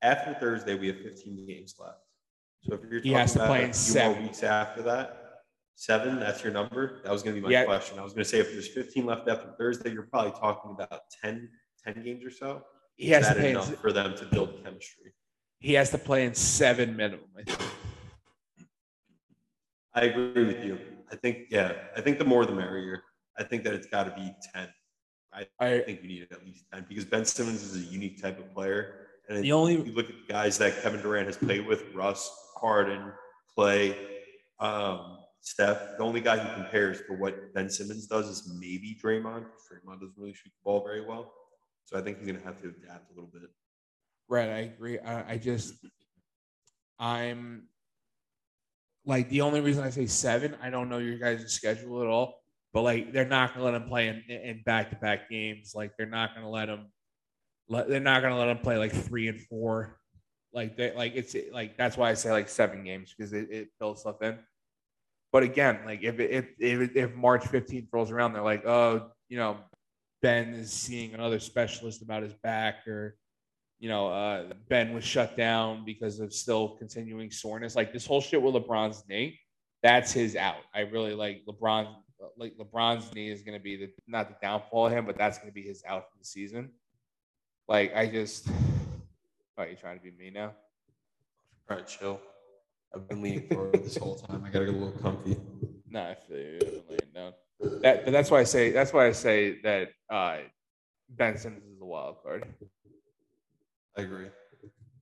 after 0.02 0.34
Thursday, 0.34 0.76
we 0.76 0.88
have 0.88 1.00
15 1.00 1.48
games 1.48 1.76
left. 1.80 2.00
So 2.62 2.76
if 2.76 2.82
you're 2.90 3.02
he 3.02 3.14
has 3.14 3.34
to 3.34 3.46
play 3.46 3.64
in 3.64 3.74
seven 3.74 4.24
weeks 4.24 4.44
after 4.44 4.82
that, 4.84 5.20
seven, 5.76 6.20
that's 6.20 6.44
your 6.44 6.52
number. 6.52 7.00
That 7.04 7.12
was 7.12 7.24
going 7.24 7.36
to 7.36 7.42
be 7.42 7.48
my 7.48 7.52
yeah. 7.52 7.64
question. 7.64 7.98
I 8.00 8.04
was 8.04 8.12
going 8.12 8.26
to 8.26 8.30
say 8.30 8.40
if 8.40 8.52
there's 8.52 8.68
15 8.68 9.06
left 9.06 9.30
after 9.30 9.54
Thursday, 9.58 9.94
you're 9.94 10.04
probably 10.04 10.32
talking 10.32 10.72
about 10.72 11.02
10, 11.24 11.50
10 11.86 12.04
games 12.04 12.26
or 12.26 12.32
so. 12.32 12.64
He 12.98 13.10
has 13.12 13.30
to 13.30 13.36
play 13.36 13.52
enough 13.52 13.74
for 13.76 13.94
them 13.94 14.14
to 14.18 14.26
build 14.26 14.62
chemistry. 14.62 15.14
He 15.60 15.74
has 15.74 15.90
to 15.92 15.98
play 15.98 16.26
in 16.26 16.34
seven 16.34 16.96
minimum. 16.96 17.26
I. 17.38 17.58
I 19.96 20.02
agree 20.04 20.46
with 20.46 20.64
you. 20.64 20.80
I 21.12 21.16
think, 21.16 21.48
yeah, 21.50 21.74
I 21.98 22.02
think 22.02 22.20
the 22.20 22.26
more 22.26 22.46
the 22.46 22.54
merrier. 22.54 23.04
I 23.38 23.44
think 23.44 23.64
that 23.64 23.74
it's 23.74 23.88
got 23.88 24.04
to 24.04 24.12
be 24.12 24.32
10. 24.54 24.68
I, 25.34 25.48
I 25.60 25.80
think 25.82 26.02
you 26.02 26.08
need 26.08 26.28
at 26.32 26.46
least 26.46 26.66
10 26.74 26.86
because 26.88 27.06
Ben 27.06 27.26
Simmons 27.26 27.64
is 27.64 27.76
a 27.76 27.92
unique 27.92 28.22
type 28.22 28.40
of 28.40 28.54
player. 28.54 29.08
And 29.28 29.44
The 29.44 29.52
only- 29.52 29.74
you 29.76 29.92
look 29.94 30.10
at 30.10 30.16
the 30.28 30.32
guys 30.34 30.58
that 30.60 30.82
Kevin 30.82 31.02
Durant 31.02 31.28
has 31.28 31.38
played 31.38 31.66
with, 31.66 31.84
Russ, 31.94 32.30
Harden, 32.58 33.12
Clay, 33.56 33.96
um, 34.60 35.18
Steph, 35.42 35.98
the 35.98 36.04
only 36.04 36.20
guy 36.22 36.38
who 36.38 36.54
compares 36.62 37.00
to 37.08 37.14
what 37.14 37.54
Ben 37.54 37.70
Simmons 37.70 38.08
does 38.08 38.28
is 38.28 38.52
maybe 38.60 38.98
Draymond. 39.02 39.46
because 39.46 39.68
Draymond 39.72 40.02
doesn't 40.02 40.18
really 40.18 40.34
shoot 40.34 40.50
the 40.50 40.64
ball 40.64 40.84
very 40.84 41.06
well. 41.06 41.32
So 41.86 41.98
I 41.98 42.02
think 42.02 42.18
he's 42.18 42.28
going 42.28 42.40
to 42.40 42.46
have 42.46 42.62
to 42.62 42.68
adapt 42.70 43.10
a 43.12 43.14
little 43.16 43.30
bit. 43.32 43.44
Right, 44.30 44.50
I 44.50 44.58
agree. 44.60 45.00
I, 45.00 45.34
I 45.34 45.38
just, 45.38 45.74
I'm 47.00 47.68
like 49.06 49.30
the 49.30 49.42
only 49.42 49.62
reason 49.62 49.84
I 49.84 49.90
say 49.90 50.06
seven. 50.06 50.56
I 50.62 50.70
don't 50.70 50.90
know 50.90 51.00
your 51.00 51.18
guys' 51.18 51.52
schedule 51.52 52.02
at 52.02 52.08
all, 52.08 52.42
but 52.74 52.84
like 52.84 53.12
they're 53.12 53.26
not 53.26 53.54
gonna 53.54 53.66
let 53.66 53.74
him 53.74 53.88
play 53.88 54.08
in 54.10 54.24
in 54.30 54.62
back 54.66 54.92
to 54.92 54.96
back 54.98 55.30
games. 55.30 55.74
Like 55.76 55.94
they're 55.98 56.06
not 56.08 56.36
gonna 56.36 56.50
let 56.50 56.70
him. 56.70 56.88
Let, 57.70 57.90
they're 57.90 58.00
not 58.00 58.22
gonna 58.22 58.38
let 58.38 58.50
him 58.50 58.60
play 58.60 58.78
like 58.78 58.92
three 58.92 59.28
and 59.30 59.40
four. 59.42 59.98
Like 60.54 60.78
they 60.78 60.94
like 60.94 61.14
it's 61.16 61.36
like 61.52 61.78
that's 61.78 61.98
why 61.98 62.10
I 62.12 62.14
say 62.14 62.32
like 62.32 62.50
seven 62.50 62.84
games 62.84 63.14
because 63.18 63.34
it, 63.34 63.50
it 63.52 63.70
fills 63.80 64.02
stuff 64.02 64.22
in. 64.22 64.38
But 65.32 65.44
again, 65.44 65.80
like 65.86 66.04
if 66.04 66.20
if 66.20 66.48
if, 66.60 66.96
if 66.96 67.16
March 67.16 67.48
fifteenth 67.48 67.90
rolls 67.92 68.12
around, 68.12 68.34
they're 68.34 68.44
like, 68.44 68.66
oh, 68.66 69.12
you 69.28 69.38
know, 69.38 69.58
Ben 70.22 70.50
is 70.54 70.72
seeing 70.72 71.14
another 71.14 71.40
specialist 71.40 72.02
about 72.02 72.24
his 72.24 72.34
back 72.34 72.88
or 72.88 73.16
you 73.80 73.88
know, 73.88 74.10
uh, 74.10 74.44
Ben 74.68 74.94
was 74.94 75.04
shut 75.04 75.38
down 75.38 75.86
because 75.86 76.20
of 76.20 76.34
still 76.34 76.70
continuing 76.78 77.32
soreness. 77.32 77.76
Like 77.76 77.94
this 77.94 78.06
whole 78.06 78.22
shit 78.22 78.42
with 78.42 78.54
LeBron's 78.54 79.04
knee, 79.08 79.40
that's 79.82 80.12
his 80.12 80.36
out. 80.36 80.62
I 80.76 80.82
really 80.82 81.14
like 81.14 81.44
LeBron. 81.48 81.88
Like 82.38 82.58
LeBron's 82.58 83.14
knee 83.16 83.32
is 83.32 83.42
going 83.42 83.58
to 83.58 83.64
be 83.64 83.78
the 83.78 83.90
not 84.06 84.28
the 84.28 84.36
downfall 84.42 84.88
of 84.88 84.92
him, 84.92 85.06
but 85.06 85.18
that's 85.18 85.38
going 85.38 85.50
to 85.50 85.54
be 85.54 85.62
his 85.62 85.82
out 85.88 86.04
for 86.12 86.18
the 86.20 86.26
season. 86.26 86.72
Like 87.70 87.96
I 87.96 88.08
just, 88.08 88.50
oh, 89.58 89.64
you 89.64 89.78
trying 89.78 89.98
to 89.98 90.04
be 90.04 90.12
me 90.12 90.30
now? 90.30 90.54
All 91.70 91.78
right, 91.78 91.88
chill. 91.88 92.20
I've 92.94 93.08
been 93.08 93.22
leaning 93.22 93.48
forward 93.48 93.82
this 93.84 93.96
whole 93.96 94.16
time. 94.16 94.44
I 94.44 94.50
got 94.50 94.60
to 94.60 94.66
get 94.66 94.74
a 94.74 94.78
little 94.78 95.00
comfy. 95.00 95.38
No, 95.90 96.02
I 96.02 96.16
feel 96.16 96.38
you. 96.38 96.56
I've 96.56 96.60
been 96.60 96.84
laying 96.90 97.14
down. 97.14 97.34
That, 97.82 98.06
but 98.06 98.12
that's 98.12 98.32
why 98.32 98.40
I 98.40 98.44
say 98.44 98.72
that's 98.72 98.92
why 98.92 99.08
I 99.08 99.12
say 99.12 99.62
that 99.62 99.90
uh, 100.10 100.38
Ben 101.10 101.38
Simmons 101.38 101.66
is 101.66 101.80
the 101.80 101.86
wild 101.86 102.18
card. 102.24 102.46
I 104.00 104.04
agree. 104.04 104.28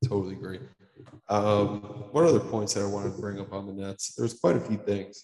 Totally 0.06 0.34
agree. 0.36 0.60
Um, 1.30 1.82
what 2.12 2.24
other 2.26 2.40
points 2.40 2.74
that 2.74 2.82
I 2.84 2.88
wanted 2.88 3.16
to 3.16 3.22
bring 3.22 3.40
up 3.40 3.54
on 3.54 3.68
the 3.68 3.74
Nets? 3.74 4.16
There's 4.16 4.34
quite 4.34 4.56
a 4.56 4.60
few 4.60 4.78
things. 4.78 5.24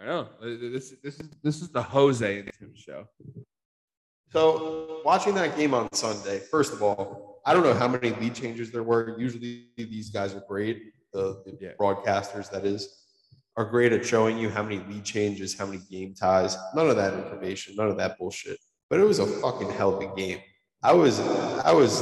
I 0.00 0.04
know 0.06 0.28
this 0.40 0.94
this 1.02 1.18
is 1.20 1.28
this 1.42 1.60
is 1.60 1.68
the 1.70 1.82
Jose 1.82 2.38
and 2.38 2.50
Tim 2.58 2.72
show. 2.74 3.06
So 4.32 5.02
watching 5.04 5.34
that 5.34 5.56
game 5.56 5.74
on 5.74 5.92
Sunday, 5.92 6.38
first 6.38 6.72
of 6.72 6.82
all, 6.82 7.40
I 7.44 7.52
don't 7.52 7.64
know 7.64 7.74
how 7.74 7.88
many 7.88 8.10
lead 8.10 8.34
changes 8.34 8.70
there 8.70 8.84
were. 8.84 9.18
Usually 9.18 9.66
these 9.76 10.10
guys 10.10 10.34
are 10.34 10.44
great. 10.48 10.92
The, 11.12 11.42
the 11.44 11.58
Yeah. 11.60 11.70
broadcasters, 11.80 12.48
that 12.52 12.64
is, 12.64 13.06
are 13.56 13.64
great 13.64 13.92
at 13.92 14.06
showing 14.06 14.38
you 14.38 14.48
how 14.48 14.62
many 14.62 14.78
lead 14.88 15.04
changes, 15.04 15.58
how 15.58 15.66
many 15.66 15.80
game 15.90 16.14
ties. 16.14 16.56
None 16.76 16.88
of 16.88 16.94
that 16.96 17.12
information, 17.14 17.74
none 17.74 17.88
of 17.88 17.96
that 17.96 18.16
bullshit. 18.18 18.58
But 18.88 19.00
it 19.00 19.04
was 19.04 19.18
a 19.18 19.26
fucking 19.26 19.70
hell 19.70 19.96
of 20.00 20.12
a 20.12 20.14
game. 20.14 20.38
I 20.82 20.92
was, 20.92 21.18
I 21.20 21.72
was, 21.72 22.00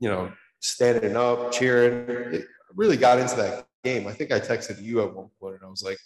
you 0.00 0.08
know, 0.08 0.32
standing 0.60 1.16
up, 1.16 1.52
cheering. 1.52 2.34
It 2.34 2.46
really 2.74 2.96
got 2.96 3.18
into 3.18 3.36
that 3.36 3.66
game. 3.84 4.06
I 4.06 4.12
think 4.12 4.32
I 4.32 4.40
texted 4.40 4.82
you 4.82 5.02
at 5.02 5.14
one 5.14 5.28
point, 5.40 5.56
and 5.56 5.64
I 5.64 5.68
was 5.68 5.82
like, 5.82 5.98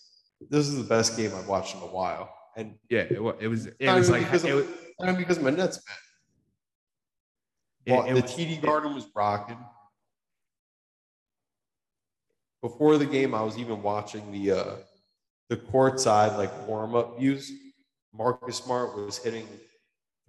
"This 0.51 0.67
is 0.69 0.77
the 0.77 0.85
best 0.85 1.17
game 1.17 1.33
I've 1.35 1.49
watched 1.49 1.75
in 1.75 1.83
a 1.83 1.87
while." 1.87 2.35
And 2.57 2.75
Yeah, 2.89 3.07
it 3.11 3.23
was. 3.23 3.37
It 3.41 3.49
was, 3.49 3.67
it 3.67 3.93
was 3.93 4.11
like 4.11 4.25
because, 4.25 4.45
it 4.45 4.55
was, 4.55 4.67
because 5.17 5.39
I'm 5.39 5.57
Nets 5.57 5.79
fan. 5.79 5.97
Well, 7.99 8.07
it 8.07 8.15
the 8.15 8.23
was- 8.23 8.33
TD 8.35 8.61
Garden 8.63 8.95
was 8.95 9.07
rocking. 9.15 9.59
Before 12.63 12.97
the 12.97 13.07
game, 13.07 13.35
I 13.35 13.43
was 13.43 13.59
even 13.59 13.83
watching 13.83 14.31
the 14.31 14.53
uh, 14.53 14.77
the 15.49 15.57
court 15.57 15.99
side 15.99 16.37
like 16.39 16.69
warm 16.69 16.95
up 16.95 17.19
views. 17.19 17.51
Marcus 18.15 18.57
Smart 18.59 18.95
was 18.95 19.19
hitting 19.19 19.49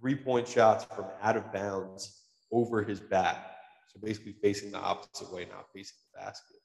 three 0.00 0.16
point 0.16 0.48
shots 0.48 0.84
from 0.84 1.04
out 1.22 1.36
of 1.36 1.52
bounds 1.52 2.22
over 2.50 2.82
his 2.82 2.98
back, 2.98 3.53
so 3.94 4.00
basically 4.04 4.34
facing 4.42 4.72
the 4.72 4.78
opposite 4.78 5.32
way, 5.32 5.46
not 5.50 5.66
facing 5.74 5.96
the 6.12 6.20
basket. 6.20 6.56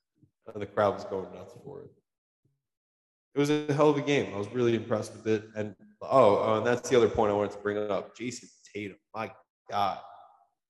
And 0.54 0.62
the 0.62 0.66
crowd 0.66 0.96
was 0.96 1.04
going 1.06 1.32
nuts 1.34 1.54
for 1.64 1.82
it. 1.82 1.92
It 3.36 3.40
was 3.40 3.52
a 3.52 3.72
hell 3.74 3.90
of 3.90 3.98
a 3.98 4.02
game. 4.02 4.34
I 4.34 4.38
was 4.38 4.52
really 4.52 4.76
impressed 4.76 5.14
with 5.14 5.28
it. 5.28 5.44
And 5.56 5.76
oh, 6.02 6.40
oh, 6.44 6.58
and 6.58 6.66
that's 6.66 6.90
the 6.90 6.98
other 6.98 7.08
point 7.08 7.32
I 7.32 7.36
wanted 7.36 7.52
to 7.52 7.60
bring 7.60 7.78
up. 7.78 8.18
Jayson 8.18 8.50
Tatum, 8.74 8.98
my 9.14 9.32
God, 9.70 10.00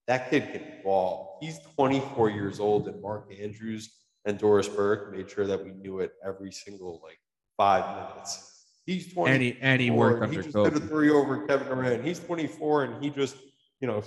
that 0.08 0.30
kid 0.30 0.52
can 0.52 0.64
ball. 0.84 1.38
He's 1.42 1.60
24 1.76 2.30
years 2.32 2.60
old, 2.60 2.90
and 2.90 3.02
Mark 3.02 3.32
Andrews 3.40 3.90
and 4.26 4.38
Doris 4.38 4.68
Burke 4.68 5.16
made 5.16 5.30
sure 5.30 5.48
that 5.48 5.64
we 5.64 5.72
knew 5.72 6.00
it 6.00 6.12
every 6.26 6.52
single 6.52 7.00
like 7.02 7.20
five 7.56 7.96
minutes. 7.96 8.66
He's 8.86 9.14
20. 9.14 9.32
and 9.32 9.42
he 9.42 9.58
and 9.62 9.82
he 9.82 9.92
worked 9.92 10.20
he 10.32 10.38
under 10.38 10.44
just 10.44 10.58
hit 10.58 10.74
a 10.74 10.80
three 10.88 11.10
over 11.10 11.46
Kevin 11.46 11.68
Durant. 11.68 12.04
He's 12.04 12.20
24, 12.20 12.84
and 12.84 13.04
he 13.04 13.10
just, 13.10 13.38
you 13.80 13.88
know, 13.88 14.04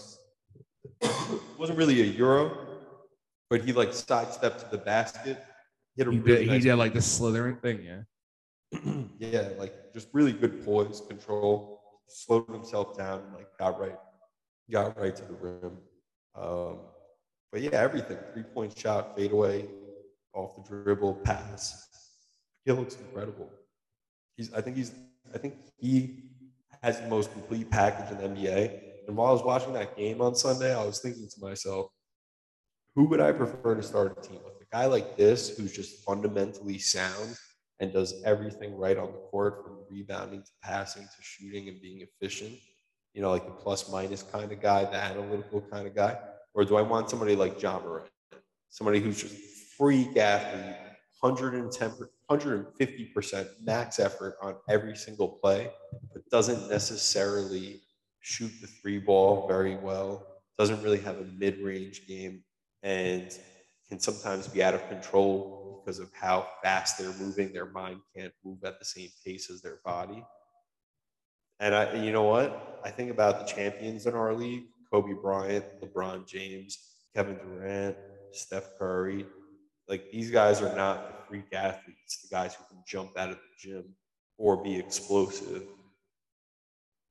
wasn't 1.58 1.78
really 1.78 2.00
a 2.02 2.04
Euro, 2.04 2.56
but 3.50 3.62
he 3.62 3.72
like 3.72 3.92
sidestepped 3.92 4.60
to 4.60 4.66
the 4.70 4.78
basket. 4.78 5.42
Hit 5.96 6.08
a 6.08 6.10
He 6.10 6.18
really 6.18 6.46
did, 6.46 6.52
he 6.52 6.60
did 6.60 6.76
like 6.76 6.94
the 6.94 7.02
slithering 7.02 7.56
thing, 7.56 7.82
yeah. 7.82 8.02
yeah, 9.18 9.48
like 9.58 9.92
just 9.92 10.08
really 10.12 10.32
good 10.32 10.64
poise, 10.64 11.02
control, 11.06 11.80
slowed 12.08 12.48
himself 12.48 12.96
down, 12.96 13.20
and 13.20 13.34
like 13.34 13.48
got 13.58 13.78
right, 13.78 13.98
got 14.70 14.98
right 14.98 15.14
to 15.14 15.22
the 15.24 15.34
rim. 15.34 15.78
Um, 16.34 16.78
but 17.50 17.60
yeah, 17.60 17.74
everything 17.74 18.18
three 18.32 18.42
point 18.42 18.76
shot, 18.76 19.16
fadeaway, 19.16 19.68
off 20.32 20.56
the 20.56 20.62
dribble, 20.62 21.14
pass. 21.24 21.88
He 22.64 22.72
looks 22.72 22.96
incredible. 22.96 23.50
He's, 24.36 24.52
I 24.54 24.60
think 24.60 24.76
he's, 24.76 24.92
I 25.34 25.38
think 25.38 25.56
he 25.76 26.22
has 26.82 27.00
the 27.00 27.08
most 27.08 27.32
complete 27.32 27.70
package 27.70 28.10
in 28.12 28.34
the 28.34 28.40
NBA. 28.40 28.80
And 29.06 29.16
while 29.16 29.28
I 29.28 29.32
was 29.32 29.42
watching 29.42 29.72
that 29.74 29.96
game 29.96 30.20
on 30.20 30.34
Sunday, 30.34 30.74
I 30.74 30.84
was 30.84 31.00
thinking 31.00 31.28
to 31.28 31.40
myself, 31.40 31.90
who 32.94 33.04
would 33.04 33.20
I 33.20 33.32
prefer 33.32 33.74
to 33.74 33.82
start 33.82 34.16
a 34.18 34.20
team 34.26 34.40
with? 34.44 34.54
A 34.60 34.76
guy 34.76 34.86
like 34.86 35.16
this 35.16 35.56
who's 35.56 35.72
just 35.72 36.04
fundamentally 36.04 36.78
sound 36.78 37.36
and 37.80 37.92
does 37.92 38.22
everything 38.24 38.76
right 38.76 38.96
on 38.96 39.12
the 39.12 39.18
court 39.18 39.64
from 39.64 39.78
rebounding 39.90 40.42
to 40.42 40.50
passing 40.62 41.02
to 41.02 41.22
shooting 41.22 41.68
and 41.68 41.80
being 41.80 42.02
efficient. 42.02 42.52
You 43.14 43.22
know, 43.22 43.30
like 43.30 43.44
the 43.44 43.52
plus 43.52 43.90
minus 43.90 44.22
kind 44.22 44.52
of 44.52 44.60
guy, 44.60 44.84
the 44.84 44.96
analytical 44.96 45.62
kind 45.62 45.86
of 45.86 45.94
guy. 45.94 46.16
Or 46.54 46.64
do 46.64 46.76
I 46.76 46.82
want 46.82 47.10
somebody 47.10 47.34
like 47.34 47.60
Ja 47.60 47.80
Morant, 47.80 48.08
somebody 48.68 49.00
who's 49.00 49.20
just 49.20 49.34
freak 49.76 50.16
athlete, 50.16 50.76
110, 51.20 51.92
150% 52.30 53.48
max 53.62 53.98
effort 53.98 54.36
on 54.42 54.54
every 54.68 54.96
single 54.96 55.28
play, 55.28 55.70
but 56.12 56.28
doesn't 56.30 56.70
necessarily 56.70 57.80
shoot 58.22 58.52
the 58.60 58.66
three 58.66 58.98
ball 58.98 59.46
very 59.46 59.76
well, 59.76 60.26
doesn't 60.58 60.82
really 60.82 61.00
have 61.00 61.18
a 61.18 61.24
mid 61.24 61.58
range 61.58 62.06
game, 62.06 62.42
and 62.82 63.36
can 63.88 64.00
sometimes 64.00 64.48
be 64.48 64.62
out 64.62 64.74
of 64.74 64.88
control 64.88 65.82
because 65.84 65.98
of 65.98 66.10
how 66.14 66.48
fast 66.62 66.98
they're 66.98 67.12
moving. 67.18 67.52
Their 67.52 67.66
mind 67.66 68.00
can't 68.16 68.32
move 68.44 68.64
at 68.64 68.78
the 68.78 68.84
same 68.84 69.10
pace 69.24 69.50
as 69.50 69.60
their 69.60 69.80
body. 69.84 70.24
And 71.60 71.74
I, 71.74 71.94
you 71.94 72.12
know 72.12 72.22
what? 72.22 72.80
I 72.84 72.90
think 72.90 73.10
about 73.10 73.40
the 73.40 73.52
champions 73.52 74.06
in 74.06 74.14
our 74.14 74.34
league: 74.34 74.64
Kobe 74.90 75.14
Bryant, 75.20 75.64
LeBron 75.80 76.26
James, 76.26 76.78
Kevin 77.14 77.36
Durant, 77.36 77.96
Steph 78.30 78.78
Curry. 78.78 79.26
Like 79.88 80.10
these 80.10 80.30
guys 80.30 80.62
are 80.62 80.74
not 80.76 81.08
the 81.08 81.28
freak 81.28 81.52
athletes, 81.52 82.22
the 82.22 82.34
guys 82.34 82.54
who 82.54 82.64
can 82.68 82.82
jump 82.86 83.18
out 83.18 83.30
of 83.30 83.36
the 83.36 83.68
gym 83.68 83.84
or 84.38 84.62
be 84.62 84.76
explosive. 84.76 85.64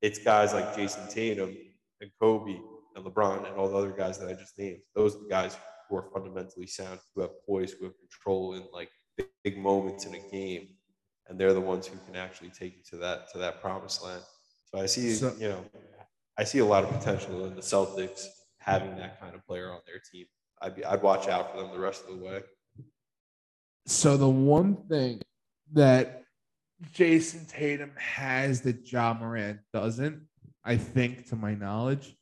It's 0.01 0.19
guys 0.19 0.53
like 0.53 0.75
Jayson 0.75 1.07
Tatum 1.09 1.55
and 2.01 2.11
Kobe 2.19 2.57
and 2.95 3.05
LeBron 3.05 3.47
and 3.47 3.55
all 3.57 3.69
the 3.69 3.77
other 3.77 3.91
guys 3.91 4.17
that 4.19 4.27
I 4.27 4.33
just 4.33 4.57
named. 4.57 4.79
Those 4.95 5.15
are 5.15 5.19
the 5.19 5.29
guys 5.29 5.57
who 5.89 5.97
are 5.97 6.09
fundamentally 6.13 6.67
sound, 6.67 6.99
who 7.13 7.21
have 7.21 7.31
poise, 7.45 7.71
who 7.73 7.85
have 7.85 7.93
control 7.99 8.53
in 8.55 8.63
like 8.73 8.89
big, 9.17 9.27
big 9.43 9.57
moments 9.57 10.05
in 10.05 10.15
a 10.15 10.19
game, 10.31 10.69
and 11.27 11.39
they're 11.39 11.53
the 11.53 11.61
ones 11.61 11.85
who 11.87 11.97
can 12.05 12.15
actually 12.15 12.49
take 12.49 12.75
you 12.77 12.83
to 12.89 12.97
that 12.97 13.31
to 13.33 13.37
that 13.37 13.61
promised 13.61 14.03
land. 14.03 14.23
So 14.73 14.79
I 14.81 14.85
see, 14.87 15.13
So- 15.13 15.35
you 15.37 15.49
know, 15.49 15.65
I 16.37 16.43
see 16.45 16.59
a 16.59 16.65
lot 16.65 16.83
of 16.83 16.89
potential 16.91 17.45
in 17.45 17.55
the 17.55 17.61
Celtics 17.61 18.25
having 18.57 18.95
that 18.95 19.19
kind 19.19 19.35
of 19.35 19.45
player 19.45 19.71
on 19.71 19.81
their 19.85 20.01
team. 20.11 20.25
I'd 20.61 20.75
be, 20.75 20.85
I'd 20.85 21.01
watch 21.01 21.27
out 21.27 21.51
for 21.51 21.57
them 21.61 21.71
the 21.71 21.79
rest 21.79 22.03
of 22.07 22.17
the 22.17 22.23
way. 22.23 22.41
So 23.85 24.15
the 24.17 24.29
one 24.29 24.75
thing 24.87 25.21
that 25.73 26.20
Jayson 26.93 27.47
Tatum 27.47 27.91
has 27.97 28.61
that 28.61 28.91
Ja 28.91 29.13
Morant 29.13 29.59
doesn't, 29.73 30.27
I 30.63 30.77
think, 30.77 31.27
to 31.29 31.35
my 31.35 31.53
knowledge, 31.53 32.15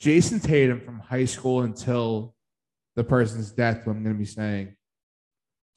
Jayson 0.00 0.40
Tatum 0.40 0.80
from 0.80 0.98
high 1.00 1.24
school 1.24 1.62
until 1.62 2.34
the 2.96 3.04
person's 3.04 3.52
death 3.52 3.86
I'm 3.86 4.02
going 4.02 4.14
to 4.14 4.18
be 4.18 4.24
saying. 4.24 4.76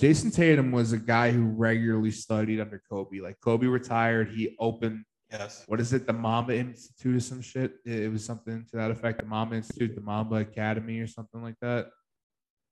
Jayson 0.02 0.32
Tatum 0.32 0.72
was 0.72 0.92
a 0.92 0.98
guy 0.98 1.32
who 1.32 1.46
regularly 1.46 2.12
studied 2.12 2.60
under 2.60 2.82
Kobe. 2.90 3.20
Like 3.20 3.40
Kobe 3.40 3.68
retired, 3.68 4.30
he 4.30 4.56
opened 4.60 5.06
Yes. 5.32 5.64
what 5.68 5.82
is 5.82 5.92
it, 5.92 6.06
the 6.06 6.14
Mamba 6.14 6.56
Institute 6.56 7.16
or 7.16 7.20
some 7.20 7.42
shit. 7.42 7.74
It 7.84 8.12
was 8.12 8.24
something 8.24 8.66
to 8.72 8.78
that 8.78 8.92
effect, 8.92 9.20
the 9.20 9.26
Mamba 9.26 9.56
Institute, 9.56 9.96
the 9.96 10.02
Mamba 10.02 10.36
Academy 10.36 11.00
or 11.00 11.08
something 11.08 11.42
like 11.42 11.56
that. 11.62 11.88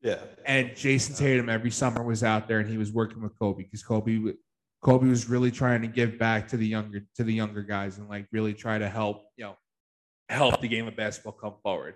Yeah. 0.01 0.19
And 0.45 0.69
Jayson 0.75 1.15
Tatum 1.17 1.49
every 1.49 1.71
summer 1.71 2.03
was 2.03 2.23
out 2.23 2.47
there 2.47 2.59
and 2.59 2.69
he 2.69 2.77
was 2.77 2.91
working 2.91 3.21
with 3.21 3.37
Kobe 3.39 3.63
because 3.63 3.83
Kobe 3.83 4.33
Kobe 4.83 5.07
was 5.07 5.29
really 5.29 5.49
trying 5.49 5.81
to 5.81 5.87
give 5.87 6.19
back 6.19 6.47
to 6.49 6.57
the 6.57 6.67
younger 6.67 7.05
to 7.15 7.23
the 7.23 7.33
younger 7.33 7.63
guys 7.63 7.97
and 7.97 8.09
like 8.09 8.27
really 8.31 8.53
try 8.53 8.77
to 8.77 8.89
help, 8.89 9.23
you 9.37 9.45
know, 9.45 9.55
help 10.29 10.59
the 10.61 10.67
game 10.67 10.87
of 10.87 10.95
basketball 10.95 11.33
come 11.33 11.55
forward. 11.63 11.95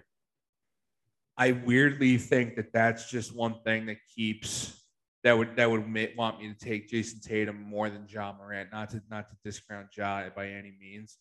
I 1.37 1.51
weirdly 1.51 2.17
think 2.17 2.55
that 2.55 2.73
that's 2.73 3.11
just 3.11 3.35
one 3.35 3.55
thing 3.63 3.85
that 3.87 3.97
keeps 4.15 4.81
that 5.23 5.37
would 5.37 5.57
that 5.57 5.69
would 5.69 5.85
want 6.15 6.39
me 6.39 6.47
to 6.47 6.57
take 6.57 6.89
Jayson 6.89 7.19
Tatum 7.21 7.61
more 7.61 7.89
than 7.89 8.07
Ja 8.09 8.33
Morant. 8.33 8.71
Not 8.71 8.89
to 8.91 9.01
not 9.11 9.29
to 9.29 9.35
discount 9.43 9.87
Ja 9.95 10.29
by 10.35 10.47
any 10.47 10.73
means. 10.79 11.17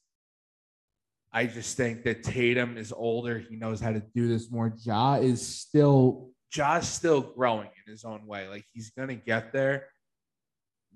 I 1.33 1.47
just 1.47 1.77
think 1.77 2.05
that 2.05 2.23
Tatum 2.23 2.79
is 2.79 2.93
older. 2.93 3.41
He 3.41 3.57
knows 3.57 3.81
how 3.81 3.93
to 3.93 4.03
do 4.14 4.29
this 4.29 4.51
more. 4.53 4.73
Ja 4.85 5.17
is 5.17 5.45
still 5.45 6.31
Ja's 6.53 6.89
still 6.89 7.21
growing 7.21 7.69
in 7.85 7.91
his 7.91 8.05
own 8.05 8.25
way. 8.25 8.47
Like 8.49 8.64
he's 8.73 8.91
gonna 8.91 9.17
get 9.17 9.53
there. 9.53 9.89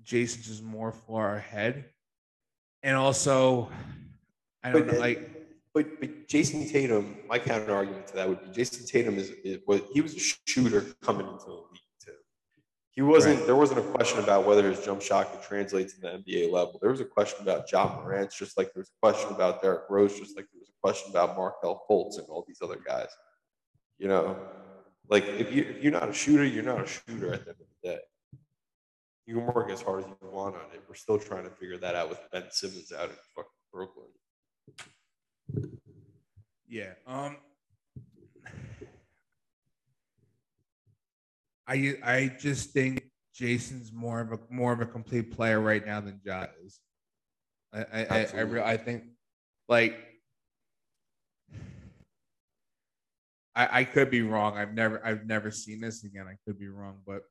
Jayson's 0.03 0.49
is 0.49 0.61
more 0.61 0.91
far 0.91 1.35
ahead. 1.35 1.85
And 2.83 2.95
also, 2.95 3.69
I 4.63 4.71
don't 4.71 4.87
But, 4.87 4.93
know, 4.95 4.99
like 4.99 5.41
But 5.73 5.99
but 5.99 6.27
Jayson 6.27 6.69
Tatum, 6.69 7.17
my 7.27 7.39
counter 7.39 7.73
argument 7.73 8.07
to 8.07 8.15
that 8.15 8.27
would 8.27 8.41
be 8.41 8.51
Jayson 8.51 8.85
Tatum 8.85 9.17
is, 9.17 9.29
is 9.43 9.59
what 9.65 9.85
he 9.93 10.01
was 10.01 10.13
a 10.15 10.19
shooter 10.19 10.81
coming 11.01 11.27
into 11.27 11.45
the 11.45 11.51
league 11.51 11.81
too. 12.03 12.11
He 12.91 13.01
wasn't. 13.01 13.37
Right. 13.37 13.45
There 13.45 13.55
wasn't 13.55 13.79
a 13.79 13.83
question 13.83 14.19
about 14.19 14.45
whether 14.45 14.69
his 14.69 14.83
jump 14.83 15.01
shot 15.01 15.31
could 15.31 15.41
translate 15.43 15.87
to 15.89 16.01
the 16.01 16.07
NBA 16.07 16.51
level. 16.51 16.77
There 16.81 16.91
was 16.91 16.99
a 16.99 17.05
question 17.05 17.41
about 17.41 17.71
Ja 17.71 18.01
Morant, 18.01 18.31
just 18.31 18.57
like 18.57 18.73
there 18.73 18.81
was 18.81 18.89
a 18.89 18.99
question 18.99 19.31
about 19.31 19.61
Derrick 19.61 19.83
Rose, 19.89 20.19
just 20.19 20.35
like 20.35 20.47
there 20.51 20.59
was 20.59 20.69
a 20.69 20.81
question 20.81 21.11
about 21.11 21.37
Markelle 21.37 21.85
Fultz 21.89 22.17
and 22.17 22.27
all 22.27 22.43
these 22.45 22.59
other 22.61 22.79
guys. 22.85 23.09
You 23.97 24.09
know, 24.09 24.37
like 25.09 25.25
if 25.25 25.53
you 25.53 25.63
if 25.63 25.81
you're 25.81 25.93
not 25.93 26.09
a 26.09 26.13
shooter, 26.13 26.43
you're 26.43 26.63
not 26.63 26.81
a 26.81 26.87
shooter 26.87 27.33
at 27.33 27.45
the 27.45 27.51
end 27.51 27.61
of 27.61 27.67
the 27.81 27.89
day. 27.89 27.99
You 29.25 29.35
can 29.35 29.45
work 29.47 29.69
as 29.69 29.81
hard 29.81 30.03
as 30.03 30.09
you 30.09 30.29
want 30.29 30.55
on 30.55 30.61
it. 30.73 30.81
We're 30.87 30.95
still 30.95 31.19
trying 31.19 31.43
to 31.43 31.49
figure 31.51 31.77
that 31.77 31.95
out 31.95 32.09
with 32.09 32.19
Ben 32.31 32.45
Simmons 32.49 32.91
out 32.91 33.09
in 33.09 33.15
fucking 33.35 33.51
Brooklyn. 33.71 34.07
Yeah. 36.67 36.93
Um 37.05 37.37
I 41.67 41.95
I 42.03 42.35
just 42.39 42.71
think 42.71 43.05
Jayson's 43.33 43.91
more 43.93 44.19
of 44.19 44.31
a 44.33 44.39
more 44.49 44.73
of 44.73 44.81
a 44.81 44.85
complete 44.85 45.31
player 45.31 45.59
right 45.59 45.85
now 45.85 46.01
than 46.01 46.19
Ja 46.23 46.47
is. 46.65 46.79
I 47.73 47.79
I 47.79 48.05
I, 48.09 48.27
I, 48.35 48.39
re- 48.41 48.61
I 48.61 48.77
think 48.77 49.03
like 49.69 49.97
I 53.55 53.79
I 53.79 53.83
could 53.83 54.09
be 54.09 54.21
wrong. 54.21 54.57
I've 54.57 54.73
never 54.73 55.05
I've 55.05 55.25
never 55.25 55.51
seen 55.51 55.79
this 55.79 56.03
again. 56.03 56.27
I 56.27 56.35
could 56.45 56.59
be 56.59 56.67
wrong, 56.67 56.97
but 57.05 57.23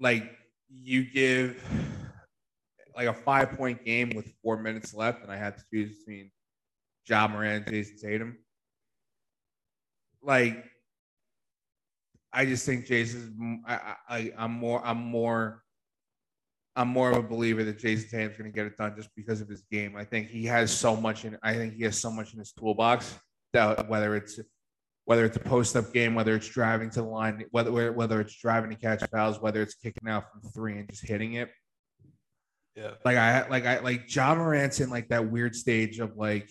like 0.00 0.30
you 0.70 1.04
give 1.10 1.62
like 2.94 3.06
a 3.06 3.14
five 3.14 3.52
point 3.52 3.84
game 3.84 4.10
with 4.14 4.32
four 4.42 4.60
minutes 4.60 4.94
left, 4.94 5.22
and 5.22 5.30
I 5.30 5.36
had 5.36 5.56
to 5.56 5.64
choose 5.72 5.98
between 5.98 6.30
Ja 7.08 7.28
Morant, 7.28 7.66
and 7.66 7.74
Jayson 7.74 7.96
Tatum. 8.00 8.36
Like, 10.22 10.64
I 12.32 12.44
just 12.44 12.66
think 12.66 12.86
Jayson's. 12.86 13.32
I'm 14.36 14.52
more. 14.52 14.84
I'm 14.84 14.98
more. 14.98 15.62
I'm 16.76 16.88
more 16.88 17.10
of 17.10 17.16
a 17.16 17.22
believer 17.22 17.64
that 17.64 17.78
Jayson 17.78 18.10
Tatum's 18.10 18.36
going 18.36 18.50
to 18.50 18.54
get 18.54 18.66
it 18.66 18.76
done 18.76 18.94
just 18.96 19.10
because 19.16 19.40
of 19.40 19.48
his 19.48 19.62
game. 19.70 19.96
I 19.96 20.04
think 20.04 20.28
he 20.28 20.44
has 20.46 20.70
so 20.70 20.94
much 20.96 21.24
in. 21.24 21.36
I 21.42 21.54
think 21.54 21.74
he 21.74 21.84
has 21.84 21.98
so 21.98 22.10
much 22.10 22.32
in 22.32 22.38
his 22.38 22.52
toolbox 22.52 23.18
that 23.52 23.88
whether 23.88 24.14
it's 24.14 24.38
whether 25.08 25.24
it's 25.24 25.38
a 25.38 25.40
post 25.40 25.74
up 25.74 25.90
game, 25.94 26.14
whether 26.14 26.34
it's 26.36 26.48
driving 26.48 26.90
to 26.90 27.00
the 27.00 27.08
line, 27.08 27.42
whether 27.50 27.92
whether 27.92 28.20
it's 28.20 28.34
driving 28.34 28.68
to 28.68 28.76
catch 28.76 29.02
fouls, 29.10 29.40
whether 29.40 29.62
it's 29.62 29.74
kicking 29.74 30.06
out 30.06 30.24
from 30.30 30.42
three 30.50 30.76
and 30.78 30.86
just 30.86 31.02
hitting 31.02 31.32
it. 31.32 31.48
Yeah. 32.76 32.90
Like 33.06 33.16
I 33.16 33.48
like 33.48 33.64
I 33.64 33.78
like 33.78 34.14
Ja 34.14 34.34
Morant's 34.34 34.80
in 34.80 34.90
like 34.90 35.08
that 35.08 35.30
weird 35.30 35.56
stage 35.56 35.98
of 35.98 36.18
like 36.18 36.50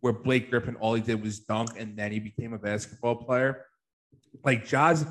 where 0.00 0.12
Blake 0.12 0.50
Griffin 0.50 0.74
all 0.80 0.94
he 0.94 1.00
did 1.00 1.22
was 1.22 1.38
dunk 1.38 1.70
and 1.78 1.96
then 1.96 2.10
he 2.10 2.18
became 2.18 2.52
a 2.52 2.58
basketball 2.58 3.14
player. 3.14 3.64
Like 4.44 4.66
Ja's 4.66 5.06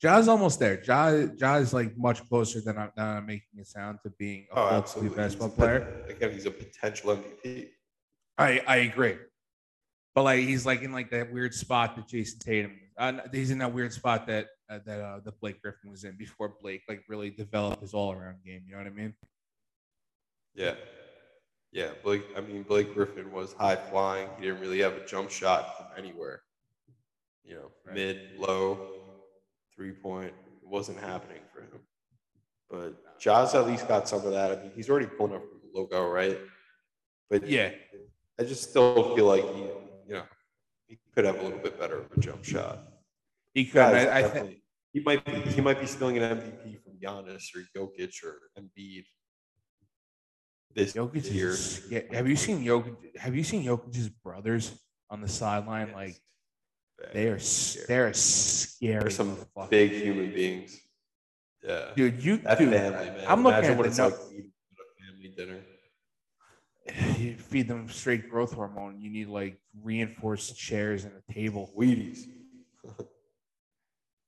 Ja's 0.00 0.26
almost 0.26 0.58
there. 0.58 0.82
Ja 0.88 1.26
Ja 1.36 1.56
is 1.56 1.74
like 1.74 1.98
much 1.98 2.26
closer 2.30 2.62
than 2.62 2.78
I'm, 2.78 2.92
than 2.96 3.06
I'm 3.06 3.26
making 3.26 3.58
it 3.58 3.66
sound 3.66 3.98
to 4.04 4.10
being 4.18 4.46
a 4.52 4.58
Oh, 4.58 4.80
basketball 5.14 5.48
He's 5.48 5.56
player. 5.58 6.06
Again, 6.08 6.30
he's 6.30 6.46
a 6.46 6.50
potential 6.50 7.14
MVP. 7.14 7.68
I 8.38 8.62
I 8.66 8.76
agree. 8.76 9.16
But 10.16 10.22
like 10.22 10.40
he's 10.40 10.64
like 10.64 10.80
in 10.80 10.92
like 10.92 11.10
that 11.10 11.30
weird 11.30 11.52
spot 11.52 11.94
that 11.96 12.08
Jayson 12.08 12.38
Tatum. 12.40 12.72
Uh, 12.96 13.18
he's 13.30 13.50
in 13.50 13.58
that 13.58 13.72
weird 13.74 13.92
spot 13.92 14.26
that 14.28 14.46
uh, 14.70 14.78
that 14.86 14.98
uh, 15.00 15.20
that 15.22 15.38
Blake 15.40 15.60
Griffin 15.60 15.90
was 15.90 16.04
in 16.04 16.16
before 16.16 16.54
Blake 16.62 16.82
like 16.88 17.02
really 17.06 17.28
developed 17.28 17.82
his 17.82 17.92
all 17.92 18.12
around 18.12 18.36
game. 18.42 18.62
You 18.66 18.72
know 18.72 18.78
what 18.78 18.86
I 18.86 18.90
mean? 18.90 19.14
Yeah. 20.54 20.74
Yeah. 21.70 21.90
Blake, 22.02 22.22
I 22.34 22.40
mean, 22.40 22.62
Blake 22.62 22.94
Griffin 22.94 23.30
was 23.30 23.52
high 23.52 23.76
flying. 23.76 24.28
He 24.38 24.46
didn't 24.46 24.60
really 24.60 24.78
have 24.80 24.94
a 24.94 25.04
jump 25.04 25.30
shot 25.30 25.76
from 25.76 25.86
anywhere. 25.98 26.40
You 27.44 27.56
know, 27.56 27.70
Right. 27.84 27.94
mid, 27.94 28.38
low, 28.38 28.88
three 29.74 29.92
point. 29.92 30.32
It 30.62 30.66
wasn't 30.66 30.98
happening 30.98 31.42
for 31.52 31.60
him. 31.60 31.82
But 32.70 33.20
Ja's 33.20 33.54
at 33.54 33.66
least 33.66 33.86
got 33.86 34.08
some 34.08 34.24
of 34.24 34.32
that. 34.32 34.50
I 34.58 34.62
mean, 34.62 34.72
he's 34.74 34.88
already 34.88 35.08
pulling 35.08 35.34
up 35.34 35.42
from 35.42 35.60
the 35.62 35.78
logo, 35.78 36.08
right? 36.08 36.38
But 37.28 37.46
Yeah. 37.46 37.72
I 38.40 38.44
just 38.44 38.70
still 38.70 39.14
feel 39.14 39.26
like 39.26 39.44
he, 39.54 39.66
you 40.06 40.14
know, 40.14 40.22
he 40.86 40.98
could 41.14 41.24
have 41.24 41.38
a 41.38 41.42
little 41.42 41.58
bit 41.58 41.78
better 41.78 41.98
of 42.00 42.06
a 42.16 42.20
jump 42.20 42.44
shot. 42.44 42.78
He 43.54 43.64
could. 43.64 43.74
Guys, 43.74 44.06
I, 44.08 44.18
I 44.18 44.22
think. 44.22 44.56
he 44.92 45.00
might 45.00 45.24
be 45.24 45.32
he 45.52 45.60
might 45.60 45.80
be 45.80 45.86
stealing 45.86 46.18
an 46.18 46.38
MVP 46.38 46.82
from 46.82 46.92
Giannis 47.02 47.44
or 47.54 47.62
Jokic 47.76 48.14
or 48.24 48.38
Embiid. 48.60 49.04
This 50.74 50.92
Jokic 50.92 51.32
year. 51.32 51.50
is, 51.50 51.82
yeah, 51.90 52.00
have 52.12 52.28
you 52.28 52.36
seen 52.36 52.62
Jokic? 52.64 53.16
Have 53.16 53.34
you 53.34 53.42
seen 53.44 53.64
Jokic's 53.64 54.08
brothers 54.08 54.72
on 55.08 55.20
the 55.22 55.28
sideline? 55.28 55.88
Yes. 55.88 55.96
Like 55.96 56.20
they 57.14 57.28
are, 57.28 57.36
s- 57.36 57.78
they're 57.88 58.12
scary. 58.12 59.00
They're 59.00 59.10
some 59.10 59.36
big 59.70 59.90
human 59.92 60.30
beings. 60.32 60.78
Yeah. 61.66 61.86
dude. 61.96 62.22
You, 62.22 62.36
that 62.38 62.58
dude, 62.58 62.72
family, 62.72 63.06
man. 63.06 63.24
I'm 63.26 63.42
looking 63.42 63.58
Imagine 63.58 63.70
at 63.72 63.76
what 63.78 63.82
the 63.84 63.88
it's 63.88 63.98
no- 63.98 64.04
like 64.08 64.14
a 64.14 65.04
family 65.12 65.28
dinner. 65.36 65.60
You 67.18 67.36
feed 67.36 67.68
them 67.68 67.88
straight 67.88 68.28
growth 68.30 68.52
hormone. 68.52 69.00
You 69.00 69.10
need 69.10 69.28
like 69.28 69.58
reinforced 69.82 70.56
chairs 70.56 71.04
and 71.04 71.12
a 71.14 71.32
table. 71.32 71.72
Wheaties. 71.78 72.20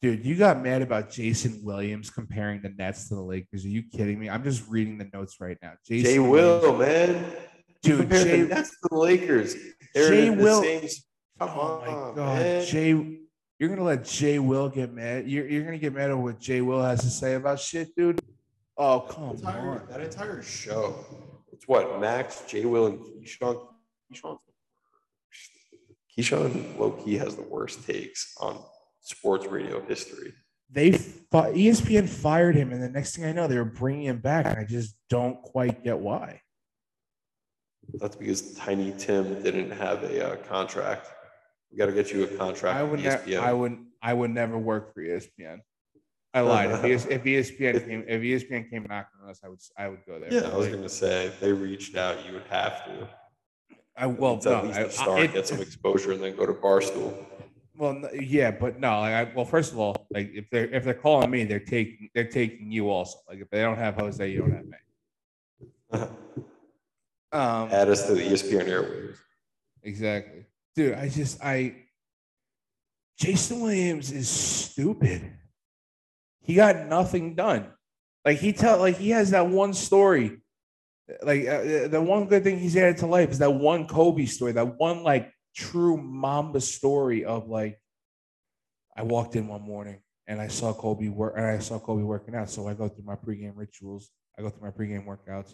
Dude, 0.00 0.24
you 0.24 0.36
got 0.36 0.62
mad 0.62 0.82
about 0.82 1.10
Jason 1.10 1.60
Williams 1.64 2.08
comparing 2.08 2.62
the 2.62 2.68
Nets 2.68 3.08
to 3.08 3.16
the 3.16 3.22
Lakers. 3.22 3.64
Are 3.64 3.68
you 3.68 3.82
kidding 3.82 4.18
me? 4.20 4.30
I'm 4.30 4.44
just 4.44 4.68
reading 4.68 4.96
the 4.96 5.08
notes 5.12 5.40
right 5.40 5.56
now. 5.60 5.72
Jason 5.86 6.10
Jay 6.12 6.18
Will, 6.20 6.60
Williams- 6.76 6.78
man. 7.24 7.32
Dude, 7.82 8.10
Jay- 8.10 8.42
the 8.42 8.54
Nets 8.54 8.70
to 8.70 8.88
the 8.90 8.96
Lakers. 8.96 9.56
They're 9.94 10.08
Jay 10.08 10.26
in 10.28 10.38
the 10.38 10.44
Will- 10.44 10.62
same. 10.62 10.88
Come 11.40 11.50
oh 11.52 11.80
my 11.84 11.92
on, 11.92 12.14
god, 12.16 12.38
man. 12.38 12.66
Jay, 12.66 13.18
you're 13.58 13.68
gonna 13.68 13.84
let 13.84 14.04
Jay 14.04 14.38
Will 14.40 14.68
get 14.68 14.92
mad. 14.92 15.28
You're, 15.28 15.46
you're 15.48 15.64
gonna 15.64 15.78
get 15.78 15.92
mad 15.94 16.10
over 16.10 16.22
what 16.22 16.40
Jay 16.40 16.60
Will 16.60 16.82
has 16.82 17.00
to 17.02 17.10
say 17.10 17.34
about 17.34 17.60
shit, 17.60 17.94
dude. 17.96 18.20
Oh 18.76 19.00
come 19.00 19.30
entire, 19.30 19.70
on. 19.70 19.86
that 19.88 20.00
entire 20.00 20.42
show. 20.42 21.04
It's 21.58 21.66
what 21.66 22.00
Max, 22.00 22.42
Jay 22.46 22.64
Will, 22.64 22.86
and 22.86 23.00
Keyshawn. 23.00 23.66
Keyshawn, 24.14 24.38
Keyshawn 26.16 26.78
low 26.78 26.92
key 26.92 27.16
has 27.18 27.34
the 27.34 27.42
worst 27.42 27.84
takes 27.84 28.32
on 28.40 28.62
sports 29.00 29.44
radio 29.46 29.84
history. 29.84 30.34
They 30.70 30.92
fi- 30.92 31.50
E 31.52 31.68
ESPN 31.68 32.08
fired 32.08 32.54
him, 32.54 32.72
and 32.72 32.80
the 32.80 32.88
next 32.88 33.16
thing 33.16 33.24
I 33.24 33.32
know, 33.32 33.48
they're 33.48 33.64
bringing 33.64 34.04
him 34.06 34.18
back, 34.20 34.46
and 34.46 34.56
I 34.56 34.64
just 34.64 34.94
don't 35.10 35.42
quite 35.42 35.82
get 35.82 35.98
why. 35.98 36.42
That's 37.94 38.14
because 38.14 38.54
Tiny 38.54 38.94
Tim 38.96 39.42
didn't 39.42 39.72
have 39.72 40.04
a 40.04 40.34
uh, 40.34 40.36
contract. 40.36 41.08
We 41.72 41.78
got 41.78 41.86
to 41.86 41.92
get 41.92 42.12
you 42.12 42.22
a 42.22 42.28
contract. 42.28 42.78
I 42.78 42.84
would, 42.84 43.00
ne- 43.00 43.08
ESPN. 43.08 43.40
I 43.40 43.52
would, 43.52 43.78
I 44.00 44.14
would 44.14 44.30
never 44.30 44.56
work 44.56 44.94
for 44.94 45.02
ESPN. 45.02 45.58
I 46.34 46.40
lied. 46.40 46.70
If, 46.70 46.84
ES- 46.84 47.06
if 47.06 47.24
ESPN 47.24 47.86
came, 47.86 48.04
if 48.06 48.20
ESPN 48.20 48.70
came 48.70 48.86
knocking 48.88 49.18
on 49.24 49.30
us, 49.30 49.40
I 49.42 49.48
would, 49.48 49.58
I 49.78 49.88
would 49.88 50.04
go 50.06 50.18
there. 50.20 50.32
Yeah, 50.32 50.40
But, 50.42 50.52
I 50.52 50.56
was 50.58 50.68
gonna 50.68 50.88
say 50.88 51.26
if 51.26 51.40
they 51.40 51.52
reached 51.52 51.96
out, 51.96 52.24
you 52.26 52.32
would 52.34 52.46
have 52.50 52.84
to. 52.84 53.08
I 53.96 54.06
well, 54.06 54.34
It's 54.36 54.44
no, 54.44 54.56
at 54.58 54.64
least 54.66 54.78
I, 54.78 54.82
to 54.84 54.90
start, 54.90 55.20
I- 55.20 55.26
get 55.26 55.46
some 55.46 55.60
exposure, 55.60 56.12
and 56.12 56.22
then 56.22 56.36
go 56.36 56.46
to 56.46 56.52
Barstool. 56.52 57.14
Well, 57.76 58.02
yeah, 58.12 58.50
but 58.50 58.80
no. 58.80 59.00
Like, 59.00 59.14
I, 59.14 59.32
well, 59.34 59.44
first 59.44 59.72
of 59.72 59.78
all, 59.78 60.06
like 60.10 60.30
if 60.34 60.50
they're 60.50 60.66
if 60.66 60.84
they're 60.84 60.94
calling 60.94 61.30
me, 61.30 61.44
they're 61.44 61.60
taking 61.60 62.10
they're 62.14 62.28
taking 62.28 62.72
you 62.72 62.90
also. 62.90 63.18
Like 63.28 63.38
if 63.40 63.48
they 63.50 63.60
don't 63.62 63.78
have 63.78 63.94
Jose, 63.94 64.28
you 64.28 64.40
don't 64.40 64.52
have 64.52 64.66
me. 64.66 66.06
Um, 67.30 67.68
Add 67.70 67.90
us 67.90 68.06
to 68.06 68.14
the 68.14 68.22
ESPN 68.22 68.64
airwaves. 68.68 69.18
exactly, 69.82 70.46
dude. 70.74 70.94
I 70.94 71.10
just 71.10 71.44
I 71.44 71.76
Jason 73.18 73.60
Williams 73.60 74.10
is 74.12 74.30
stupid. 74.30 75.30
He 76.48 76.54
got 76.54 76.86
nothing 76.86 77.34
done. 77.34 77.66
Like 78.24 78.38
he 78.38 78.54
tell 78.54 78.78
like 78.78 78.96
he 78.96 79.10
has 79.10 79.32
that 79.32 79.48
one 79.48 79.74
story. 79.74 80.40
Like 81.22 81.46
uh, 81.46 81.88
the 81.88 82.00
one 82.00 82.24
good 82.24 82.42
thing 82.42 82.58
he's 82.58 82.74
added 82.74 82.96
to 82.98 83.06
life 83.06 83.30
is 83.30 83.38
that 83.40 83.52
one 83.52 83.86
Kobe 83.86 84.24
story, 84.24 84.52
that 84.52 84.78
one 84.78 85.02
like 85.02 85.30
true 85.54 85.98
Mamba 85.98 86.62
story 86.62 87.26
of 87.26 87.48
like 87.48 87.78
I 88.96 89.02
walked 89.02 89.36
in 89.36 89.46
one 89.46 89.60
morning 89.60 90.00
and 90.26 90.40
I 90.40 90.48
saw 90.48 90.72
Kobe 90.72 91.08
work 91.08 91.34
and 91.36 91.46
I 91.46 91.58
saw 91.58 91.78
Kobe 91.78 92.02
working 92.02 92.34
out. 92.34 92.48
So 92.48 92.66
I 92.66 92.72
go 92.72 92.88
through 92.88 93.04
my 93.04 93.16
pregame 93.16 93.52
rituals. 93.54 94.10
I 94.38 94.42
go 94.42 94.48
through 94.48 94.62
my 94.62 94.70
pregame 94.70 95.04
workouts. 95.04 95.52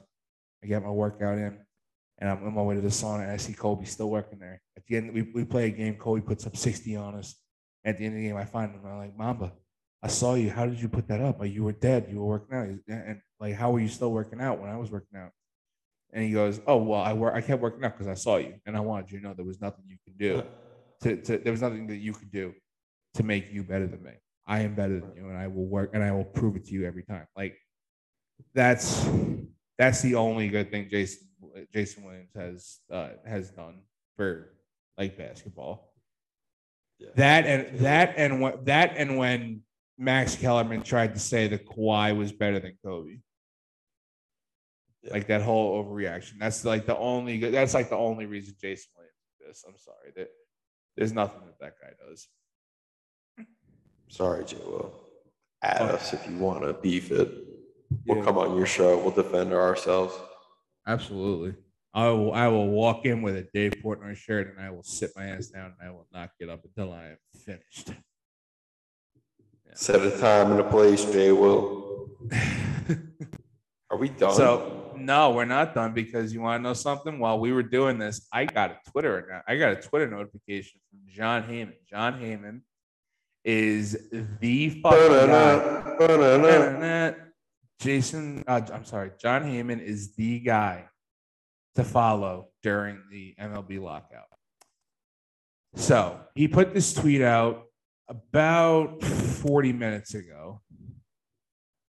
I 0.62 0.68
get 0.68 0.84
my 0.84 0.90
workout 0.90 1.38
in 1.38 1.58
and 2.18 2.30
I'm 2.30 2.46
on 2.46 2.54
my 2.54 2.62
way 2.62 2.76
to 2.76 2.80
the 2.80 2.86
sauna 2.86 3.22
and 3.22 3.32
I 3.32 3.36
see 3.36 3.52
Kobe 3.52 3.84
still 3.84 4.10
working 4.10 4.38
there. 4.38 4.62
At 4.76 4.86
the 4.86 4.96
end, 4.96 5.12
we, 5.12 5.22
we 5.22 5.44
play 5.44 5.66
a 5.66 5.70
game. 5.70 5.96
Kobe 5.96 6.20
puts 6.20 6.46
up 6.46 6.56
60 6.56 6.94
on 6.94 7.16
us. 7.16 7.34
At 7.84 7.98
the 7.98 8.06
end 8.06 8.14
of 8.14 8.20
the 8.20 8.28
game, 8.28 8.36
I 8.36 8.44
find 8.44 8.70
him. 8.72 8.80
I'm 8.86 8.98
like, 8.98 9.18
Mamba, 9.18 9.52
I 10.04 10.08
saw 10.08 10.34
you. 10.34 10.50
How 10.50 10.66
did 10.66 10.80
you 10.80 10.88
put 10.90 11.08
that 11.08 11.22
up? 11.22 11.40
Like, 11.40 11.50
you 11.50 11.64
were 11.64 11.72
dead. 11.72 12.08
You 12.10 12.18
were 12.18 12.26
working 12.26 12.54
out. 12.54 12.68
And 12.88 13.20
like, 13.40 13.54
how 13.54 13.70
were 13.70 13.80
you 13.80 13.88
still 13.88 14.12
working 14.12 14.38
out 14.38 14.60
when 14.60 14.68
I 14.68 14.76
was 14.76 14.90
working 14.90 15.18
out? 15.18 15.30
And 16.12 16.22
he 16.22 16.30
goes, 16.30 16.60
Oh, 16.66 16.76
well, 16.76 17.00
I 17.00 17.14
work 17.14 17.34
I 17.34 17.40
kept 17.40 17.62
working 17.62 17.82
out 17.84 17.94
because 17.94 18.06
I 18.06 18.14
saw 18.14 18.36
you. 18.36 18.54
And 18.66 18.76
I 18.76 18.80
wanted 18.80 19.10
you 19.10 19.18
to 19.18 19.24
know 19.24 19.34
there 19.34 19.46
was 19.46 19.62
nothing 19.62 19.84
you 19.88 19.96
could 20.04 20.18
do. 20.18 20.42
To, 21.02 21.16
to 21.16 21.38
there 21.38 21.52
was 21.52 21.62
nothing 21.62 21.86
that 21.86 21.96
you 21.96 22.12
could 22.12 22.30
do 22.30 22.54
to 23.14 23.22
make 23.22 23.50
you 23.50 23.64
better 23.64 23.86
than 23.86 24.02
me. 24.02 24.12
I 24.46 24.60
am 24.60 24.74
better 24.74 25.00
than 25.00 25.12
you, 25.16 25.28
and 25.28 25.38
I 25.38 25.48
will 25.48 25.66
work 25.66 25.90
and 25.94 26.04
I 26.04 26.12
will 26.12 26.24
prove 26.24 26.54
it 26.56 26.66
to 26.66 26.72
you 26.72 26.86
every 26.86 27.02
time. 27.02 27.26
Like 27.34 27.56
that's 28.54 29.08
that's 29.78 30.02
the 30.02 30.14
only 30.16 30.48
good 30.48 30.70
thing 30.70 30.88
Jason 30.90 31.26
Jason 31.72 32.04
Williams 32.04 32.30
has 32.36 32.78
uh, 32.92 33.08
has 33.26 33.50
done 33.50 33.80
for 34.16 34.50
like 34.98 35.16
basketball. 35.16 35.94
Yeah. 36.98 37.08
That 37.16 37.46
and 37.46 37.78
that 37.80 38.14
and 38.16 38.40
what 38.40 38.66
that 38.66 38.94
and 38.96 39.16
when 39.16 39.62
Max 39.96 40.34
Kellerman 40.34 40.82
tried 40.82 41.14
to 41.14 41.20
say 41.20 41.48
that 41.48 41.66
Kawhi 41.66 42.16
was 42.16 42.32
better 42.32 42.58
than 42.58 42.76
Kobe. 42.84 43.18
Yeah. 45.02 45.12
Like 45.12 45.26
that 45.28 45.42
whole 45.42 45.82
overreaction. 45.84 46.34
That's 46.38 46.64
like 46.64 46.86
the 46.86 46.96
only 46.96 47.38
that's 47.38 47.74
like 47.74 47.90
the 47.90 47.96
only 47.96 48.26
reason 48.26 48.54
Jason 48.60 48.90
Williams 48.96 49.14
did 49.38 49.48
this. 49.48 49.64
I'm 49.68 49.78
sorry. 49.78 50.12
That 50.16 50.28
there's 50.96 51.12
nothing 51.12 51.42
that 51.46 51.58
that 51.60 51.74
guy 51.80 51.92
does. 52.08 52.28
Sorry, 54.08 54.44
Jay 54.44 54.58
Will. 54.66 54.92
Add 55.62 55.82
us 55.82 56.12
if 56.12 56.28
you 56.28 56.36
want 56.36 56.62
to 56.62 56.72
beef 56.74 57.10
it. 57.10 57.32
We'll 58.06 58.18
yeah. 58.18 58.24
come 58.24 58.38
on 58.38 58.56
your 58.56 58.66
show. 58.66 58.98
We'll 58.98 59.10
defend 59.10 59.52
ourselves. 59.52 60.14
Absolutely. 60.86 61.54
I 61.94 62.08
will 62.08 62.32
I 62.32 62.48
will 62.48 62.68
walk 62.68 63.06
in 63.06 63.22
with 63.22 63.36
a 63.36 63.46
Dave 63.54 63.74
Portnoy 63.82 64.16
shirt 64.16 64.50
and 64.50 64.64
I 64.64 64.70
will 64.70 64.82
sit 64.82 65.10
my 65.16 65.26
ass 65.26 65.46
down 65.46 65.74
and 65.78 65.88
I 65.88 65.90
will 65.92 66.08
not 66.12 66.30
get 66.40 66.48
up 66.48 66.64
until 66.64 66.92
I 66.92 67.10
am 67.10 67.18
finished. 67.44 67.90
Yeah. 69.74 69.78
Set 69.80 70.02
a 70.02 70.18
time 70.18 70.52
and 70.52 70.60
a 70.60 70.64
place, 70.64 71.04
Jay 71.04 71.32
Will. 71.32 72.08
Are 73.90 73.96
we 73.98 74.08
done? 74.08 74.34
So 74.34 74.92
no, 74.96 75.30
we're 75.30 75.44
not 75.44 75.74
done 75.74 75.92
because 75.92 76.32
you 76.32 76.40
want 76.40 76.60
to 76.60 76.62
know 76.62 76.74
something? 76.74 77.18
While 77.18 77.40
we 77.40 77.52
were 77.52 77.62
doing 77.62 77.98
this, 77.98 78.26
I 78.32 78.44
got 78.44 78.70
a 78.70 78.78
Twitter 78.90 79.42
I 79.46 79.56
got 79.56 79.72
a 79.72 79.76
Twitter 79.76 80.08
notification 80.08 80.80
from 80.90 81.00
Jon 81.08 81.42
Heyman. 81.42 81.74
Jon 81.88 82.20
Heyman 82.20 82.60
is 83.44 84.08
the 84.40 84.70
fucking 84.70 85.26
guy. 85.28 87.14
Jason, 87.80 88.44
uh, 88.46 88.60
I'm 88.72 88.84
sorry, 88.84 89.10
Jon 89.20 89.42
Heyman 89.42 89.82
is 89.82 90.14
the 90.14 90.38
guy 90.38 90.88
to 91.74 91.84
follow 91.84 92.48
during 92.62 93.02
the 93.10 93.34
MLB 93.38 93.80
lockout. 93.80 94.28
So 95.74 96.20
he 96.34 96.46
put 96.48 96.72
this 96.72 96.94
tweet 96.94 97.20
out 97.20 97.64
about 98.08 99.02
40 99.02 99.72
minutes 99.72 100.14
ago. 100.14 100.60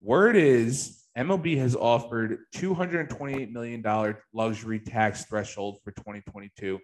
Word 0.01 0.35
is 0.35 1.03
MLB 1.17 1.57
has 1.57 1.75
offered 1.75 2.39
$228 2.55 3.51
million 3.51 4.15
luxury 4.33 4.79
tax 4.79 5.25
threshold 5.25 5.79
for 5.83 5.91
2022 5.91 6.79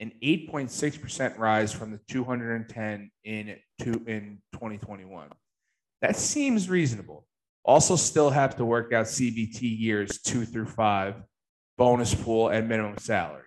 an 0.00 0.12
8.6% 0.22 1.38
rise 1.38 1.72
from 1.72 1.90
the 1.90 2.00
210 2.08 3.10
in 3.24 3.56
two 3.80 4.04
in 4.06 4.38
2021. 4.52 5.28
That 6.02 6.16
seems 6.16 6.68
reasonable. 6.68 7.26
Also, 7.64 7.96
still 7.96 8.30
have 8.30 8.56
to 8.56 8.64
work 8.64 8.92
out 8.92 9.06
CBT 9.06 9.60
years 9.60 10.20
two 10.22 10.44
through 10.44 10.66
five, 10.66 11.16
bonus 11.78 12.14
pool, 12.14 12.48
and 12.48 12.68
minimum 12.68 12.98
salary. 12.98 13.42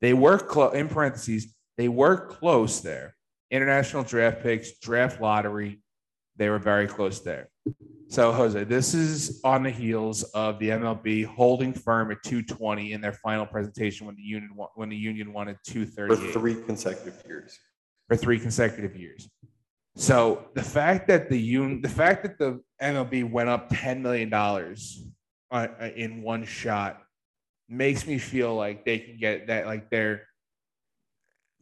They 0.00 0.14
work 0.14 0.48
close 0.48 0.74
in 0.74 0.88
parentheses. 0.88 1.54
They 1.76 1.88
work 1.88 2.30
close 2.30 2.80
there. 2.80 3.15
International 3.50 4.02
draft 4.02 4.42
picks, 4.42 4.78
draft 4.78 5.20
lottery. 5.20 5.80
They 6.36 6.48
were 6.48 6.58
very 6.58 6.86
close 6.86 7.22
there. 7.22 7.48
So, 8.08 8.32
Jose, 8.32 8.64
this 8.64 8.94
is 8.94 9.40
on 9.42 9.64
the 9.64 9.70
heels 9.70 10.22
of 10.34 10.58
the 10.58 10.68
MLB 10.68 11.24
holding 11.24 11.72
firm 11.72 12.12
at 12.12 12.22
220 12.22 12.92
in 12.92 13.00
their 13.00 13.12
final 13.12 13.46
presentation 13.46 14.06
when 14.06 14.16
the 14.16 14.22
union 14.22 14.50
when 14.74 14.88
the 14.88 14.96
union 14.96 15.32
wanted 15.32 15.56
230 15.66 16.14
for 16.14 16.32
three 16.32 16.54
consecutive 16.54 17.20
years. 17.26 17.58
For 18.08 18.16
three 18.16 18.38
consecutive 18.38 18.96
years. 18.96 19.28
So 19.96 20.48
the 20.54 20.62
fact 20.62 21.08
that 21.08 21.30
the 21.30 21.40
union, 21.40 21.80
the 21.80 21.88
fact 21.88 22.22
that 22.22 22.38
the 22.38 22.60
MLB 22.80 23.28
went 23.28 23.48
up 23.48 23.68
10 23.70 24.02
million 24.02 24.28
dollars 24.28 25.02
uh, 25.50 25.68
uh, 25.80 25.88
in 25.96 26.22
one 26.22 26.44
shot 26.44 27.02
makes 27.68 28.06
me 28.06 28.18
feel 28.18 28.54
like 28.54 28.84
they 28.84 28.98
can 28.98 29.16
get 29.18 29.48
that 29.48 29.66
like 29.66 29.90
they're 29.90 30.22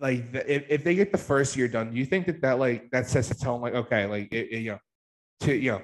like 0.01 0.25
if, 0.35 0.65
if 0.69 0.85
they 0.85 0.95
get 0.95 1.13
the 1.13 1.19
first 1.19 1.57
year 1.57 1.69
done 1.69 1.91
do 1.91 1.97
you 1.97 2.05
think 2.05 2.27
that 2.27 2.41
that 2.43 2.59
like 2.59 2.91
that 2.91 3.09
sets 3.09 3.31
a 3.31 3.39
tone 3.39 3.61
like 3.61 3.75
okay 3.75 4.07
like 4.07 4.33
it, 4.33 4.49
it, 4.51 4.59
you 4.59 4.71
know 4.73 4.79
to 5.41 5.55
you 5.55 5.73
know 5.73 5.83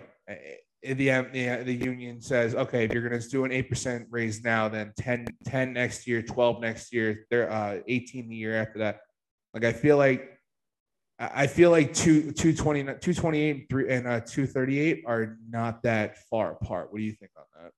the, 0.83 0.95
the, 0.95 1.63
the 1.65 1.75
union 1.75 2.21
says, 2.21 2.55
okay, 2.55 2.85
if 2.85 2.93
you're 2.93 3.09
to 3.09 3.29
do 3.29 3.45
an 3.45 3.51
8% 3.51 4.07
raise 4.11 4.43
now, 4.43 4.69
then 4.69 4.93
10, 4.97 5.27
10 5.45 5.73
next 5.73 6.07
year, 6.07 6.23
12 6.23 6.61
next 6.61 6.93
year, 6.93 7.27
they're 7.31 7.51
uh, 7.51 7.81
18 7.87 8.29
the 8.29 8.37
year 8.37 8.61
after 8.61 8.79
that. 8.79 9.01
Like, 9.53 9.65
I 9.65 9.73
feel 9.73 9.97
like, 9.97 10.39
I 11.19 11.47
feel 11.49 11.71
like 11.71 11.93
two, 11.93 12.33
220, 12.33 12.83
228 12.85 13.67
and 13.91 14.07
uh, 14.07 14.21
238 14.21 15.05
are 15.07 15.37
not 15.51 15.83
that 15.83 16.17
far 16.31 16.53
apart. 16.53 16.91
What 16.91 16.99
do 16.99 17.05
you 17.05 17.13
think 17.13 17.33
on 17.37 17.45
that? 17.63 17.73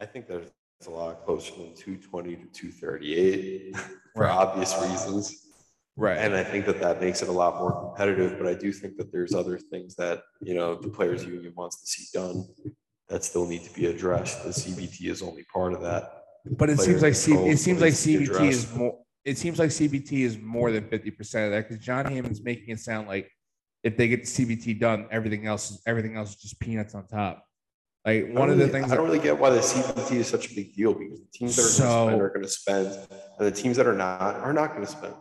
I 0.00 0.06
think 0.06 0.26
there's 0.26 0.48
a 0.86 0.90
lot 0.90 1.24
closer 1.24 1.52
than 1.52 1.74
220 1.74 2.36
to 2.36 2.46
238 2.52 3.76
for 4.14 4.22
right. 4.22 4.30
obvious 4.30 4.74
reasons. 4.80 5.46
Right. 5.96 6.16
And 6.16 6.34
I 6.34 6.42
think 6.42 6.64
that 6.66 6.80
that 6.80 7.00
makes 7.00 7.22
it 7.22 7.28
a 7.28 7.32
lot 7.32 7.58
more 7.58 7.72
competitive. 7.72 8.38
But 8.38 8.48
I 8.48 8.54
do 8.54 8.72
think 8.72 8.96
that 8.96 9.12
there's 9.12 9.34
other 9.34 9.58
things 9.58 9.94
that, 9.96 10.22
you 10.40 10.54
know, 10.54 10.74
the 10.74 10.88
players 10.88 11.24
union 11.24 11.52
wants 11.54 11.80
to 11.80 11.86
see 11.86 12.06
done 12.18 12.46
that 13.08 13.24
still 13.24 13.46
need 13.46 13.62
to 13.64 13.74
be 13.74 13.86
addressed. 13.86 14.42
The 14.42 14.50
CBT 14.50 15.10
is 15.10 15.22
only 15.22 15.44
part 15.52 15.74
of 15.74 15.82
that. 15.82 16.22
But 16.46 16.70
it 16.70 16.80
seems 16.80 17.02
like 17.02 17.14
C- 17.14 17.34
it 17.34 17.58
seems 17.58 17.80
like 17.80 17.92
CBT 17.92 18.48
is 18.48 18.74
more 18.74 18.98
it 19.24 19.38
seems 19.38 19.58
like 19.58 19.70
CBT 19.70 20.20
is 20.20 20.38
more 20.38 20.72
than 20.72 20.84
50% 20.84 21.20
of 21.20 21.52
that 21.52 21.68
because 21.68 21.84
John 21.84 22.04
Hammond's 22.06 22.42
making 22.42 22.70
it 22.70 22.80
sound 22.80 23.06
like 23.06 23.30
if 23.84 23.96
they 23.96 24.08
get 24.08 24.24
the 24.24 24.28
CBT 24.28 24.80
done, 24.80 25.06
everything 25.10 25.46
else 25.46 25.70
is 25.70 25.82
everything 25.86 26.16
else 26.16 26.30
is 26.30 26.36
just 26.36 26.58
peanuts 26.58 26.94
on 26.94 27.06
top. 27.06 27.44
Like 28.04 28.32
one 28.32 28.50
of 28.50 28.58
the 28.58 28.66
things 28.68 28.90
I 28.90 28.96
don't 28.96 29.06
really 29.06 29.20
get 29.20 29.38
why 29.38 29.50
the 29.50 29.60
CBT 29.60 30.12
is 30.16 30.26
such 30.26 30.50
a 30.50 30.54
big 30.54 30.74
deal 30.74 30.92
because 30.92 31.20
the 31.20 31.28
teams 31.32 31.54
that 31.54 31.62
are 31.62 31.68
so, 31.68 31.84
going 31.84 32.08
to 32.08 32.08
spend 32.08 32.22
are 32.22 32.28
going 32.30 32.42
to 32.42 32.48
spend, 32.48 32.86
and 33.38 33.46
the 33.46 33.52
teams 33.52 33.76
that 33.76 33.86
are 33.86 33.94
not 33.94 34.36
are 34.36 34.52
not 34.52 34.70
going 34.70 34.84
to 34.84 34.90
spend. 34.90 35.14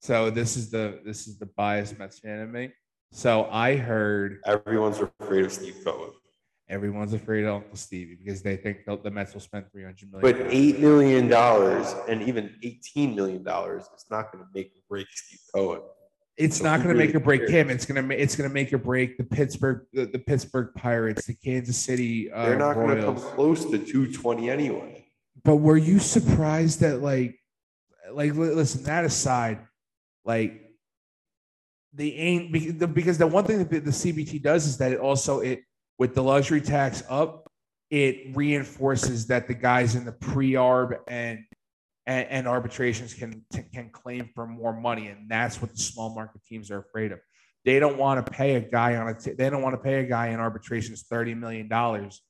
So 0.00 0.30
this 0.30 0.56
is 0.56 0.70
the 0.70 1.00
this 1.04 1.26
is 1.26 1.38
the 1.38 1.46
biased 1.46 1.98
Mets 1.98 2.18
fan 2.18 2.40
in 2.40 2.50
me. 2.50 2.72
So 3.12 3.46
I 3.50 3.76
heard 3.76 4.40
everyone's 4.46 5.00
afraid 5.00 5.44
of 5.44 5.52
Steve 5.52 5.76
Cohen. 5.84 6.10
Everyone's 6.68 7.12
afraid 7.12 7.44
of 7.44 7.56
Uncle 7.56 7.76
Stevie 7.76 8.16
because 8.16 8.40
they 8.40 8.56
think 8.56 8.86
the 8.86 9.10
Mets 9.10 9.34
will 9.34 9.40
spend 9.42 9.70
three 9.70 9.84
hundred 9.84 10.10
million. 10.10 10.38
But 10.38 10.46
eight 10.50 10.80
million 10.80 11.28
dollars 11.28 11.94
and 12.08 12.22
even 12.22 12.54
eighteen 12.62 13.14
million 13.14 13.42
dollars 13.42 13.84
is 13.94 14.06
not 14.10 14.32
going 14.32 14.42
to 14.42 14.50
make 14.54 14.68
or 14.68 14.80
break 14.88 15.08
Steve 15.10 15.40
Cohen. 15.54 15.82
It's 16.36 16.58
so 16.58 16.64
not 16.64 16.78
going 16.78 16.88
to 16.88 16.94
really 16.94 17.06
make 17.06 17.14
or 17.14 17.20
break 17.20 17.40
cares? 17.42 17.52
him. 17.52 17.70
It's 17.70 17.86
going 17.86 18.08
to 18.08 18.20
it's 18.20 18.34
going 18.34 18.48
to 18.48 18.54
make 18.54 18.72
or 18.72 18.78
break 18.78 19.16
the 19.18 19.24
Pittsburgh 19.24 19.86
the, 19.92 20.06
the 20.06 20.18
Pittsburgh 20.18 20.70
Pirates, 20.74 21.26
the 21.26 21.34
Kansas 21.34 21.78
City. 21.78 22.30
Uh, 22.32 22.46
They're 22.46 22.58
not 22.58 22.74
going 22.74 22.96
to 22.96 23.02
come 23.02 23.16
close 23.16 23.64
to 23.70 23.78
two 23.78 24.12
twenty 24.12 24.50
anyway. 24.50 25.06
But 25.44 25.56
were 25.56 25.76
you 25.76 25.98
surprised 25.98 26.80
that 26.80 27.02
like 27.02 27.38
like 28.12 28.34
listen 28.34 28.82
that 28.84 29.04
aside? 29.04 29.60
Like 30.24 30.60
they 31.92 32.12
ain't 32.12 32.52
because 32.94 33.18
the 33.18 33.26
one 33.26 33.44
thing 33.44 33.58
that 33.58 33.70
the 33.70 33.90
CBT 33.90 34.42
does 34.42 34.66
is 34.66 34.78
that 34.78 34.90
it 34.90 34.98
also 34.98 35.40
it 35.40 35.62
with 35.98 36.14
the 36.14 36.22
luxury 36.22 36.60
tax 36.60 37.04
up, 37.08 37.48
it 37.90 38.34
reinforces 38.34 39.28
that 39.28 39.46
the 39.46 39.54
guys 39.54 39.94
in 39.94 40.04
the 40.04 40.12
pre-arb 40.12 40.98
and 41.06 41.44
and, 42.06 42.28
and 42.28 42.48
arbitrations 42.48 43.14
can 43.14 43.44
can 43.72 43.90
claim 43.90 44.30
for 44.34 44.46
more 44.46 44.78
money, 44.78 45.08
and 45.08 45.28
that's 45.28 45.60
what 45.60 45.70
the 45.72 45.78
small 45.78 46.14
market 46.14 46.42
teams 46.44 46.70
are 46.70 46.78
afraid 46.78 47.12
of. 47.12 47.20
They 47.64 47.78
don't 47.78 47.96
want 47.96 48.24
to 48.24 48.30
pay 48.30 48.56
a 48.56 48.60
guy 48.60 48.96
on 48.96 49.08
a 49.08 49.14
t- 49.14 49.32
they 49.32 49.48
don't 49.48 49.62
want 49.62 49.74
to 49.74 49.80
pay 49.80 50.00
a 50.00 50.04
guy 50.04 50.28
in 50.28 50.40
arbitrations 50.40 51.04
thirty 51.08 51.34
million 51.34 51.68
dollars 51.68 52.22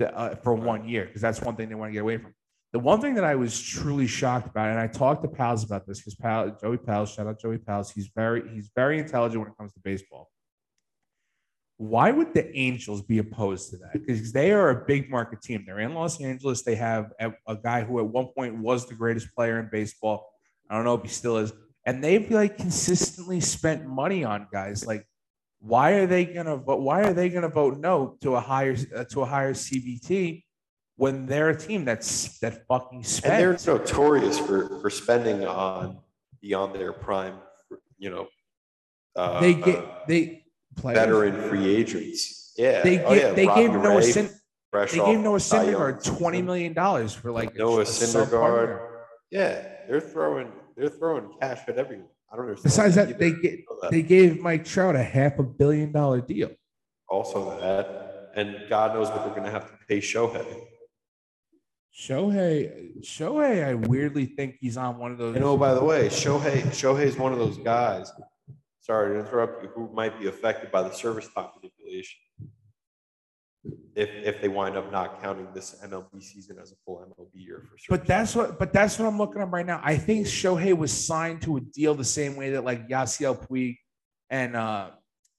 uh, 0.00 0.34
for 0.36 0.54
one 0.54 0.88
year 0.88 1.06
because 1.06 1.22
that's 1.22 1.40
one 1.40 1.56
thing 1.56 1.68
they 1.68 1.74
want 1.74 1.90
to 1.90 1.94
get 1.94 2.02
away 2.02 2.18
from. 2.18 2.34
The 2.72 2.80
one 2.80 3.00
thing 3.00 3.14
that 3.14 3.24
I 3.24 3.36
was 3.36 3.60
truly 3.60 4.08
shocked 4.08 4.48
about, 4.48 4.68
and 4.68 4.80
I 4.80 4.88
talked 4.88 5.22
to 5.22 5.28
pals 5.28 5.62
about 5.62 5.86
this 5.86 6.00
because 6.00 6.16
pal 6.16 6.56
Joey 6.60 6.76
Pals, 6.76 7.14
shout 7.14 7.26
out 7.26 7.40
Joey 7.40 7.58
Pals, 7.58 7.92
he's 7.92 8.10
very 8.14 8.42
he's 8.52 8.70
very 8.74 8.98
intelligent 8.98 9.40
when 9.40 9.50
it 9.50 9.56
comes 9.56 9.72
to 9.72 9.80
baseball. 9.80 10.28
Why 11.76 12.12
would 12.12 12.34
the 12.34 12.56
Angels 12.56 13.02
be 13.02 13.18
opposed 13.18 13.70
to 13.70 13.78
that? 13.78 13.92
Because 13.92 14.32
they 14.32 14.52
are 14.52 14.70
a 14.70 14.84
big 14.86 15.10
market 15.10 15.42
team. 15.42 15.64
They're 15.66 15.80
in 15.80 15.94
Los 15.94 16.20
Angeles. 16.20 16.62
They 16.62 16.76
have 16.76 17.12
a, 17.18 17.32
a 17.48 17.56
guy 17.56 17.82
who 17.82 17.98
at 17.98 18.06
one 18.06 18.26
point 18.26 18.58
was 18.58 18.86
the 18.86 18.94
greatest 18.94 19.34
player 19.34 19.58
in 19.58 19.68
baseball. 19.72 20.30
I 20.70 20.76
don't 20.76 20.84
know 20.84 20.94
if 20.94 21.02
he 21.02 21.08
still 21.08 21.36
is. 21.38 21.52
And 21.84 22.02
they've 22.02 22.30
like 22.30 22.56
consistently 22.56 23.40
spent 23.40 23.86
money 23.86 24.24
on 24.24 24.46
guys. 24.52 24.86
Like, 24.86 25.06
why 25.58 25.92
are 25.92 26.06
they 26.06 26.24
gonna 26.24 26.56
vote? 26.56 26.80
Why 26.80 27.02
are 27.02 27.12
they 27.12 27.28
gonna 27.28 27.48
vote 27.48 27.78
no 27.78 28.16
to 28.22 28.36
a 28.36 28.40
higher 28.40 28.76
uh, 28.94 29.04
to 29.04 29.22
a 29.22 29.26
higher 29.26 29.52
CBT 29.52 30.44
when 30.96 31.26
they're 31.26 31.50
a 31.50 31.56
team 31.58 31.84
that's 31.84 32.38
that 32.38 32.66
fucking 32.68 33.04
And 33.24 33.32
they're 33.40 33.58
notorious 33.66 34.38
for 34.38 34.80
for 34.80 34.90
spending 34.90 35.44
on 35.44 35.98
beyond 36.40 36.74
their 36.74 36.92
prime. 36.92 37.34
You 37.98 38.10
know, 38.10 38.28
uh, 39.16 39.40
they 39.40 39.54
get 39.54 40.06
they 40.06 40.43
players. 40.76 40.98
veteran 40.98 41.48
free 41.48 41.74
agents. 41.74 42.52
Yeah, 42.56 42.82
They 42.82 43.02
oh, 43.04 43.14
get 43.14 43.22
yeah, 43.22 43.32
they 43.32 43.46
gave 43.46 43.72
Noah 43.72 44.02
fresh 44.70 44.92
they 44.92 44.98
gave 44.98 45.20
Noah 45.20 45.38
Syndergaard 45.38 46.04
twenty 46.04 46.42
million 46.42 46.72
dollars 46.72 47.12
for 47.12 47.32
like 47.32 47.54
Noah 47.54 47.80
a 47.80 47.84
Syndergaard. 47.84 48.80
Yeah, 49.30 49.66
they're 49.88 50.00
throwing 50.00 50.52
they're 50.76 50.88
throwing 50.88 51.30
cash 51.40 51.60
at 51.68 51.78
everyone. 51.78 52.08
I 52.32 52.36
don't 52.36 52.46
understand. 52.46 52.64
Besides 52.64 52.94
that, 52.96 53.08
either. 53.10 53.18
they 53.18 53.32
get 53.32 53.60
that. 53.82 53.90
they 53.90 54.02
gave 54.02 54.40
Mike 54.40 54.64
Trout 54.64 54.96
a 54.96 55.02
half 55.02 55.38
a 55.38 55.42
billion 55.42 55.92
dollar 55.92 56.20
deal. 56.20 56.50
also 57.08 57.58
that, 57.60 58.30
and 58.34 58.68
God 58.68 58.94
knows 58.94 59.08
what 59.08 59.24
they're 59.24 59.34
going 59.34 59.44
to 59.44 59.50
have 59.50 59.70
to 59.70 59.78
pay 59.88 59.98
Shohei. 59.98 60.44
Shohei, 61.96 63.00
Shohei, 63.02 63.64
I 63.64 63.74
weirdly 63.74 64.26
think 64.26 64.56
he's 64.60 64.76
on 64.76 64.98
one 64.98 65.12
of 65.12 65.18
those. 65.18 65.36
And 65.36 65.44
oh, 65.44 65.56
by 65.56 65.74
the 65.74 65.84
way, 65.84 66.08
Shohei 66.08 66.62
Shohei 66.66 67.04
is 67.04 67.16
one 67.16 67.32
of 67.32 67.38
those 67.38 67.58
guys. 67.58 68.10
Sorry 68.84 69.14
to 69.14 69.20
interrupt 69.26 69.62
you. 69.62 69.70
Who 69.70 69.90
might 69.94 70.20
be 70.20 70.26
affected 70.26 70.70
by 70.70 70.82
the 70.82 70.90
service 70.90 71.26
time 71.34 71.48
manipulation 71.56 72.18
if 73.96 74.10
if 74.10 74.42
they 74.42 74.48
wind 74.48 74.76
up 74.76 74.92
not 74.92 75.22
counting 75.22 75.48
this 75.54 75.76
MLB 75.82 76.22
season 76.22 76.58
as 76.60 76.72
a 76.72 76.74
full 76.84 76.98
MLB 76.98 77.30
year 77.32 77.62
for 77.62 77.78
sure. 77.78 77.96
But 77.96 78.06
that's 78.06 78.36
what. 78.36 78.58
But 78.58 78.74
that's 78.74 78.98
what 78.98 79.06
I'm 79.06 79.16
looking 79.16 79.40
at 79.40 79.50
right 79.50 79.64
now. 79.64 79.80
I 79.82 79.96
think 79.96 80.26
Shohei 80.26 80.76
was 80.76 80.92
signed 80.92 81.40
to 81.42 81.56
a 81.56 81.60
deal 81.60 81.94
the 81.94 82.04
same 82.04 82.36
way 82.36 82.50
that 82.50 82.64
like 82.64 82.86
Yasiel 82.86 83.48
Puig 83.48 83.78
and 84.28 84.54
uh 84.54 84.90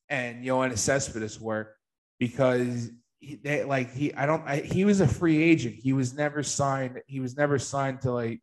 and 0.09 0.43
Yoenis 0.43 0.79
Cespedes 0.79 1.39
were, 1.39 1.75
because 2.17 2.89
he, 3.19 3.35
they 3.35 3.63
like 3.63 3.93
he. 3.93 4.11
I 4.15 4.25
don't. 4.25 4.43
I, 4.47 4.57
he 4.61 4.85
was 4.85 5.01
a 5.01 5.07
free 5.07 5.43
agent. 5.43 5.75
He 5.75 5.93
was 5.93 6.15
never 6.15 6.41
signed. 6.41 6.99
He 7.05 7.19
was 7.19 7.37
never 7.37 7.59
signed 7.59 8.01
to 8.01 8.11
like. 8.11 8.41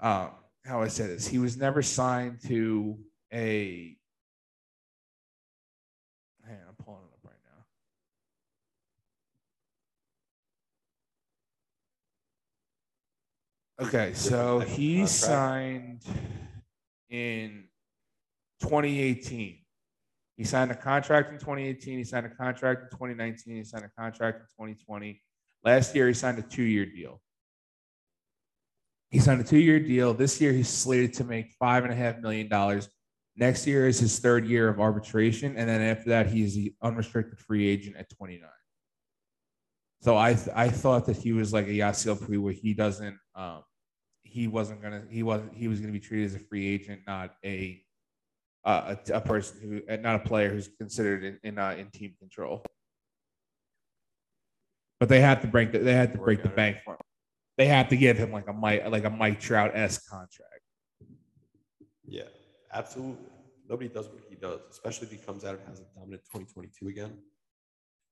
Um, 0.00 0.30
how 0.64 0.82
I 0.82 0.88
say 0.88 1.06
this. 1.06 1.28
He 1.28 1.38
was 1.38 1.56
never 1.56 1.80
signed 1.80 2.40
to 2.48 2.98
a. 3.32 3.96
Hang 6.46 6.56
on, 6.56 6.62
I'm 6.68 6.84
pulling 6.84 7.02
it 7.02 7.12
up 7.12 7.20
right 7.24 7.34
now. 13.80 13.86
Okay, 13.86 14.14
so 14.14 14.60
he 14.60 15.06
signed 15.06 16.04
in 17.10 17.64
2018. 18.60 19.58
He 20.36 20.44
signed 20.44 20.70
a 20.70 20.74
contract 20.74 21.32
in 21.32 21.38
2018. 21.38 21.98
He 21.98 22.04
signed 22.04 22.26
a 22.26 22.30
contract 22.30 22.84
in 22.84 22.90
2019. 22.90 23.56
He 23.56 23.64
signed 23.64 23.84
a 23.84 24.00
contract 24.00 24.38
in 24.38 24.46
2020. 24.66 25.20
Last 25.64 25.94
year, 25.94 26.06
he 26.06 26.14
signed 26.14 26.38
a 26.38 26.42
two-year 26.42 26.86
deal. 26.86 27.20
He 29.10 29.18
signed 29.18 29.40
a 29.40 29.44
two-year 29.44 29.80
deal. 29.80 30.14
This 30.14 30.40
year, 30.40 30.52
he's 30.52 30.68
slated 30.68 31.14
to 31.14 31.24
make 31.24 31.52
five 31.58 31.84
and 31.84 31.92
a 31.92 31.96
half 31.96 32.18
million 32.20 32.48
dollars. 32.48 32.88
Next 33.38 33.68
year 33.68 33.86
is 33.86 34.00
his 34.00 34.18
third 34.18 34.46
year 34.46 34.68
of 34.68 34.80
arbitration, 34.80 35.56
and 35.56 35.68
then 35.68 35.80
after 35.80 36.10
that, 36.10 36.26
he's 36.26 36.56
the 36.56 36.74
unrestricted 36.82 37.38
free 37.38 37.68
agent 37.68 37.94
at 37.96 38.10
29. 38.10 38.48
So 40.00 40.16
I 40.16 40.34
th- 40.34 40.56
I 40.56 40.68
thought 40.68 41.06
that 41.06 41.16
he 41.16 41.32
was 41.32 41.52
like 41.52 41.66
a 41.66 41.70
Yasiel 41.70 42.18
Puig, 42.20 42.40
where 42.40 42.52
he 42.52 42.74
doesn't 42.74 43.16
um, 43.36 43.62
he 44.24 44.48
wasn't 44.48 44.82
gonna 44.82 45.04
he 45.08 45.22
wasn't 45.22 45.54
he 45.54 45.68
was 45.68 45.78
gonna 45.78 45.92
be 45.92 46.00
treated 46.00 46.26
as 46.26 46.34
a 46.34 46.40
free 46.40 46.66
agent, 46.66 47.02
not 47.06 47.36
a 47.44 47.80
uh, 48.64 48.96
a, 49.08 49.14
a 49.14 49.20
person 49.20 49.60
who 49.60 49.96
not 49.98 50.16
a 50.16 50.28
player 50.28 50.50
who's 50.50 50.68
considered 50.76 51.22
in 51.22 51.38
in, 51.44 51.58
uh, 51.58 51.76
in 51.78 51.90
team 51.90 52.14
control. 52.18 52.64
But 54.98 55.08
they 55.08 55.20
had 55.20 55.42
to 55.42 55.46
break 55.46 55.70
the, 55.70 55.78
they 55.78 55.94
had 55.94 56.12
to 56.12 56.18
break 56.18 56.42
the 56.42 56.48
bank 56.48 56.78
for 56.84 56.94
him. 56.94 57.00
They 57.56 57.66
had 57.66 57.88
to 57.90 57.96
give 57.96 58.18
him 58.18 58.32
like 58.32 58.48
a 58.48 58.52
Mike 58.52 58.84
like 58.88 59.04
a 59.04 59.10
Mike 59.10 59.38
Trout 59.38 59.72
s 59.74 59.98
contract. 60.08 60.62
Yeah, 62.04 62.22
absolutely. 62.72 63.26
Nobody 63.68 63.88
does 63.88 64.08
what 64.08 64.22
he 64.28 64.34
does, 64.34 64.60
especially 64.70 65.06
if 65.06 65.12
he 65.12 65.18
comes 65.18 65.44
out 65.44 65.58
and 65.58 65.68
has 65.68 65.80
a 65.80 65.84
dominant 65.94 66.22
2022 66.32 66.88
again. 66.88 67.18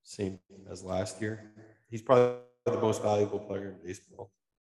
Same 0.02 0.38
as 0.70 0.84
last 0.84 1.20
year. 1.20 1.50
He's 1.88 2.02
probably 2.02 2.36
the 2.64 2.78
most 2.78 3.02
valuable 3.02 3.38
player 3.38 3.68
in 3.68 3.86
baseball 3.86 4.32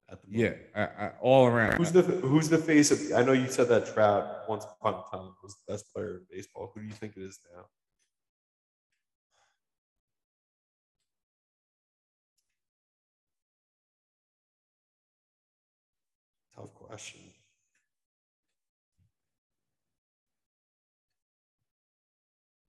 at 0.09 0.21
the 0.21 0.27
Yeah. 0.29 0.53
I, 0.75 0.81
I, 0.81 1.11
all 1.21 1.47
around. 1.47 1.73
Who's 1.77 1.91
the 1.91 2.01
Who's 2.01 2.49
the 2.49 2.57
face 2.57 2.91
of? 2.91 2.99
I 3.17 3.23
know 3.23 3.33
you 3.33 3.49
said 3.49 3.67
that 3.69 3.93
Trout 3.93 4.47
once 4.47 4.65
upon 4.65 4.93
a 4.93 5.15
time 5.15 5.33
was 5.43 5.55
the 5.55 5.73
best 5.73 5.93
player 5.93 6.17
in 6.17 6.21
baseball. 6.31 6.71
Who 6.73 6.81
do 6.81 6.87
you 6.87 6.93
think 6.93 7.17
it 7.17 7.23
is 7.23 7.39
now? 7.53 7.65
Tough 16.55 16.73
question. 16.73 17.21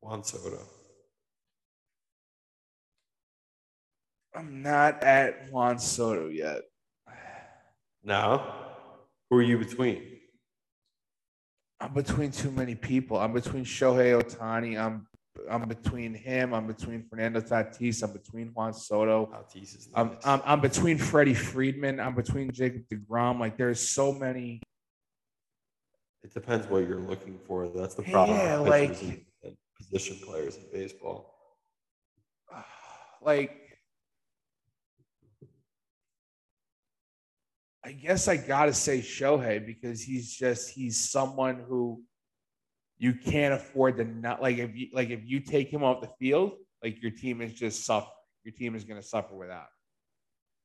Juan 0.09 0.25
Soto. 0.25 0.59
I'm 4.35 4.63
not 4.63 5.03
at 5.05 5.53
Juan 5.53 5.79
Soto 5.79 6.29
yet. 6.29 6.63
No. 8.03 8.43
Who 9.29 9.37
are 9.37 9.43
you 9.43 9.59
between? 9.59 10.03
I'm 11.79 11.93
between 11.93 12.31
too 12.31 12.51
many 12.51 12.75
people. 12.75 13.19
I'm 13.19 13.35
between 13.35 13.67
Shohei 13.67 14.19
Ohtani. 14.19 14.81
I'm 14.81 15.07
I'm 15.51 15.69
between 15.69 16.15
him. 16.15 16.55
I'm 16.55 16.67
between 16.67 17.05
Fernando 17.11 17.41
Tatis. 17.43 18.03
I'm 18.03 18.13
between 18.15 18.49
Juan 18.55 18.73
Soto. 18.73 19.27
Tatis 19.27 19.77
is 19.77 19.89
I'm. 19.95 20.17
I'm, 20.25 20.41
I'm 20.47 20.61
between 20.61 20.97
Freddie 20.97 21.35
Freeman. 21.35 22.01
I'm 22.01 22.15
between 22.15 22.51
Jacob 22.51 22.85
DeGrom. 22.91 23.39
Like 23.39 23.59
there's 23.59 23.87
so 23.87 24.15
many. 24.15 24.63
It 26.23 26.33
depends 26.33 26.67
what 26.67 26.89
you're 26.89 26.99
looking 26.99 27.39
for. 27.47 27.69
That's 27.69 27.95
the 27.95 28.05
problem. 28.05 28.39
Yeah, 28.39 28.57
like- 28.57 29.27
position 29.79 30.19
players 30.25 30.57
in 30.57 30.65
baseball. 30.73 31.35
Like, 33.21 33.81
I 37.85 37.91
guess 37.91 38.29
I 38.29 38.37
gotta 38.37 38.73
say 38.73 39.01
Shohei 39.01 39.65
because 39.67 40.01
he's 40.03 40.33
just 40.37 40.71
he's 40.71 41.11
someone 41.11 41.65
who 41.69 42.03
you 42.99 43.15
can't 43.15 43.55
afford 43.55 43.97
to 43.97 44.05
not 44.05 44.41
like 44.43 44.59
if 44.59 44.77
you 44.77 44.89
like 44.93 45.11
if 45.11 45.21
you 45.25 45.41
take 45.41 45.69
him 45.69 45.83
off 45.83 46.01
the 46.01 46.11
field, 46.21 46.53
like 46.83 47.03
your 47.03 47.11
team 47.11 47.41
is 47.41 47.53
just 47.53 47.85
suffer. 47.85 48.07
Your 48.45 48.53
team 48.53 48.75
is 48.75 48.85
gonna 48.85 49.03
suffer 49.03 49.35
without. 49.35 49.67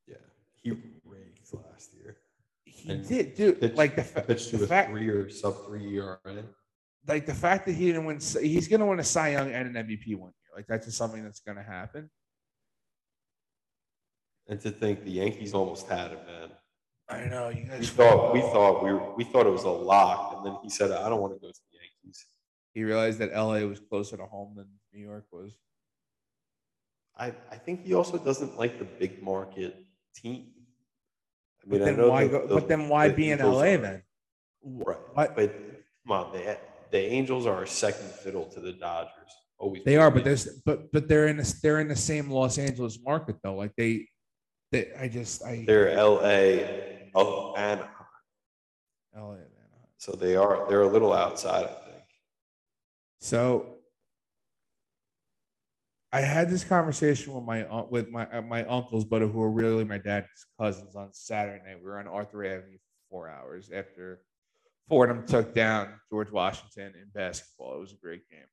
Yeah, 0.08 0.18
he 0.62 0.72
raked 1.06 1.54
last 1.54 1.94
year. 1.94 2.18
He 2.66 2.92
And 2.92 3.08
did, 3.08 3.36
dude. 3.36 3.62
Pitched, 3.62 3.76
like 3.76 3.96
the, 3.96 4.22
pitched 4.22 4.50
to 4.50 4.58
the 4.58 4.66
a 4.66 4.68
fact, 4.68 4.90
three 4.92 5.08
or 5.08 5.30
sub 5.30 5.66
three 5.66 5.98
ERA. 5.98 6.20
Like 7.08 7.26
the 7.26 7.34
fact 7.34 7.66
that 7.66 7.74
he 7.74 7.88
didn't 7.88 8.06
win, 8.06 8.20
he's 8.42 8.68
gonna 8.68 8.86
win 8.86 9.00
a 9.00 9.04
Cy 9.04 9.30
Young 9.32 9.52
and 9.52 9.76
an 9.76 9.86
MVP 9.88 10.16
one 10.16 10.32
year. 10.32 10.56
Like 10.56 10.68
that's 10.68 10.86
just 10.86 10.98
something 10.98 11.24
that's 11.24 11.40
gonna 11.42 11.64
happen. 11.64 12.10
And 14.48 14.60
to 14.62 14.72
think 14.72 15.04
the 15.04 15.12
Yankees 15.12 15.54
almost 15.54 15.88
had 15.88 16.12
him, 16.12 16.20
man. 16.26 16.50
I 17.10 17.26
know 17.26 17.50
you 17.50 17.64
We 17.64 17.70
guys. 17.70 17.90
thought 17.90 18.34
we 18.34 18.42
thought 18.42 18.84
we 18.84 18.94
were, 18.94 19.14
we 19.16 19.24
thought 19.24 19.46
it 19.46 19.52
was 19.52 19.64
a 19.64 19.70
lock, 19.70 20.36
and 20.38 20.46
then 20.46 20.58
he 20.64 20.70
said, 20.70 20.92
"I 20.92 21.10
don't 21.10 21.22
want 21.22 21.34
to 21.34 21.40
go 21.40 21.48
to 21.52 21.60
the 21.72 21.78
Yankees." 21.78 22.26
He 22.74 22.84
realized 22.84 23.20
that 23.20 23.32
LA 23.34 23.66
was 23.68 23.80
closer 23.80 24.18
to 24.18 24.26
home 24.26 24.56
than 24.56 24.68
New 24.94 25.02
York 25.06 25.26
was. 25.32 25.58
I, 27.16 27.28
I 27.52 27.58
think 27.58 27.86
he 27.86 27.94
also 27.94 28.18
doesn't 28.18 28.58
like 28.58 28.80
the 28.80 28.86
big 28.86 29.22
market 29.22 29.76
team. 30.16 30.48
I 31.64 31.70
mean, 31.70 31.80
But 31.80 31.82
I 31.82 31.86
then 31.86 31.98
know 31.98 32.10
why 32.10 32.24
the- 32.24 32.30
go? 32.30 32.48
the- 32.48 32.56
But 32.56 32.68
then 32.68 32.90
why 32.90 33.10
the 33.10 33.14
be 33.14 33.30
in 33.32 33.40
LA 33.40 33.78
then? 33.78 34.04
Right. 34.64 34.98
What? 35.14 35.36
But 35.36 35.54
come 36.04 36.12
on, 36.12 36.32
the 36.34 36.58
the 36.94 37.00
Angels 37.00 37.48
are 37.48 37.64
a 37.64 37.68
second 37.68 38.08
fiddle 38.12 38.46
to 38.46 38.60
the 38.60 38.72
Dodgers. 38.72 39.12
Always. 39.58 39.84
They 39.84 39.98
are, 39.98 40.12
but 40.12 40.24
there's 40.24 40.62
but 40.64 40.92
but 40.92 41.08
they're 41.08 41.28
in 41.28 41.38
this 41.38 41.60
they're 41.60 41.80
in 41.80 41.88
the 41.88 41.96
same 41.96 42.30
Los 42.30 42.58
Angeles 42.58 43.00
market 43.04 43.38
though. 43.44 43.56
Like 43.56 43.76
they, 43.76 44.08
they 44.72 44.94
I 44.98 45.08
just 45.08 45.44
I 45.44 45.64
they're 45.66 45.90
L.A. 45.90 47.10
Oh, 47.16 47.56
and 47.58 47.82
LA, 49.16 49.32
man. 49.32 49.48
so 49.98 50.12
they 50.12 50.36
are 50.36 50.68
they're 50.70 50.82
a 50.82 50.88
little 50.88 51.14
outside. 51.14 51.66
I 51.66 51.90
think. 51.90 52.04
So 53.22 53.78
I 56.12 56.22
had 56.22 56.50
this 56.50 56.64
conversation 56.64 57.34
with 57.34 57.44
my 57.44 57.66
with 57.90 58.10
my 58.10 58.30
uh, 58.30 58.42
my 58.44 58.66
uncles, 58.66 59.04
but 59.04 59.24
who 59.24 59.42
are 59.42 59.52
really 59.52 59.84
my 59.84 59.98
dad's 59.98 60.28
cousins 60.60 60.96
on 60.96 61.10
Saturday 61.12 61.64
night. 61.66 61.78
We 61.80 61.90
were 61.90 62.00
on 62.00 62.08
Arthur 62.08 62.46
Avenue 62.46 62.78
for 62.78 63.10
four 63.10 63.30
hours 63.30 63.72
after 63.74 64.22
Fordham 64.88 65.26
took 65.26 65.54
down 65.54 65.94
George 66.10 66.32
Washington 66.32 66.94
in 66.96 67.10
basketball. 67.14 67.78
It 67.78 67.80
was 67.80 67.94
a 67.94 67.98
great 67.98 68.30
game. 68.30 68.46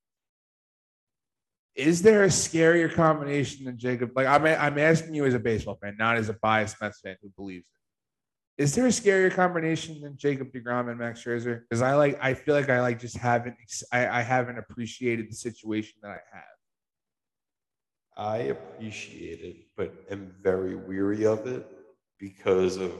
Is 1.74 2.02
there 2.02 2.24
a 2.24 2.28
scarier 2.28 2.92
combination 2.92 3.64
than 3.64 3.78
Jacob? 3.78 4.10
Like 4.14 4.26
I'm, 4.26 4.44
I'm 4.44 4.78
asking 4.78 5.14
you 5.14 5.24
as 5.24 5.34
a 5.34 5.38
baseball 5.38 5.78
fan, 5.80 5.96
not 5.98 6.16
as 6.16 6.28
a 6.28 6.34
biased 6.34 6.76
Mets 6.80 7.00
fan 7.00 7.16
who 7.22 7.30
believes 7.36 7.64
it. 7.64 8.62
Is 8.62 8.74
there 8.74 8.86
a 8.86 8.90
scarier 8.90 9.32
combination 9.32 10.00
than 10.02 10.18
Jacob 10.18 10.52
Degrom 10.52 10.90
and 10.90 10.98
Max 10.98 11.24
Scherzer? 11.24 11.62
Because 11.62 11.80
I 11.80 11.94
like, 11.94 12.18
I 12.20 12.34
feel 12.34 12.54
like 12.54 12.68
I 12.68 12.80
like 12.82 12.98
just 12.98 13.16
haven't, 13.16 13.56
I, 13.92 14.06
I 14.06 14.20
haven't 14.20 14.58
appreciated 14.58 15.30
the 15.30 15.34
situation 15.34 15.94
that 16.02 16.10
I 16.10 16.20
have. 16.32 16.44
I 18.16 18.36
appreciate 18.48 19.40
it, 19.40 19.56
but 19.76 19.94
am 20.10 20.34
very 20.42 20.74
weary 20.74 21.24
of 21.24 21.46
it 21.46 21.66
because 22.18 22.76
of 22.76 22.92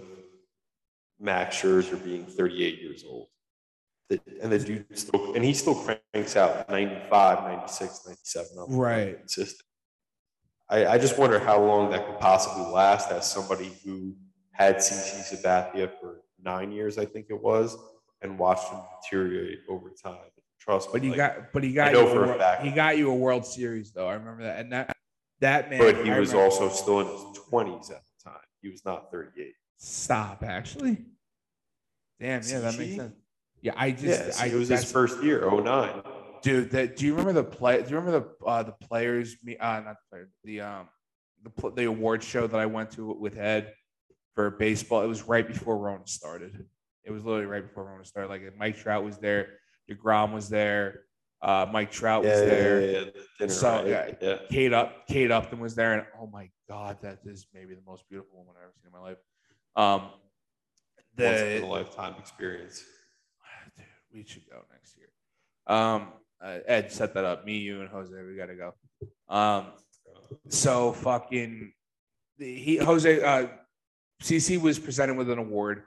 Max 1.20 1.56
Scherzer 1.60 2.02
being 2.02 2.24
38 2.24 2.80
years 2.80 3.04
old. 3.08 3.28
The- 4.08 4.20
And 4.42 4.50
the 4.50 4.58
dude 4.58 4.86
still, 4.98 5.34
and 5.34 5.44
he 5.44 5.52
still 5.54 5.74
cranks 5.74 6.34
out 6.36 6.68
95, 6.68 7.44
96, 7.44 8.06
97. 8.06 8.58
up 8.58 8.66
Right. 8.70 9.18
Consistent. 9.18 9.66
I, 10.68 10.86
I 10.86 10.98
just 10.98 11.18
wonder 11.18 11.38
how 11.38 11.60
long 11.62 11.90
that 11.90 12.06
could 12.06 12.18
possibly 12.20 12.64
last 12.72 13.10
as 13.10 13.30
somebody 13.30 13.70
who 13.84 14.14
had 14.52 14.76
CC 14.76 15.34
Sabathia 15.42 15.90
for 16.00 16.22
nine 16.42 16.72
years, 16.72 16.96
I 16.98 17.04
think 17.04 17.26
it 17.28 17.40
was, 17.40 17.76
and 18.22 18.38
watched 18.38 18.70
him 18.70 18.80
deteriorate 19.02 19.60
over 19.68 19.90
time. 20.02 20.18
Trust 20.60 20.88
me. 20.88 20.92
But 20.92 21.02
he 21.02 21.08
like, 21.10 21.16
got, 21.16 21.52
but 21.52 21.64
he 21.64 21.72
got, 21.72 21.92
you 21.92 22.00
a 22.06 22.10
for 22.10 22.24
a 22.24 22.26
wor- 22.28 22.38
fact. 22.38 22.62
he 22.62 22.70
got 22.70 22.96
you 22.98 23.10
a 23.10 23.14
World 23.14 23.46
Series 23.46 23.92
though. 23.92 24.06
I 24.08 24.14
remember 24.14 24.42
that, 24.44 24.58
and 24.60 24.72
that 24.72 24.96
that 25.40 25.70
man. 25.70 25.78
but 25.80 26.04
he 26.04 26.10
I 26.10 26.18
was 26.20 26.30
remember- 26.32 26.50
also 26.52 26.68
still 26.68 27.00
in 27.00 27.06
his 27.06 27.38
20s 27.50 27.90
at 27.90 28.02
the 28.04 28.30
time. 28.30 28.38
He 28.60 28.68
was 28.68 28.84
not 28.84 29.10
38. 29.10 29.54
Stop. 29.80 30.42
Actually, 30.44 30.98
damn, 32.20 32.42
yeah, 32.44 32.60
that 32.60 32.78
makes 32.78 32.96
sense. 32.96 33.14
Yeah, 33.62 33.72
I 33.76 33.90
just, 33.90 34.04
Yeah, 34.04 34.30
see, 34.30 34.42
I 34.44 34.46
it 34.46 34.54
was 34.54 34.68
his 34.68 34.90
first 34.90 35.22
year, 35.22 35.44
09. 35.50 36.02
dude. 36.42 36.70
That 36.70 36.96
do 36.96 37.06
you 37.06 37.12
remember 37.14 37.32
the 37.42 37.44
play? 37.44 37.82
Do 37.82 37.90
you 37.90 37.96
remember 37.96 38.20
the 38.40 38.44
uh, 38.46 38.62
the 38.62 38.72
players? 38.72 39.36
Me, 39.42 39.56
uh, 39.56 39.80
not 39.80 39.96
the 39.96 40.10
players. 40.10 40.28
The 40.44 40.60
um, 40.60 40.88
the 41.42 41.70
the 41.72 41.84
award 41.84 42.22
show 42.22 42.46
that 42.46 42.58
I 42.60 42.66
went 42.66 42.92
to 42.92 43.12
with 43.12 43.36
Ed 43.38 43.72
for 44.34 44.50
baseball. 44.50 45.02
It 45.02 45.08
was 45.08 45.22
right 45.24 45.46
before 45.46 45.76
Rona 45.76 46.06
started. 46.06 46.64
It 47.04 47.10
was 47.10 47.24
literally 47.24 47.46
right 47.46 47.66
before 47.66 47.84
Rona 47.84 48.04
started. 48.04 48.28
Like 48.28 48.42
Mike 48.56 48.76
Trout 48.78 49.02
was 49.04 49.18
there, 49.18 49.48
Degrom 49.90 50.32
was 50.32 50.48
there, 50.48 51.02
uh, 51.42 51.66
Mike 51.72 51.90
Trout 51.90 52.22
was 52.22 52.30
Yeah, 52.32 52.38
yeah, 52.44 52.44
there. 52.48 52.80
yeah, 52.80 52.90
yeah, 52.90 53.04
the 53.04 53.12
dinner, 53.38 53.52
So, 53.52 53.70
right? 53.76 54.18
yeah. 54.20 54.28
yeah. 54.28 54.36
Kate 54.50 54.72
up, 54.72 55.06
Kate 55.08 55.30
Upton 55.30 55.58
was 55.60 55.74
there, 55.74 55.94
and 55.94 56.06
oh 56.20 56.26
my 56.32 56.48
god, 56.68 56.98
that 57.02 57.18
is 57.24 57.46
maybe 57.52 57.74
the 57.74 57.80
most 57.86 58.08
beautiful 58.08 58.38
woman 58.38 58.54
I've 58.56 58.64
ever 58.64 58.72
seen 58.82 58.86
in 58.86 58.92
my 58.92 59.06
life. 59.06 59.16
Um, 59.76 60.10
Once 61.18 61.40
in 61.40 61.62
a 61.62 61.66
lifetime 61.66 62.14
experience. 62.18 62.84
dude, 63.76 63.86
we 64.12 64.24
should 64.24 64.48
go 64.48 64.62
next 64.72 64.96
year. 64.96 65.08
Um, 65.66 66.08
uh, 66.42 66.58
Ed 66.66 66.90
set 66.90 67.14
that 67.14 67.24
up. 67.24 67.44
Me, 67.44 67.58
you, 67.58 67.80
and 67.80 67.90
Jose, 67.90 68.12
we 68.12 68.36
gotta 68.36 68.54
go. 68.54 68.74
Um, 69.28 69.66
so 70.48 70.92
fucking 70.92 71.72
the, 72.38 72.54
he 72.54 72.76
Jose 72.76 73.22
uh, 73.22 73.48
CC 74.22 74.60
was 74.60 74.78
presented 74.78 75.16
with 75.16 75.30
an 75.30 75.38
award. 75.38 75.82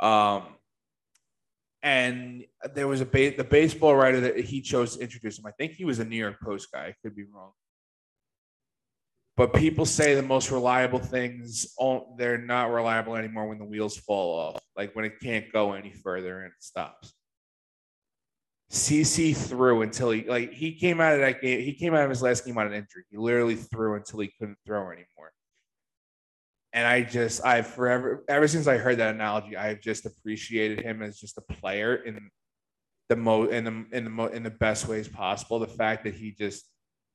Um, 0.00 0.44
and 1.82 2.44
there 2.74 2.88
was 2.88 3.00
a 3.00 3.06
ba- 3.06 3.36
the 3.36 3.44
baseball 3.44 3.94
writer 3.94 4.20
that 4.20 4.40
he 4.40 4.60
chose 4.60 4.96
to 4.96 5.02
introduce 5.02 5.38
him. 5.38 5.46
I 5.46 5.52
think 5.52 5.72
he 5.72 5.84
was 5.84 5.98
a 5.98 6.04
New 6.04 6.16
York 6.16 6.40
Post 6.40 6.72
guy. 6.72 6.86
I 6.86 6.94
could 7.02 7.14
be 7.14 7.24
wrong. 7.24 7.52
But 9.38 9.54
people 9.54 9.86
say 9.86 10.16
the 10.16 10.22
most 10.22 10.50
reliable 10.50 10.98
things 10.98 11.72
they're 12.16 12.38
not 12.38 12.72
reliable 12.72 13.14
anymore 13.14 13.46
when 13.46 13.58
the 13.58 13.64
wheels 13.64 13.96
fall 13.96 14.36
off, 14.36 14.60
like 14.76 14.96
when 14.96 15.04
it 15.04 15.20
can't 15.20 15.50
go 15.52 15.74
any 15.74 15.92
further 15.92 16.40
and 16.40 16.48
it 16.48 16.60
stops. 16.60 17.14
CC 18.68 19.36
threw 19.36 19.82
until 19.82 20.10
he 20.10 20.24
like 20.24 20.52
he 20.52 20.74
came 20.74 21.00
out 21.00 21.14
of 21.14 21.20
that 21.20 21.40
game. 21.40 21.60
He 21.60 21.72
came 21.72 21.94
out 21.94 22.02
of 22.02 22.10
his 22.10 22.20
last 22.20 22.44
game 22.44 22.58
on 22.58 22.66
an 22.66 22.72
injury. 22.72 23.04
He 23.10 23.16
literally 23.16 23.54
threw 23.54 23.94
until 23.94 24.18
he 24.18 24.32
couldn't 24.40 24.58
throw 24.66 24.88
anymore. 24.88 25.32
And 26.72 26.84
I 26.84 27.02
just 27.02 27.46
I've 27.46 27.68
forever 27.68 28.24
ever 28.28 28.48
since 28.48 28.66
I 28.66 28.76
heard 28.76 28.98
that 28.98 29.14
analogy, 29.14 29.56
I've 29.56 29.80
just 29.80 30.04
appreciated 30.04 30.80
him 30.80 31.00
as 31.00 31.16
just 31.16 31.38
a 31.38 31.42
player 31.42 31.94
in 31.94 32.28
the 33.08 33.14
most 33.14 33.52
in 33.52 33.62
the 33.62 33.86
in 33.96 34.02
the 34.02 34.10
mo 34.10 34.26
in 34.26 34.42
the 34.42 34.50
best 34.50 34.88
ways 34.88 35.06
possible. 35.06 35.60
The 35.60 35.68
fact 35.68 36.02
that 36.04 36.14
he 36.14 36.32
just 36.32 36.64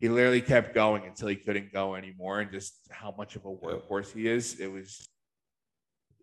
he 0.03 0.09
literally 0.09 0.41
kept 0.41 0.73
going 0.75 1.05
until 1.05 1.29
he 1.29 1.37
couldn't 1.37 1.71
go 1.71 1.95
anymore, 1.95 2.41
and 2.41 2.51
just 2.51 2.73
how 2.91 3.15
much 3.17 3.37
of 3.37 3.45
a 3.45 3.53
workhorse 3.65 4.11
he 4.13 4.27
is. 4.27 4.59
It 4.59 4.69
was. 4.69 5.07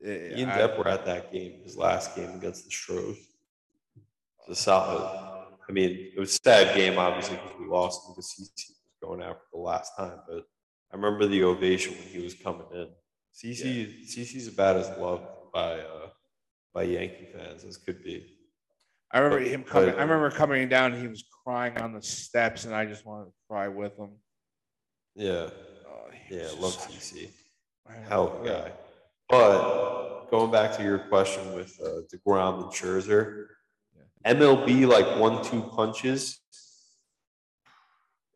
eh, 0.04 0.34
He 0.36 0.42
and 0.42 0.52
Depp 0.52 0.76
were 0.76 0.86
at 0.86 1.06
that 1.06 1.32
game, 1.32 1.62
his 1.62 1.78
last 1.78 2.14
game 2.14 2.28
against 2.38 2.66
the 2.66 2.70
Stros. 2.70 3.16
It's 3.16 4.50
a 4.50 4.54
solid. 4.54 5.02
I 5.66 5.72
mean, 5.72 5.92
it 6.14 6.20
was 6.20 6.34
a 6.34 6.38
sad 6.44 6.76
game, 6.76 6.98
obviously, 6.98 7.36
because 7.36 7.58
we 7.58 7.66
lost 7.68 8.02
because 8.08 8.30
he 8.36 8.42
was 8.42 8.52
going 9.02 9.22
out 9.22 9.38
for 9.50 9.56
the 9.56 9.62
last 9.62 9.96
time. 9.96 10.18
But 10.28 10.42
I 10.92 10.96
remember 10.96 11.26
the 11.26 11.42
ovation 11.44 11.94
when 11.94 12.08
he 12.08 12.20
was 12.20 12.34
coming 12.34 12.66
in. 12.74 12.88
CC, 13.34 14.04
CC's 14.12 14.48
about 14.48 14.76
as 14.76 14.90
loved 14.98 15.24
by 15.54 15.80
uh, 15.80 16.08
by 16.74 16.82
Yankee 16.82 17.28
fans 17.32 17.64
as 17.64 17.78
could 17.78 18.04
be. 18.04 18.36
I 19.12 19.18
remember 19.18 19.44
him 19.44 19.64
coming. 19.64 19.90
I 19.90 20.02
remember 20.02 20.30
coming 20.30 20.68
down. 20.68 20.92
and 20.92 21.02
He 21.02 21.08
was 21.08 21.24
crying 21.44 21.76
on 21.78 21.92
the 21.92 22.02
steps, 22.02 22.64
and 22.64 22.74
I 22.74 22.84
just 22.86 23.04
wanted 23.04 23.26
to 23.26 23.32
cry 23.48 23.68
with 23.68 23.96
him. 23.98 24.10
Yeah, 25.16 25.50
Oh, 25.88 26.08
yeah, 26.30 26.48
love 26.58 26.76
CC. 26.76 27.28
Hell 28.08 28.28
of 28.28 28.46
a 28.46 28.48
guy. 28.48 28.72
But 29.28 30.28
going 30.30 30.52
back 30.52 30.76
to 30.76 30.82
your 30.84 31.00
question 31.00 31.52
with 31.54 31.76
uh, 31.84 32.02
Degrom 32.12 32.62
and 32.62 32.72
Scherzer, 32.72 33.46
MLB 34.24 34.86
like 34.86 35.18
one 35.18 35.42
two 35.44 35.62
punches. 35.62 36.38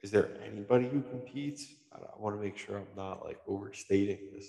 Is 0.02 0.10
there 0.10 0.30
anybody 0.44 0.88
who 0.88 1.02
competes? 1.02 1.66
I, 1.92 1.98
I 1.98 2.18
want 2.20 2.36
to 2.36 2.42
make 2.42 2.58
sure 2.58 2.76
I'm 2.78 2.86
not 2.96 3.24
like 3.24 3.38
overstating 3.46 4.18
this. 4.34 4.46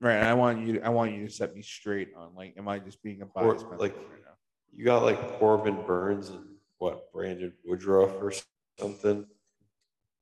Right. 0.00 0.16
And 0.16 0.28
I 0.28 0.34
want 0.34 0.66
you. 0.66 0.74
To, 0.74 0.84
I 0.84 0.90
want 0.90 1.12
you 1.12 1.26
to 1.26 1.32
set 1.32 1.54
me 1.54 1.62
straight 1.62 2.10
on 2.16 2.34
like, 2.36 2.54
am 2.58 2.68
I 2.68 2.78
just 2.78 3.02
being 3.02 3.22
a 3.22 3.26
biased 3.26 3.66
Mets 3.70 3.80
like- 3.80 3.94
fan 3.94 4.02
right 4.04 4.10
now? 4.12 4.17
You 4.74 4.84
got 4.84 5.02
like 5.02 5.38
Corbin 5.38 5.82
Burnes 5.86 6.30
and 6.30 6.44
what 6.78 7.12
Brandon 7.12 7.52
Woodruff 7.64 8.12
or 8.22 8.32
something. 8.78 9.26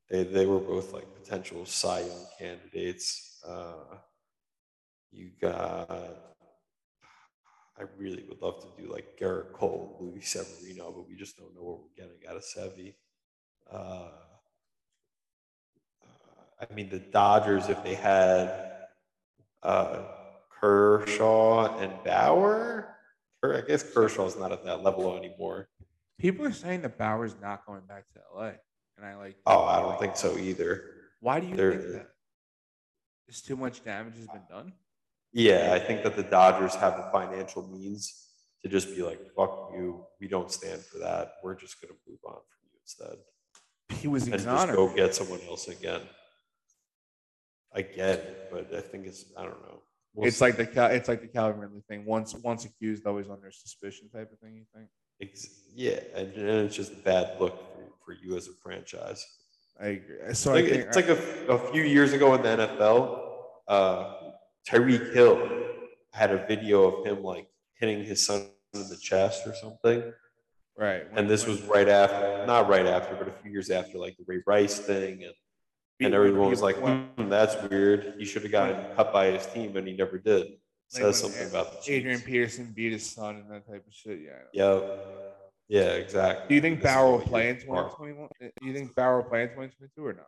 They 0.08 0.24
they 0.24 0.46
were 0.46 0.60
both 0.60 0.92
like 0.92 1.06
potential 1.14 1.66
Cy 1.66 2.00
Young 2.00 2.26
candidates. 2.38 3.40
Uh, 3.46 3.96
you 5.12 5.30
got. 5.40 5.90
I 7.78 7.82
really 7.98 8.24
would 8.28 8.40
love 8.40 8.62
to 8.62 8.82
do 8.82 8.90
like 8.90 9.18
Gerrit 9.20 9.52
Cole, 9.52 9.98
Luis 10.00 10.30
Severino, 10.30 10.92
but 10.92 11.06
we 11.06 11.14
just 11.14 11.36
don't 11.36 11.54
know 11.54 11.62
what 11.62 11.80
we're 11.80 12.04
getting 12.04 12.26
out 12.26 12.36
of 12.36 12.42
Sevy. 12.42 12.94
Uh, 13.70 14.08
I 16.58 16.72
mean, 16.74 16.88
the 16.88 17.00
Dodgers, 17.00 17.68
if 17.68 17.82
they 17.84 17.94
had 17.94 18.72
uh, 19.62 20.04
Kershaw 20.58 21.78
and 21.78 21.92
Bauer, 22.02 22.95
I 23.54 23.60
guess 23.66 23.82
Kershaw's 23.82 24.36
not 24.36 24.52
at 24.52 24.64
that 24.64 24.82
level 24.82 25.16
anymore. 25.16 25.68
People 26.18 26.46
are 26.46 26.52
saying 26.52 26.82
that 26.82 26.96
Bauer's 26.98 27.34
not 27.40 27.66
going 27.66 27.82
back 27.86 28.06
to 28.14 28.20
LA, 28.34 28.52
and 28.96 29.04
I 29.06 29.14
like. 29.16 29.36
Oh, 29.46 29.64
I 29.64 29.80
don't 29.80 29.98
think 30.00 30.16
so 30.16 30.36
either. 30.38 30.84
Why 31.20 31.40
do 31.40 31.46
you 31.46 31.56
They're- 31.56 31.72
think 31.78 31.92
that? 31.92 32.08
Is 33.28 33.42
too 33.42 33.56
much 33.56 33.82
damage 33.82 34.16
has 34.16 34.28
been 34.28 34.44
done. 34.48 34.72
Yeah, 35.32 35.72
I 35.74 35.80
think 35.80 36.04
that 36.04 36.14
the 36.14 36.22
Dodgers 36.22 36.76
have 36.76 36.96
the 36.96 37.10
financial 37.10 37.66
means 37.66 38.28
to 38.62 38.68
just 38.68 38.94
be 38.94 39.02
like, 39.02 39.18
fuck 39.36 39.72
you, 39.74 40.06
we 40.20 40.28
don't 40.28 40.50
stand 40.50 40.80
for 40.80 40.98
that. 40.98 41.32
We're 41.42 41.56
just 41.56 41.80
going 41.80 41.92
to 41.92 41.98
move 42.08 42.20
on 42.24 42.34
from 42.34 42.68
you 42.72 42.78
instead. 42.80 43.16
He 44.00 44.06
was 44.08 44.28
And 44.28 44.40
just 44.40 44.68
go 44.68 44.88
get 44.94 45.14
someone 45.14 45.40
else 45.48 45.66
again. 45.66 46.02
I 47.74 47.82
get 47.82 48.18
it, 48.20 48.48
but 48.52 48.72
I 48.74 48.80
think 48.80 49.06
it's, 49.06 49.24
I 49.36 49.42
don't 49.42 49.60
know. 49.62 49.82
We'll 50.16 50.28
It's 50.28 50.38
see. 50.38 50.46
like 50.46 50.56
the 50.56 50.94
it's 50.94 51.08
like 51.08 51.20
the 51.20 51.28
Calvin 51.28 51.60
Ridley 51.60 51.82
thing. 51.88 52.04
Once 52.06 52.34
once 52.34 52.64
accused, 52.64 53.06
always 53.06 53.28
under 53.28 53.50
suspicion 53.52 54.08
type 54.08 54.32
of 54.32 54.38
thing. 54.38 54.54
You 54.56 54.64
think? 54.74 54.88
Ex- 55.20 55.60
yeah, 55.74 56.00
and, 56.14 56.32
and 56.34 56.48
it's 56.66 56.74
just 56.74 56.92
a 56.92 56.96
bad 56.96 57.38
look 57.40 57.54
for, 57.58 57.82
for 58.04 58.12
you 58.22 58.36
as 58.36 58.48
a 58.48 58.52
franchise. 58.62 59.24
I 59.80 59.86
agree. 59.88 60.16
So 60.32 60.52
like, 60.52 60.64
I 60.64 60.68
think, 60.70 60.82
it's 60.86 60.96
like 60.96 61.08
a, 61.08 61.18
a 61.52 61.58
few 61.70 61.82
years 61.82 62.12
ago 62.14 62.34
in 62.34 62.42
the 62.42 62.48
NFL, 62.48 63.20
uh, 63.68 64.14
Tyreek 64.68 65.12
Hill 65.12 65.38
had 66.12 66.30
a 66.32 66.46
video 66.46 66.84
of 66.84 67.06
him 67.06 67.22
like 67.22 67.46
hitting 67.78 68.02
his 68.04 68.24
son 68.26 68.46
in 68.74 68.88
the 68.88 68.96
chest 68.96 69.46
or 69.46 69.54
something. 69.54 70.12
right. 70.78 71.08
when- 71.10 71.18
And 71.18 71.30
this 71.30 71.46
was 71.46 71.60
right 71.62 71.88
after, 71.88 72.44
not 72.46 72.68
right 72.68 72.86
after, 72.86 73.14
but 73.16 73.28
a 73.28 73.32
few 73.42 73.50
years 73.50 73.70
after 73.70 73.98
like 73.98 74.16
the 74.16 74.24
Ray 74.26 74.40
Rice 74.46 74.78
thing. 74.78 75.24
And, 75.24 75.32
and 76.00 76.14
everyone 76.14 76.50
was 76.50 76.62
like, 76.62 76.76
hmm, 76.76 77.28
that's 77.28 77.56
weird. 77.70 78.14
He 78.18 78.24
should 78.24 78.42
have 78.42 78.52
gotten 78.52 78.94
cut 78.94 79.12
by 79.12 79.26
his 79.26 79.46
team, 79.46 79.76
and 79.76 79.86
he 79.86 79.94
never 79.96 80.18
did. 80.18 80.58
Says 80.88 81.02
when 81.02 81.32
something 81.32 81.48
about 81.50 81.84
the 81.84 81.92
Adrian 81.92 82.18
Chiefs. 82.18 82.26
Peterson 82.26 82.72
beat 82.76 82.92
his 82.92 83.10
son 83.10 83.36
and 83.36 83.50
that 83.50 83.66
type 83.66 83.84
of 83.86 83.92
shit. 83.92 84.20
Yeah. 84.20 84.62
Know. 84.62 84.98
Yeah. 85.68 85.80
Exactly. 85.94 86.46
Do 86.48 86.54
you 86.54 86.60
think 86.60 86.80
This 86.80 86.92
Bauer 86.92 87.10
will 87.12 87.20
play 87.20 87.48
in 87.50 87.56
2021? 87.56 88.28
Do 88.40 88.50
you 88.62 88.72
think 88.72 88.94
Bauer 88.94 89.16
will 89.20 89.28
play 89.28 89.42
in 89.42 89.48
2022 89.48 90.06
or 90.06 90.12
not? 90.12 90.26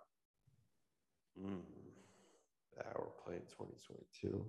Mm. 1.40 1.60
Bauer 2.76 3.08
playing 3.24 3.42
2022. 3.56 4.44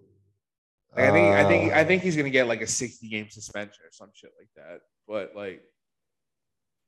Like, 0.96 1.06
I 1.06 1.12
think 1.12 1.36
I 1.36 1.48
think 1.48 1.74
I 1.74 1.82
Uh, 1.82 1.86
think 1.86 2.02
he's 2.02 2.16
gonna 2.18 2.32
get 2.32 2.48
like 2.48 2.62
a 2.62 2.68
60 2.68 3.08
game 3.08 3.30
suspension 3.30 3.84
or 3.86 3.92
some 3.92 4.10
shit 4.16 4.32
like 4.40 4.50
that. 4.56 4.82
But 5.08 5.36
like 5.36 5.62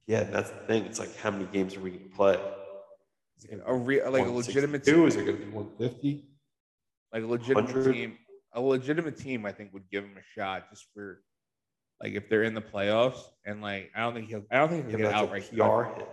Yeah, 0.07 0.23
that's 0.23 0.49
the 0.49 0.57
thing. 0.65 0.85
It's 0.85 0.97
like 0.97 1.15
how 1.17 1.29
many 1.29 1.45
games 1.45 1.75
are 1.75 1.79
we 1.81 1.91
to 1.91 2.09
play? 2.09 2.39
Gonna 3.49 3.63
a 3.65 3.73
re- 3.75 4.03
like 4.03 4.25
a 4.27 4.31
legitimate 4.31 4.85
162? 4.85 4.95
team, 4.95 5.07
Is 5.07 5.15
it 5.15 5.25
going 5.25 5.37
to 5.37 5.45
be 5.45 5.51
150? 5.51 6.25
like 7.13 7.23
a 7.23 7.25
legitimate 7.27 7.65
100? 7.65 7.93
team, 7.93 8.17
a 8.53 8.61
legitimate 8.61 9.17
team, 9.17 9.45
I 9.45 9.51
think 9.51 9.73
would 9.73 9.89
give 9.89 10.03
him 10.03 10.15
a 10.17 10.39
shot 10.39 10.69
just 10.69 10.85
for 10.93 11.21
like 12.01 12.13
if 12.13 12.29
they're 12.29 12.43
in 12.43 12.53
the 12.53 12.61
playoffs 12.61 13.19
and 13.45 13.61
like 13.61 13.91
I 13.95 14.01
don't 14.01 14.13
think 14.13 14.27
he'll 14.27 14.43
I 14.51 14.57
don't 14.57 14.69
think 14.69 14.89
he'll 14.89 14.99
Yeah, 14.99 15.11
get 15.11 15.29
that's 15.33 15.49
a 15.49 15.55
PR 15.55 15.83
hit. 15.99 16.07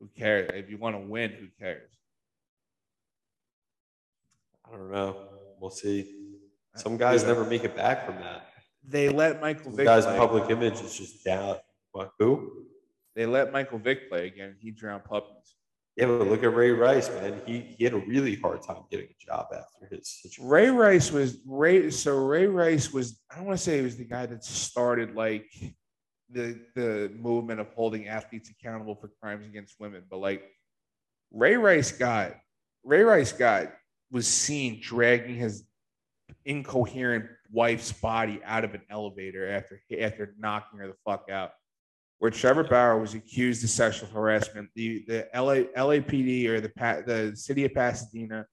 Who 0.00 0.08
cares? 0.16 0.50
If 0.54 0.70
you 0.70 0.78
want 0.78 0.94
to 0.96 1.00
win, 1.00 1.32
who 1.32 1.48
cares? 1.58 1.90
I 4.66 4.76
don't 4.76 4.92
know. 4.92 5.28
We'll 5.60 5.70
see. 5.70 6.14
Some 6.76 6.96
guys 6.96 7.22
Dude, 7.22 7.28
never 7.28 7.44
make 7.44 7.64
it 7.64 7.74
back 7.74 8.06
from 8.06 8.16
that. 8.16 8.46
They 8.86 9.08
let 9.08 9.40
Michael 9.40 9.64
Some 9.64 9.76
Vick 9.76 9.86
guys' 9.86 10.04
play. 10.04 10.16
public 10.16 10.50
image 10.50 10.80
is 10.80 10.96
just 10.96 11.24
down. 11.24 11.56
What? 11.92 12.12
Who? 12.18 12.66
They 13.16 13.26
let 13.26 13.52
Michael 13.52 13.78
Vick 13.78 14.08
play 14.08 14.26
again. 14.28 14.56
He 14.60 14.70
drowned 14.70 15.04
puppies. 15.04 15.56
Yeah, 15.98 16.06
but 16.06 16.28
look 16.28 16.44
at 16.44 16.54
Ray 16.54 16.70
Rice, 16.70 17.08
man. 17.08 17.40
He 17.44 17.58
he 17.76 17.82
had 17.82 17.92
a 17.92 17.98
really 17.98 18.36
hard 18.36 18.62
time 18.62 18.84
getting 18.88 19.06
a 19.06 19.24
job 19.24 19.48
after 19.52 19.96
his 19.96 20.08
situation. 20.08 20.48
Ray 20.48 20.70
Rice 20.70 21.10
was 21.10 21.38
Ray. 21.44 21.90
So 21.90 22.16
Ray 22.16 22.46
Rice 22.46 22.92
was. 22.92 23.20
I 23.32 23.36
don't 23.36 23.46
want 23.46 23.58
to 23.58 23.64
say 23.64 23.78
he 23.78 23.82
was 23.82 23.96
the 23.96 24.04
guy 24.04 24.24
that 24.26 24.44
started 24.44 25.16
like 25.16 25.50
the 26.30 26.60
the 26.76 27.10
movement 27.18 27.58
of 27.58 27.66
holding 27.74 28.06
athletes 28.06 28.48
accountable 28.48 28.94
for 28.94 29.10
crimes 29.20 29.44
against 29.44 29.80
women, 29.80 30.04
but 30.08 30.18
like 30.18 30.44
Ray 31.32 31.56
Rice 31.56 31.90
got 31.90 32.36
Ray 32.84 33.02
Rice 33.02 33.32
got 33.32 33.72
was 34.12 34.28
seen 34.28 34.80
dragging 34.80 35.34
his 35.34 35.64
incoherent 36.44 37.26
wife's 37.50 37.90
body 37.90 38.40
out 38.44 38.62
of 38.62 38.74
an 38.74 38.82
elevator 38.88 39.50
after 39.50 39.82
after 40.00 40.36
knocking 40.38 40.78
her 40.78 40.86
the 40.86 40.94
fuck 41.04 41.28
out. 41.28 41.50
Where 42.18 42.30
Trevor 42.30 42.64
Bauer 42.64 42.98
was 42.98 43.14
accused 43.14 43.62
of 43.62 43.70
sexual 43.70 44.08
harassment, 44.08 44.70
the 44.74 45.04
the 45.06 45.28
LA 45.34 45.66
LAPD 45.76 46.48
or 46.48 46.60
the 46.60 46.70
the 47.06 47.36
city 47.36 47.64
of 47.64 47.74
Pasadena 47.74 48.46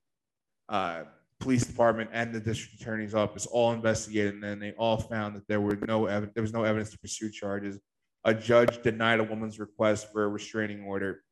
uh, 0.70 1.04
police 1.40 1.66
department 1.66 2.10
and 2.14 2.34
the 2.34 2.40
district 2.40 2.82
attorney's 2.82 3.14
office 3.14 3.46
all 3.46 3.72
investigated, 3.74 4.34
and 4.34 4.44
then 4.44 4.60
they 4.60 4.72
all 4.74 4.98
found 4.98 5.36
that 5.36 5.48
there 5.48 5.62
were 5.62 5.76
no 5.88 6.06
ev- 6.06 6.34
there 6.34 6.44
was 6.44 6.54
no 6.54 6.64
evidence 6.64 6.92
to 6.92 7.00
pursue 7.00 7.30
charges. 7.30 7.80
A 8.24 8.34
judge 8.34 8.82
denied 8.82 9.20
a 9.20 9.24
woman's 9.24 9.60
request 9.60 10.12
for 10.12 10.24
a 10.24 10.28
restraining 10.28 10.84
order, 10.84 11.24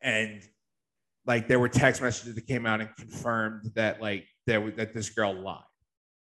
and 0.00 0.42
like 1.26 1.48
there 1.48 1.58
were 1.58 1.68
text 1.68 2.02
messages 2.02 2.34
that 2.34 2.46
came 2.46 2.66
out 2.66 2.80
and 2.80 2.94
confirmed 2.96 3.70
that 3.74 4.00
like 4.00 4.26
there 4.46 4.70
that 4.72 4.92
this 4.92 5.08
girl 5.10 5.34
lied. 5.34 5.62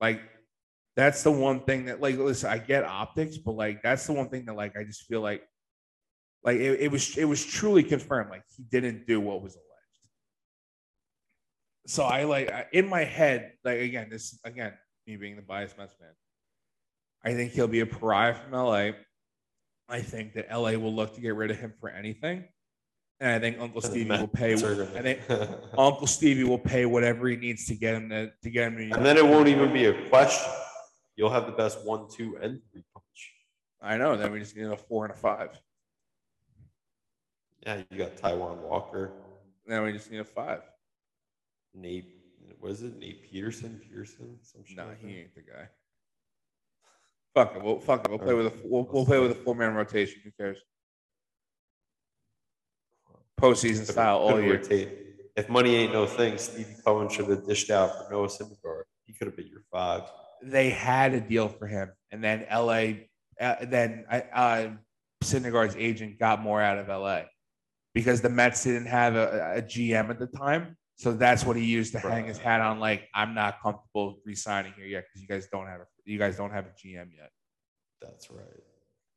Like 0.00 0.20
that's 0.98 1.22
the 1.22 1.30
one 1.30 1.60
thing 1.60 1.86
that 1.86 2.00
like 2.00 2.16
listen, 2.18 2.50
I 2.50 2.58
get 2.58 2.82
optics, 2.84 3.38
but 3.38 3.52
like 3.52 3.82
that's 3.82 4.04
the 4.06 4.12
one 4.12 4.28
thing 4.28 4.44
that 4.46 4.54
like 4.56 4.76
I 4.76 4.82
just 4.82 5.02
feel 5.04 5.20
like 5.20 5.42
like 6.42 6.56
it, 6.58 6.80
it 6.80 6.90
was 6.90 7.16
it 7.16 7.24
was 7.24 7.44
truly 7.44 7.82
confirmed 7.84 8.30
like 8.30 8.42
he 8.56 8.64
didn't 8.64 9.06
do 9.06 9.20
what 9.20 9.40
was 9.42 9.54
alleged 9.54 9.64
so 11.86 12.02
I 12.04 12.24
like 12.24 12.50
I- 12.50 12.66
in 12.72 12.86
my 12.88 13.04
head, 13.04 13.52
like 13.64 13.78
again, 13.80 14.08
this 14.10 14.38
again, 14.44 14.74
me 15.06 15.16
being 15.16 15.36
the 15.36 15.42
biased 15.42 15.78
Mets 15.78 15.94
fan, 15.94 16.08
I 17.24 17.34
think 17.34 17.52
he'll 17.52 17.66
be 17.68 17.80
a 17.80 17.86
pariah 17.86 18.34
from 18.34 18.52
LA. 18.52 18.90
I 19.88 20.00
think 20.02 20.34
that 20.34 20.50
LA 20.50 20.72
will 20.72 20.92
look 20.94 21.14
to 21.14 21.20
get 21.22 21.34
rid 21.34 21.50
of 21.50 21.58
him 21.58 21.72
for 21.80 21.88
anything, 21.88 22.44
and 23.20 23.30
I 23.30 23.38
think 23.38 23.58
Uncle 23.58 23.80
Stevie 23.80 24.10
will 24.10 24.28
pay. 24.28 24.52
I 24.52 25.02
think 25.02 25.20
Uncle 25.78 26.06
Stevie 26.06 26.44
will 26.44 26.58
pay 26.58 26.84
whatever 26.84 27.26
he 27.28 27.36
needs 27.36 27.66
to 27.68 27.74
get 27.74 27.94
him 27.94 28.10
to, 28.10 28.30
to 28.42 28.50
get 28.50 28.68
him 28.72 28.76
to. 28.76 28.96
and 28.96 29.06
then 29.06 29.16
it 29.16 29.24
won't 29.26 29.48
even 29.48 29.72
be 29.72 29.86
a 29.86 30.08
question. 30.10 30.52
You'll 31.18 31.30
have 31.30 31.46
the 31.46 31.52
best 31.52 31.84
one, 31.84 32.06
two, 32.08 32.38
and 32.40 32.60
three 32.70 32.84
punch. 32.94 33.32
I 33.82 33.96
know. 33.96 34.16
Then 34.16 34.30
we 34.30 34.38
just 34.38 34.56
need 34.56 34.66
a 34.66 34.76
four 34.76 35.04
and 35.04 35.12
a 35.12 35.16
five. 35.16 35.50
Yeah, 37.66 37.82
you 37.90 37.98
got 37.98 38.16
Taijuan 38.16 38.58
Walker, 38.58 39.10
Then 39.66 39.82
we 39.82 39.90
just 39.92 40.12
need 40.12 40.20
a 40.20 40.24
five. 40.24 40.60
Nate. 41.74 42.06
Was 42.60 42.84
it 42.84 42.96
Nate 43.00 43.28
Peterson? 43.28 43.80
Peterson? 43.82 44.38
Some 44.42 44.62
shit 44.64 44.78
like 44.78 45.00
he 45.04 45.18
ain't 45.18 45.34
the 45.34 45.40
guy. 45.42 45.68
Fuck 47.34 47.56
it. 47.56 47.62
We'll 47.64 47.80
fuck 47.80 48.04
it. 48.04 48.10
We'll 48.10 48.20
play 48.20 48.34
with 48.34 48.46
a 48.46 48.52
we'll, 48.64 48.88
we'll 48.90 49.04
play 49.04 49.18
with 49.18 49.32
a 49.32 49.34
four 49.34 49.56
man 49.56 49.74
rotation. 49.74 50.20
Who 50.24 50.30
cares? 50.38 50.58
Postseason 53.40 53.80
Could've- 53.80 53.86
style 53.92 54.18
all 54.18 54.40
year. 54.40 54.54
rotated. 54.58 54.98
If 55.36 55.48
money 55.48 55.74
ain't 55.74 55.92
no 55.92 56.06
thing, 56.06 56.38
Stevie 56.38 56.76
Cohen 56.84 57.08
should 57.08 57.28
have 57.28 57.44
dished 57.44 57.70
out 57.70 57.90
for 58.06 58.12
Noah 58.12 58.28
Syndergaard. 58.28 58.82
He 59.04 59.12
could 59.14 59.26
have 59.26 59.36
been 59.36 59.48
your 59.48 59.62
five. 59.72 60.02
They 60.42 60.70
had 60.70 61.14
a 61.14 61.20
deal 61.20 61.48
for 61.48 61.66
him, 61.66 61.90
and 62.10 62.22
then 62.22 62.46
LA, 62.50 63.04
uh, 63.40 63.56
then 63.62 64.04
uh, 64.10 64.68
Syndergaard's 65.22 65.76
agent 65.76 66.18
got 66.18 66.40
more 66.40 66.60
out 66.60 66.78
of 66.78 66.88
LA 66.88 67.22
because 67.94 68.20
the 68.20 68.28
Mets 68.28 68.64
didn't 68.64 68.86
have 68.86 69.16
a, 69.16 69.54
a 69.56 69.62
GM 69.62 70.10
at 70.10 70.18
the 70.18 70.26
time, 70.26 70.76
so 70.96 71.12
that's 71.12 71.44
what 71.44 71.56
he 71.56 71.64
used 71.64 71.92
to 71.92 71.98
hang 71.98 72.26
his 72.26 72.38
hat 72.38 72.60
on. 72.60 72.80
Like, 72.80 73.08
I'm 73.14 73.34
not 73.34 73.60
comfortable 73.62 74.18
re-signing 74.24 74.72
here 74.76 74.86
yet 74.86 75.04
because 75.04 75.22
you 75.22 75.28
guys 75.28 75.46
don't 75.50 75.66
have 75.66 75.80
a 75.80 75.86
you 76.04 76.18
guys 76.18 76.36
don't 76.36 76.50
have 76.50 76.66
a 76.66 76.70
GM 76.70 77.08
yet. 77.16 77.30
That's 78.00 78.30
right. 78.30 78.44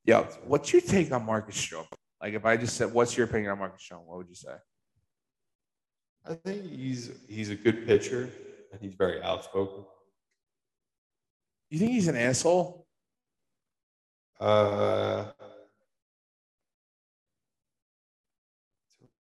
Yo, 0.06 0.24
what's 0.46 0.74
your 0.74 0.82
take 0.82 1.12
on 1.12 1.26
Marcus 1.26 1.56
Stroman? 1.56 1.88
Like, 2.22 2.34
if 2.34 2.46
I 2.46 2.58
just 2.58 2.76
said, 2.76 2.94
"What's 2.94 3.18
your 3.18 3.26
opinion 3.26 3.52
on 3.52 3.60
Marcus 3.60 3.88
Stroman?" 3.88 4.06
What 4.06 4.18
would 4.18 4.30
you 4.30 4.36
say? 4.36 4.56
I 6.28 6.36
think 6.36 6.70
he's 6.70 7.12
he's 7.28 7.50
a 7.50 7.56
good 7.56 7.86
pitcher 7.88 8.30
and 8.72 8.82
he's 8.82 8.94
very 8.94 9.22
outspoken. 9.22 9.84
You 11.72 11.80
think 11.80 11.92
he's 11.94 12.10
an 12.10 12.18
asshole? 12.18 12.86
Uh, 14.40 15.32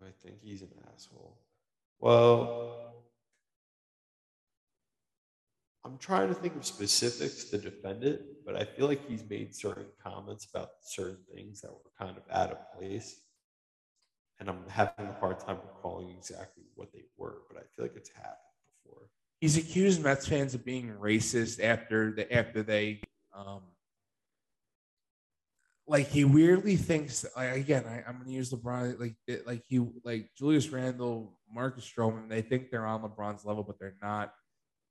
I 0.00 0.10
think 0.22 0.40
he's 0.42 0.62
an 0.62 0.70
asshole. 0.94 1.38
Well, 1.98 3.04
I'm 5.84 5.98
trying 5.98 6.28
to 6.28 6.34
think 6.34 6.54
of 6.54 6.64
specifics 6.64 7.44
to 7.44 7.58
defend 7.58 8.04
it, 8.04 8.44
but 8.44 8.54
I 8.54 8.64
feel 8.64 8.86
like 8.86 9.04
he's 9.08 9.28
made 9.28 9.52
certain 9.54 9.86
comments 10.00 10.46
about 10.52 10.68
certain 10.82 11.18
things 11.34 11.60
that 11.62 11.72
were 11.72 11.90
kind 11.98 12.16
of 12.16 12.22
out 12.30 12.52
of 12.52 12.78
place. 12.78 13.22
And 14.38 14.48
I'm 14.48 14.68
having 14.68 15.06
a 15.06 15.18
hard 15.18 15.40
time 15.40 15.58
recalling 15.66 16.10
exactly 16.10 16.64
what 16.76 16.92
they 16.92 17.06
were, 17.16 17.38
but 17.48 17.58
I 17.58 17.64
feel 17.74 17.86
like 17.86 17.96
it's 17.96 18.10
happened 18.10 18.36
before. 18.84 19.08
He's 19.40 19.56
accused 19.56 20.02
Mets 20.02 20.26
fans 20.26 20.54
of 20.54 20.64
being 20.64 20.94
racist 20.98 21.62
after 21.62 22.12
the 22.12 22.32
after 22.32 22.62
they 22.62 23.00
um 23.34 23.62
like 25.86 26.08
he 26.08 26.24
weirdly 26.24 26.76
thinks 26.76 27.24
like 27.36 27.54
again 27.54 27.84
I, 27.86 28.02
I'm 28.08 28.18
gonna 28.18 28.30
use 28.30 28.50
LeBron 28.50 28.98
like 28.98 29.14
like 29.46 29.62
he 29.68 29.86
like 30.04 30.30
Julius 30.36 30.68
Randle, 30.68 31.38
Marcus 31.52 31.88
Stroman, 31.88 32.28
they 32.28 32.42
think 32.42 32.70
they're 32.70 32.86
on 32.86 33.02
LeBron's 33.02 33.44
level, 33.44 33.62
but 33.62 33.78
they're 33.78 33.96
not. 34.02 34.32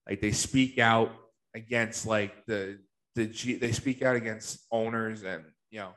Like 0.07 0.21
they 0.21 0.31
speak 0.31 0.77
out 0.77 1.11
against 1.53 2.05
like 2.05 2.45
the 2.45 2.79
the 3.15 3.25
G, 3.25 3.55
they 3.55 3.71
speak 3.71 4.01
out 4.03 4.15
against 4.15 4.65
owners 4.71 5.23
and 5.23 5.43
you 5.71 5.79
know 5.79 5.91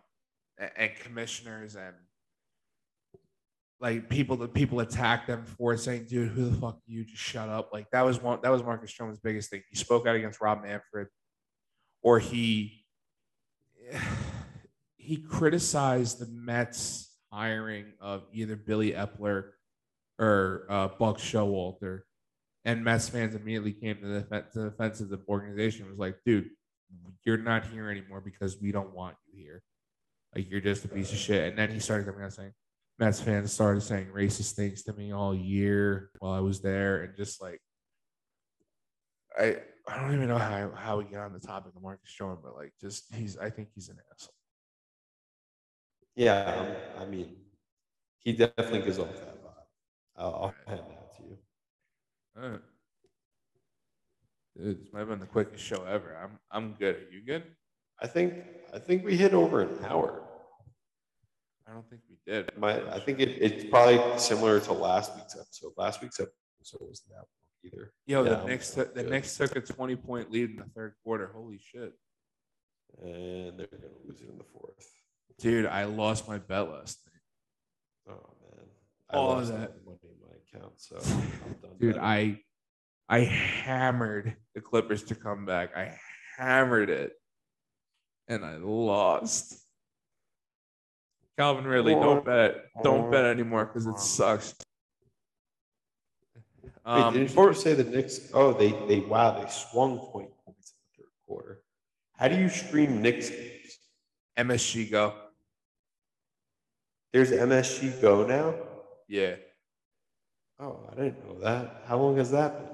and, 0.58 0.70
and 0.76 0.90
commissioners 0.96 1.76
and 1.76 1.94
like 3.80 4.08
people 4.08 4.36
that 4.38 4.54
people 4.54 4.80
attack 4.80 5.26
them 5.26 5.44
for 5.44 5.76
saying, 5.76 6.06
dude, 6.08 6.30
who 6.30 6.50
the 6.50 6.56
fuck 6.56 6.80
you? 6.86 7.04
Just 7.04 7.22
shut 7.22 7.48
up. 7.48 7.70
Like 7.72 7.90
that 7.92 8.04
was 8.04 8.20
one 8.20 8.40
that 8.42 8.50
was 8.50 8.62
Marcus 8.62 8.92
Stroman's 8.92 9.20
biggest 9.20 9.50
thing. 9.50 9.62
He 9.70 9.76
spoke 9.76 10.06
out 10.06 10.16
against 10.16 10.40
Rob 10.40 10.62
Manfred, 10.62 11.08
or 12.02 12.18
he 12.18 12.84
he 14.96 15.16
criticized 15.16 16.18
the 16.18 16.26
Mets 16.26 17.16
hiring 17.32 17.92
of 18.00 18.24
either 18.32 18.56
Billy 18.56 18.92
Eppler 18.92 19.50
or 20.18 20.66
uh, 20.68 20.88
Buck 20.98 21.18
Showalter. 21.18 22.00
And 22.64 22.84
Mets 22.84 23.08
fans 23.08 23.34
immediately 23.34 23.72
came 23.72 23.96
to 24.00 24.06
the, 24.06 24.20
to 24.52 24.58
the 24.60 24.70
defense 24.70 25.00
of 25.00 25.08
the 25.08 25.20
organization. 25.28 25.88
Was 25.88 25.98
like, 25.98 26.16
dude, 26.26 26.50
you're 27.24 27.38
not 27.38 27.64
here 27.66 27.90
anymore 27.90 28.20
because 28.20 28.60
we 28.60 28.72
don't 28.72 28.92
want 28.92 29.16
you 29.26 29.42
here. 29.42 29.62
Like 30.34 30.50
you're 30.50 30.60
just 30.60 30.84
a 30.84 30.88
piece 30.88 31.12
of 31.12 31.18
shit. 31.18 31.48
And 31.48 31.58
then 31.58 31.70
he 31.70 31.78
started 31.78 32.06
coming 32.06 32.22
out 32.22 32.32
saying, 32.32 32.52
Mets 32.98 33.20
fans 33.20 33.52
started 33.52 33.80
saying 33.82 34.08
racist 34.14 34.54
things 34.54 34.82
to 34.84 34.92
me 34.92 35.12
all 35.12 35.34
year 35.34 36.10
while 36.18 36.32
I 36.32 36.40
was 36.40 36.60
there, 36.60 37.02
and 37.02 37.16
just 37.16 37.40
like 37.40 37.60
I 39.38 39.58
I 39.86 40.00
don't 40.00 40.14
even 40.14 40.28
know 40.28 40.38
how 40.38 40.72
how 40.74 40.98
we 40.98 41.04
get 41.04 41.20
on 41.20 41.32
the 41.32 41.38
topic 41.38 41.72
of 41.76 41.82
Marcus 41.82 42.10
Stroman, 42.10 42.42
but 42.42 42.56
like 42.56 42.72
just 42.80 43.04
he's 43.14 43.38
I 43.38 43.50
think 43.50 43.68
he's 43.74 43.88
an 43.88 43.98
asshole. 44.12 44.34
Yeah, 46.16 46.74
I 47.00 47.04
mean, 47.04 47.36
he 48.18 48.32
definitely 48.32 48.80
gives 48.80 48.98
off 48.98 49.12
that 49.14 49.44
vibe. 49.44 49.52
I'll, 50.16 50.34
I'll 50.34 50.54
hand 50.66 50.82
that 50.88 51.16
to 51.16 51.22
you. 51.22 51.38
All 52.42 52.48
right. 52.50 52.60
Dude, 54.56 54.80
this 54.80 54.92
might 54.92 55.00
have 55.00 55.08
been 55.08 55.20
the 55.20 55.26
quickest 55.26 55.64
show 55.64 55.84
ever. 55.84 56.16
I'm 56.20 56.38
I'm 56.50 56.72
good. 56.72 56.96
Are 56.96 57.12
you 57.12 57.24
good? 57.24 57.44
I 58.02 58.08
think 58.08 58.34
I 58.74 58.80
think 58.80 59.04
we 59.04 59.16
hit 59.16 59.34
over 59.34 59.60
an 59.60 59.84
hour. 59.84 60.27
I 61.68 61.74
don't 61.74 61.88
think 61.90 62.02
we 62.08 62.16
did. 62.26 62.50
My, 62.56 62.80
I 62.90 63.00
think 63.00 63.20
it, 63.20 63.28
it's 63.28 63.64
probably 63.64 64.18
similar 64.18 64.58
to 64.60 64.72
last 64.72 65.14
week's 65.16 65.36
episode. 65.36 65.72
Last 65.76 66.00
week's 66.00 66.18
episode 66.18 66.80
wasn't 66.80 67.10
that 67.10 67.16
long 67.16 67.26
either. 67.64 67.92
Yo, 68.06 68.24
the 68.24 68.36
took 68.58 68.94
the 68.94 69.02
good. 69.02 69.10
Knicks 69.10 69.36
took 69.36 69.54
a 69.54 69.60
twenty 69.60 69.96
point 69.96 70.30
lead 70.30 70.50
in 70.50 70.56
the 70.56 70.64
third 70.74 70.94
quarter. 71.04 71.30
Holy 71.34 71.58
shit, 71.58 71.92
And 73.02 73.58
they're 73.58 73.66
gonna 73.66 73.92
lose 74.06 74.22
it 74.22 74.28
in 74.30 74.38
the 74.38 74.44
fourth. 74.44 74.90
dude! 75.38 75.66
I 75.66 75.84
lost 75.84 76.26
my 76.26 76.38
bet 76.38 76.70
last 76.70 77.00
night. 77.06 78.14
Oh 78.16 78.34
man. 78.56 78.66
All 79.10 79.32
of 79.32 79.38
lost 79.38 79.52
all 79.52 79.58
that. 79.58 79.84
money 79.84 79.98
in 80.04 80.20
my 80.22 80.58
account, 80.58 80.72
so 80.80 80.96
I'm 80.96 81.52
done. 81.62 81.70
Dude, 81.78 81.94
betting. 81.96 82.00
I 82.00 82.40
I 83.10 83.20
hammered 83.20 84.36
the 84.54 84.62
Clippers 84.62 85.02
to 85.04 85.14
come 85.14 85.44
back. 85.44 85.76
I 85.76 85.98
hammered 86.38 86.88
it, 86.88 87.12
and 88.26 88.42
I 88.42 88.56
lost. 88.56 89.54
Calvin 91.38 91.68
Ridley, 91.68 91.94
don't 91.94 92.24
bet, 92.24 92.64
don't 92.82 93.12
bet 93.12 93.24
anymore 93.24 93.66
because 93.66 93.86
it 93.86 93.98
sucks. 94.00 94.56
Wait, 96.64 96.72
Um, 96.84 97.14
didn't 97.14 97.32
you 97.32 97.54
say 97.54 97.74
the 97.74 97.84
Knicks? 97.84 98.28
Oh, 98.34 98.52
they 98.52 98.72
they 98.88 98.98
wow, 99.00 99.40
they 99.40 99.48
swung 99.48 99.98
twenty 100.10 100.30
points 100.44 100.72
in 100.72 100.82
the 100.96 101.02
third 101.04 101.10
quarter. 101.28 101.60
How 102.16 102.26
do 102.26 102.36
you 102.36 102.48
stream 102.48 103.00
Knicks 103.02 103.30
games? 103.30 103.78
MSG 104.36 104.90
go, 104.90 105.14
There's 107.12 107.30
MSG 107.30 108.00
Go 108.02 108.26
now. 108.26 108.54
yeah. 109.08 109.36
Oh, 110.58 110.88
I 110.90 110.94
didn't 110.96 111.24
know 111.24 111.38
that. 111.40 111.82
How 111.86 111.98
long 111.98 112.16
has 112.16 112.32
that 112.32 112.58
been? 112.58 112.67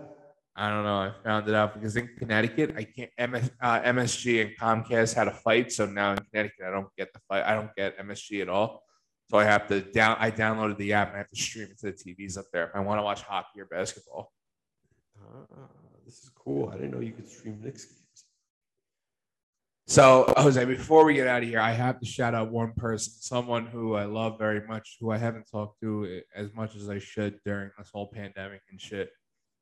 I 0.56 0.68
don't 0.70 0.84
know. 0.84 0.98
I 0.98 1.12
found 1.24 1.48
it 1.48 1.54
out 1.54 1.74
because 1.74 1.96
in 1.96 2.08
Connecticut, 2.16 2.74
I 2.76 2.84
can't. 2.84 3.10
MS, 3.18 3.50
uh, 3.60 3.80
MSG 3.80 4.42
and 4.42 4.56
Comcast 4.56 5.14
had 5.14 5.26
a 5.26 5.32
fight, 5.32 5.72
so 5.72 5.84
now 5.84 6.12
in 6.12 6.18
Connecticut, 6.30 6.66
I 6.66 6.70
don't 6.70 6.86
get 6.96 7.12
the 7.12 7.18
fight. 7.28 7.44
I 7.44 7.54
don't 7.54 7.74
get 7.74 7.98
MSG 7.98 8.42
at 8.42 8.48
all. 8.48 8.84
So 9.30 9.38
I 9.38 9.44
have 9.44 9.66
to 9.68 9.80
down. 9.80 10.16
I 10.20 10.30
downloaded 10.30 10.76
the 10.76 10.92
app 10.92 11.08
and 11.08 11.16
I 11.16 11.18
have 11.18 11.30
to 11.30 11.36
stream 11.36 11.68
it 11.70 11.78
to 11.80 11.86
the 11.86 11.92
TVs 11.92 12.38
up 12.38 12.46
there 12.52 12.68
if 12.68 12.70
I 12.74 12.80
want 12.80 12.98
to 12.98 13.02
watch 13.02 13.22
hockey 13.22 13.60
or 13.60 13.64
basketball. 13.64 14.32
Ah, 15.20 15.66
this 16.04 16.22
is 16.22 16.30
cool. 16.36 16.68
I 16.68 16.74
didn't 16.74 16.92
know 16.92 17.00
you 17.00 17.12
could 17.12 17.28
stream 17.28 17.60
Knicks 17.60 17.86
games. 17.86 18.00
So 19.86 20.32
Jose, 20.36 20.64
before 20.64 21.04
we 21.04 21.14
get 21.14 21.26
out 21.26 21.42
of 21.42 21.48
here, 21.48 21.60
I 21.60 21.72
have 21.72 21.98
to 22.00 22.06
shout 22.06 22.34
out 22.34 22.50
one 22.50 22.72
person, 22.74 23.12
someone 23.20 23.66
who 23.66 23.94
I 23.94 24.04
love 24.04 24.38
very 24.38 24.66
much, 24.66 24.98
who 25.00 25.10
I 25.10 25.18
haven't 25.18 25.46
talked 25.50 25.80
to 25.80 26.22
as 26.34 26.54
much 26.54 26.76
as 26.76 26.88
I 26.88 26.98
should 26.98 27.38
during 27.44 27.70
this 27.76 27.90
whole 27.92 28.06
pandemic 28.06 28.62
and 28.70 28.80
shit. 28.80 29.10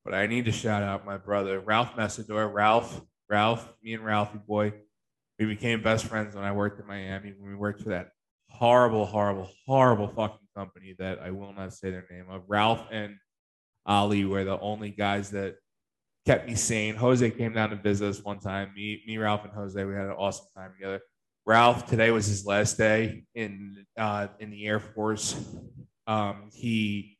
But 0.05 0.14
I 0.14 0.26
need 0.26 0.46
to 0.46 0.53
shout 0.53 0.82
out 0.82 1.07
my 1.07 1.16
brother, 1.16 1.61
Ralph 1.61 1.94
Messador. 1.94 2.53
Ralph, 2.53 3.00
Ralph, 3.28 3.72
me 3.82 3.94
and 3.94 4.05
Ralphie 4.05 4.40
boy, 4.46 4.72
we 5.38 5.46
became 5.46 5.82
best 5.82 6.07
friends 6.07 6.34
when 6.34 6.44
I 6.44 6.53
worked 6.53 6.80
in 6.80 6.86
Miami. 6.86 7.34
When 7.38 7.50
we 7.50 7.57
worked 7.57 7.82
for 7.82 7.90
that 7.90 8.11
horrible, 8.48 9.07
horrible, 9.07 9.50
horrible 9.66 10.09
fucking 10.09 10.48
company 10.57 10.94
that 10.98 11.20
I 11.20 11.30
will 11.30 11.53
not 11.53 11.72
say 11.72 11.90
their 11.90 12.07
name 12.11 12.26
of. 12.30 12.42
Ralph 12.48 12.86
and 12.90 13.16
Ali 13.86 14.24
were 14.24 14.44
the 14.44 14.59
only 14.61 14.90
guys 14.90 15.30
that 15.30 15.57
kept 16.26 16.46
me 16.46 16.55
sane. 16.55 16.94
Jose 16.94 17.30
came 17.30 17.53
down 17.53 17.70
to 17.70 17.76
visit 17.76 18.09
us 18.09 18.22
one 18.22 18.38
time. 18.38 18.72
Me, 18.74 19.03
me, 19.07 19.18
Ralph, 19.18 19.44
and 19.44 19.53
Jose, 19.53 19.84
we 19.84 19.94
had 19.94 20.07
an 20.07 20.12
awesome 20.12 20.46
time 20.57 20.72
together. 20.74 21.00
Ralph, 21.44 21.88
today 21.88 22.11
was 22.11 22.26
his 22.26 22.46
last 22.46 22.78
day 22.78 23.24
in 23.34 23.84
uh, 23.96 24.28
in 24.38 24.50
the 24.50 24.64
Air 24.64 24.78
Force. 24.78 25.34
Um, 26.07 26.50
he 26.53 27.18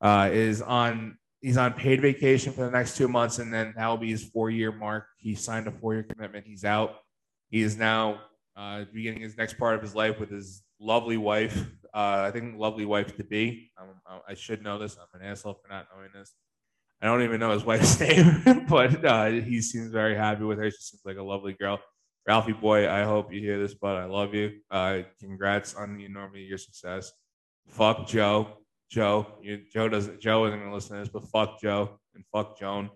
uh, 0.00 0.30
is 0.32 0.62
on 0.62 1.18
he's 1.40 1.56
on 1.56 1.72
paid 1.72 2.00
vacation 2.00 2.52
for 2.52 2.64
the 2.64 2.70
next 2.70 2.96
two 2.96 3.08
months, 3.08 3.38
and 3.38 3.52
then 3.52 3.74
that 3.76 3.86
will 3.86 3.96
be 3.96 4.10
his 4.10 4.24
four 4.24 4.50
year 4.50 4.72
mark. 4.72 5.06
He 5.16 5.34
signed 5.34 5.66
a 5.66 5.72
four 5.72 5.94
year 5.94 6.02
commitment. 6.02 6.46
He's 6.46 6.64
out. 6.64 6.96
He 7.50 7.62
is 7.62 7.76
now 7.76 8.20
uh, 8.56 8.84
beginning 8.92 9.20
his 9.20 9.36
next 9.36 9.58
part 9.58 9.74
of 9.74 9.82
his 9.82 9.94
life 9.94 10.18
with 10.18 10.30
his 10.30 10.62
lovely 10.80 11.16
wife. 11.16 11.56
Uh, 11.94 12.24
I 12.26 12.30
think 12.30 12.58
lovely 12.58 12.84
wife 12.84 13.16
to 13.16 13.24
be. 13.24 13.70
Um, 13.80 14.20
I 14.28 14.34
should 14.34 14.62
know 14.62 14.78
this. 14.78 14.96
I'm 14.96 15.20
an 15.20 15.26
asshole 15.26 15.54
for 15.54 15.68
not 15.68 15.86
knowing 15.94 16.10
this. 16.14 16.34
I 17.00 17.06
don't 17.06 17.22
even 17.22 17.40
know 17.40 17.52
his 17.52 17.64
wife's 17.64 17.98
name, 18.00 18.66
but 18.68 19.04
uh, 19.04 19.26
he 19.26 19.60
seems 19.60 19.90
very 19.90 20.16
happy 20.16 20.44
with 20.44 20.58
her. 20.58 20.70
She 20.70 20.78
seems 20.80 21.02
like 21.04 21.16
a 21.16 21.22
lovely 21.22 21.54
girl. 21.54 21.80
Ralphie 22.26 22.52
boy, 22.52 22.90
I 22.90 23.04
hope 23.04 23.32
you 23.32 23.40
hear 23.40 23.58
this, 23.58 23.74
but 23.74 23.96
I 23.96 24.04
love 24.04 24.34
you. 24.34 24.58
Uh, 24.70 25.00
congrats 25.18 25.74
on 25.74 25.96
the 25.96 26.04
enormity 26.04 26.42
of 26.42 26.48
your 26.50 26.58
success. 26.58 27.10
Fuck 27.68 28.06
Joe. 28.06 28.58
Joe, 28.90 29.26
you, 29.42 29.62
Joe 29.72 29.88
doesn't. 29.88 30.20
Joe 30.20 30.46
isn't 30.46 30.58
gonna 30.58 30.72
listen 30.74 30.96
to 30.96 31.00
this, 31.02 31.08
but 31.10 31.28
fuck 31.28 31.60
Joe 31.60 31.98
and 32.14 32.24
fuck 32.32 32.58
Joan. 32.58 32.90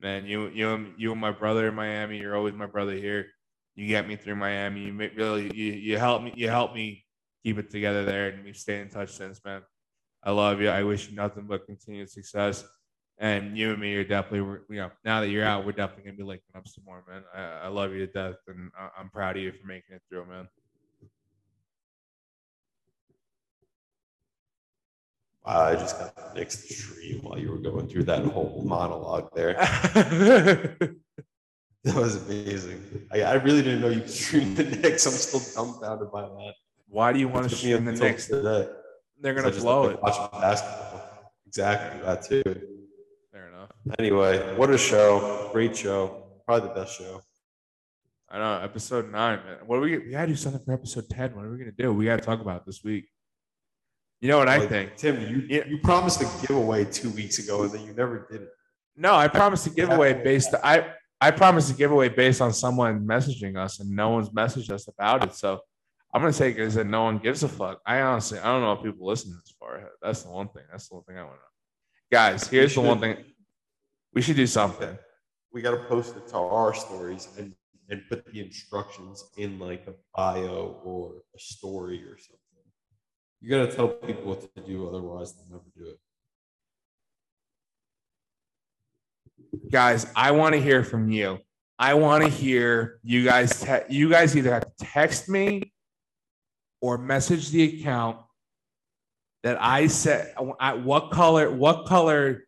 Man, 0.00 0.26
you, 0.26 0.48
you, 0.48 0.70
and- 0.74 0.94
you 0.96 1.12
and 1.12 1.20
my 1.20 1.32
brother 1.32 1.68
in 1.68 1.74
Miami. 1.74 2.18
You're 2.18 2.36
always 2.36 2.54
my 2.54 2.66
brother 2.66 2.92
here. 2.94 3.26
You 3.74 3.86
get 3.86 4.08
me 4.08 4.16
through 4.16 4.36
Miami. 4.36 4.80
You 4.86 4.92
really, 5.16 5.54
you, 5.54 5.72
you 5.72 5.98
help 5.98 6.22
me. 6.22 6.32
You 6.34 6.48
help 6.48 6.74
me 6.74 7.04
keep 7.44 7.58
it 7.58 7.70
together 7.70 8.04
there, 8.04 8.28
and 8.28 8.44
we've 8.44 8.56
stayed 8.56 8.80
in 8.80 8.88
touch 8.88 9.10
since, 9.10 9.40
man. 9.44 9.62
I 10.24 10.30
love 10.32 10.60
you. 10.60 10.68
I 10.68 10.82
wish 10.82 11.08
you 11.10 11.16
nothing 11.16 11.44
but 11.46 11.66
continued 11.66 12.10
success. 12.10 12.64
And 13.20 13.58
you 13.58 13.72
and 13.72 13.80
me 13.80 13.94
are 13.96 14.04
definitely, 14.04 14.60
you 14.70 14.76
know, 14.76 14.90
now 15.04 15.20
that 15.20 15.28
you're 15.28 15.44
out, 15.44 15.66
we're 15.66 15.72
definitely 15.72 16.04
gonna 16.04 16.16
be 16.16 16.22
linking 16.22 16.54
up 16.56 16.66
some 16.68 16.84
more, 16.84 17.04
man. 17.08 17.22
I, 17.34 17.66
I 17.66 17.68
love 17.68 17.92
you 17.92 18.06
to 18.06 18.12
death, 18.12 18.36
and 18.46 18.70
I- 18.78 18.90
I'm 18.98 19.10
proud 19.10 19.36
of 19.36 19.42
you 19.42 19.52
for 19.52 19.66
making 19.66 19.96
it 19.96 20.02
through, 20.08 20.26
man. 20.26 20.48
I 25.48 25.74
just 25.76 25.98
got 25.98 26.52
stream 26.52 27.20
while 27.22 27.38
you 27.38 27.50
were 27.50 27.58
going 27.58 27.88
through 27.88 28.04
that 28.04 28.24
whole 28.24 28.62
monologue 28.66 29.34
there. 29.34 29.56
That 31.84 31.94
was 31.94 32.16
amazing. 32.26 33.06
I, 33.12 33.22
I 33.22 33.34
really 33.34 33.62
didn't 33.62 33.80
know 33.80 33.88
you 33.88 34.00
could 34.00 34.10
stream 34.10 34.54
the 34.54 34.64
Knicks. 34.64 35.06
I'm 35.06 35.12
still 35.12 35.64
dumbfounded 35.64 36.10
by 36.10 36.22
that. 36.22 36.54
Why 36.88 37.12
do 37.12 37.20
you 37.20 37.28
want 37.28 37.48
to 37.48 37.54
stream 37.56 37.84
the 37.84 37.92
Knicks? 37.92 38.26
today. 38.26 38.68
They're 39.20 39.32
gonna 39.32 39.52
blow 39.52 39.84
it. 39.84 40.02
Watch 40.02 40.16
basketball. 40.32 41.32
Exactly 41.46 42.02
that 42.02 42.22
too. 42.22 42.42
Fair 43.32 43.48
enough. 43.48 43.70
Anyway, 43.98 44.56
what 44.56 44.70
a 44.70 44.76
show! 44.76 45.50
Great 45.52 45.76
show. 45.76 46.24
Probably 46.44 46.68
the 46.68 46.74
best 46.74 46.98
show. 46.98 47.22
I 48.28 48.38
know. 48.38 48.60
Episode 48.62 49.10
nine, 49.10 49.38
man. 49.46 49.58
What 49.66 49.76
are 49.76 49.80
we? 49.80 49.98
We 49.98 50.10
gotta 50.10 50.26
do 50.26 50.36
something 50.36 50.62
for 50.64 50.72
episode 50.72 51.08
ten. 51.08 51.34
What 51.34 51.44
are 51.44 51.50
we 51.50 51.58
gonna 51.58 51.72
do? 51.72 51.92
We 51.92 52.04
gotta 52.04 52.22
talk 52.22 52.40
about 52.40 52.62
it 52.62 52.66
this 52.66 52.82
week. 52.84 53.08
You 54.20 54.28
know 54.28 54.38
what 54.38 54.48
I 54.48 54.66
think? 54.66 54.96
Tim, 54.96 55.20
you 55.28 55.46
Yeah. 55.48 55.64
you 55.66 55.78
promised 55.78 56.20
a 56.20 56.46
giveaway 56.46 56.84
two 56.84 57.10
weeks 57.10 57.38
ago 57.38 57.62
and 57.62 57.72
then 57.72 57.82
you 57.84 57.92
never 57.94 58.26
did 58.30 58.42
it. 58.42 58.50
No, 58.96 59.14
I 59.14 59.28
promised 59.28 59.66
a 59.66 59.70
giveaway 59.70 60.12
based. 60.24 60.54
I 60.62 60.94
I 61.20 61.30
promised 61.30 61.70
a 61.70 61.74
giveaway 61.74 62.08
based 62.08 62.40
on 62.40 62.52
someone 62.52 63.04
messaging 63.06 63.56
us, 63.56 63.80
and 63.80 63.90
no 63.90 64.10
one's 64.10 64.30
messaged 64.30 64.70
us 64.70 64.88
about 64.88 65.24
it. 65.24 65.34
So 65.34 65.60
I'm 66.12 66.20
gonna 66.20 66.32
take 66.32 66.56
it 66.58 66.62
as 66.62 66.74
that 66.74 66.86
no 66.86 67.04
one 67.04 67.18
gives 67.18 67.42
a 67.42 67.48
fuck. 67.48 67.80
I 67.86 68.00
honestly, 68.00 68.38
I 68.38 68.44
don't 68.44 68.62
know 68.62 68.72
if 68.72 68.82
people 68.82 69.06
listen 69.06 69.30
this 69.32 69.54
far. 69.58 69.88
That's 70.02 70.22
the 70.22 70.30
one 70.30 70.48
thing. 70.48 70.64
That's 70.70 70.88
the 70.88 70.96
one 70.96 71.04
thing 71.04 71.16
I 71.18 71.22
want 71.22 71.34
to 71.34 71.38
know. 71.38 71.42
Guys, 72.10 72.48
here's 72.48 72.74
the 72.74 72.80
one 72.80 72.98
thing. 73.00 73.24
We 74.14 74.22
should 74.22 74.36
do 74.36 74.46
something. 74.46 74.96
We 75.52 75.62
got 75.62 75.72
to 75.72 75.84
post 75.84 76.16
it 76.16 76.26
to 76.28 76.36
our 76.36 76.74
stories 76.74 77.28
and 77.38 77.54
and 77.90 78.02
put 78.08 78.24
the 78.26 78.40
instructions 78.40 79.24
in 79.36 79.58
like 79.58 79.86
a 79.86 79.94
bio 80.14 80.80
or 80.84 81.22
a 81.34 81.38
story 81.38 82.02
or 82.04 82.18
something. 82.18 82.38
You 83.40 83.50
got 83.50 83.70
to 83.70 83.76
tell 83.76 83.88
people 83.88 84.24
what 84.24 84.54
to 84.54 84.60
do, 84.62 84.88
otherwise 84.88 85.32
they'll 85.34 85.46
never 85.48 85.64
do 85.76 85.90
it. 85.90 85.98
guys 89.70 90.06
i 90.16 90.30
want 90.30 90.54
to 90.54 90.60
hear 90.60 90.84
from 90.84 91.10
you. 91.10 91.38
I 91.78 91.94
want 91.94 92.24
to 92.24 92.30
hear 92.30 92.98
you 93.04 93.24
guys 93.24 93.60
te- 93.60 93.88
you 93.88 94.10
guys 94.10 94.36
either 94.36 94.52
have 94.52 94.64
to 94.64 94.84
text 94.84 95.28
me 95.28 95.72
or 96.80 96.98
message 96.98 97.50
the 97.50 97.80
account 97.80 98.18
that 99.42 99.62
i 99.62 99.86
said 99.86 100.34
I, 100.58 100.74
what 100.74 101.10
color 101.10 101.50
what 101.50 101.86
color 101.86 102.44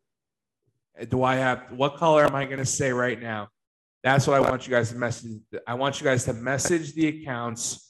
do 1.09 1.22
i 1.22 1.36
have 1.36 1.70
what 1.70 1.97
color 1.97 2.24
am 2.24 2.34
i 2.34 2.45
going 2.45 2.59
to 2.59 2.66
say 2.66 2.93
right 2.93 3.20
now? 3.20 3.49
That's 4.03 4.26
what 4.26 4.36
i 4.36 4.41
want 4.41 4.66
you 4.66 4.70
guys 4.72 4.91
to 4.91 4.97
message 4.97 5.41
i 5.66 5.74
want 5.74 6.01
you 6.01 6.05
guys 6.05 6.24
to 6.24 6.32
message 6.32 6.95
the 6.95 7.09
accounts. 7.09 7.86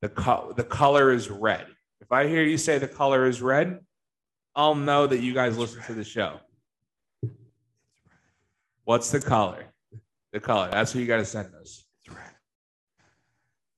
The 0.00 0.08
co- 0.08 0.52
the 0.56 0.64
color 0.64 1.12
is 1.12 1.28
red 1.28 1.66
if 2.00 2.10
i 2.12 2.26
hear 2.26 2.42
you 2.42 2.58
say 2.58 2.78
the 2.78 2.88
color 2.88 3.26
is 3.26 3.42
red 3.42 3.80
i'll 4.54 4.74
know 4.74 5.06
that 5.06 5.20
you 5.20 5.34
guys 5.34 5.56
listen 5.58 5.82
to 5.82 5.94
the 5.94 6.04
show 6.04 6.40
What's 8.88 9.10
the 9.10 9.20
color? 9.20 9.66
The 10.32 10.40
color. 10.40 10.70
That's 10.70 10.94
what 10.94 11.02
you 11.02 11.06
got 11.06 11.18
to 11.18 11.24
send 11.26 11.54
us. 11.60 11.84
It's 11.98 12.16
red. 12.16 12.30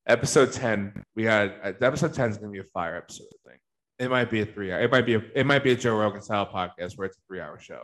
Episode 0.07 0.53
10. 0.53 1.03
We 1.17 1.25
got 1.25 1.49
uh, 1.65 1.73
episode 1.81 2.15
10 2.15 2.31
is 2.31 2.39
going 2.39 2.53
to 2.53 2.53
be 2.53 2.61
a 2.61 2.71
fire 2.71 2.97
episode, 2.97 3.27
I 3.45 3.51
think. 3.51 3.61
It 3.99 4.09
might 4.09 4.31
be 4.31 4.43
a 4.43 4.47
three 4.47 4.71
hour. 4.71 4.81
It 4.81 4.93
might 4.93 5.07
be 5.07 5.17
a 5.17 5.23
it 5.35 5.47
might 5.47 5.65
be 5.65 5.73
a 5.73 5.75
Joe 5.75 5.97
Rogan 5.97 6.23
style 6.23 6.47
podcast 6.47 6.97
where 6.97 7.09
it's 7.09 7.17
a 7.17 7.21
three 7.27 7.41
hour 7.41 7.59
show. 7.59 7.83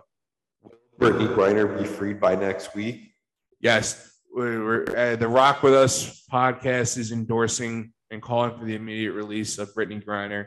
Brittney 1.01 1.26
Griner 1.34 1.76
be 1.76 1.84
freed 1.84 2.20
by 2.20 2.37
next 2.37 2.76
week. 2.76 3.11
Yes, 3.59 4.20
we're, 4.32 4.64
we're, 4.64 4.97
uh, 4.97 5.16
the 5.16 5.26
Rock 5.26 5.64
with 5.64 5.74
Us 5.74 6.24
podcast 6.32 6.97
is 6.97 7.11
endorsing 7.11 7.93
and 8.17 8.23
calling 8.23 8.59
for 8.59 8.64
the 8.64 8.75
immediate 8.75 9.12
release 9.12 9.59
of 9.59 9.75
Brittney 9.75 10.03
Griner, 10.03 10.47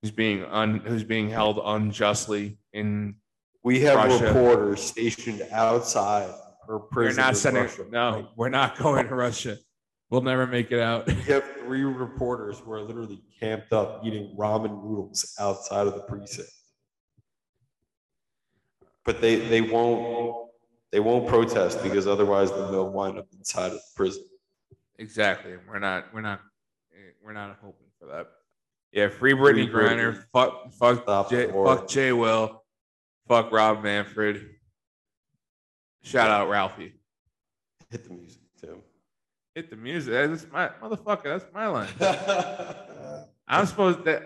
who's 0.00 0.12
being 0.12 0.44
un, 0.44 0.78
who's 0.78 1.02
being 1.02 1.28
held 1.28 1.60
unjustly 1.62 2.58
in. 2.72 3.16
We 3.64 3.80
have 3.80 3.96
Russia. 3.96 4.26
reporters 4.26 4.80
stationed 4.80 5.42
outside 5.50 6.32
her 6.68 6.78
prison. 6.78 7.16
We're 7.16 7.22
not 7.22 7.28
in 7.30 7.34
sending. 7.34 7.62
Russia. 7.64 7.84
No, 7.90 8.28
we're 8.36 8.48
not 8.50 8.78
going 8.82 9.08
to 9.08 9.14
Russia. 9.16 9.58
We'll 10.10 10.22
never 10.22 10.46
make 10.46 10.70
it 10.70 10.78
out. 10.78 11.06
We 11.08 11.14
have 11.14 11.44
three 11.58 11.82
reporters 11.82 12.60
who 12.60 12.70
are 12.72 12.82
literally 12.82 13.20
camped 13.40 13.72
up 13.72 14.02
eating 14.04 14.36
ramen 14.38 14.84
noodles 14.84 15.34
outside 15.40 15.88
of 15.88 15.94
the 15.94 16.02
precinct. 16.02 16.50
But 19.04 19.20
they, 19.20 19.36
they 19.36 19.60
won't 19.60 20.50
they 20.92 21.00
won't 21.00 21.26
protest 21.26 21.82
because 21.82 22.06
otherwise 22.06 22.52
then 22.52 22.70
they'll 22.70 22.90
wind 22.90 23.18
up 23.18 23.26
inside 23.36 23.72
of 23.72 23.78
the 23.78 23.82
prison. 23.96 24.22
Exactly. 24.98 25.54
We're 25.68 25.80
not. 25.80 26.14
We're 26.14 26.20
not. 26.20 26.40
We're 27.24 27.32
not 27.32 27.56
hoping 27.62 27.86
for 27.98 28.06
that. 28.06 28.28
Yeah. 28.92 29.08
Free 29.08 29.32
Brittney 29.32 29.70
Free 29.70 29.84
Griner. 29.84 30.24
Fuck. 30.32 30.72
Fuck. 30.72 31.02
Stop 31.02 31.30
fuck 31.30 31.88
Jay 31.88 32.12
Will. 32.12 32.62
Fuck 33.28 33.52
Rob 33.52 33.82
Manfred. 33.82 34.48
Shout 36.02 36.30
out 36.30 36.48
Ralphie. 36.48 36.94
Hit 37.90 38.04
the 38.04 38.14
music, 38.14 38.40
Tim. 38.60 38.82
Hit 39.54 39.70
the 39.70 39.76
music. 39.76 40.12
That's 40.12 40.46
my 40.52 40.70
motherfucker. 40.82 41.24
That's 41.24 41.46
my 41.54 41.68
line. 41.68 41.88
I'm 43.48 43.66
supposed 43.66 44.04
to. 44.04 44.22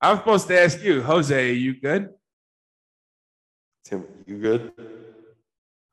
I'm 0.00 0.18
supposed 0.18 0.48
to 0.48 0.60
ask 0.60 0.82
you, 0.82 1.02
Jose. 1.02 1.50
Are 1.50 1.52
you 1.52 1.80
good? 1.80 2.10
Tim, 3.84 4.04
you 4.26 4.38
good? 4.38 4.72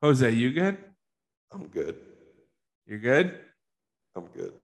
Jose, 0.02 0.30
you 0.30 0.50
good? 0.52 0.78
I'm 1.52 1.66
good. 1.66 1.96
You're 2.86 2.98
good. 2.98 3.38
I'm 4.16 4.26
good. 4.34 4.54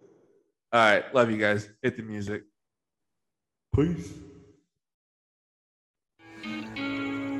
All 0.70 0.80
right. 0.80 1.14
Love 1.14 1.30
you 1.30 1.38
guys. 1.38 1.68
Hit 1.82 1.96
the 1.96 2.02
music. 2.02 2.42
Peace. 3.74 4.12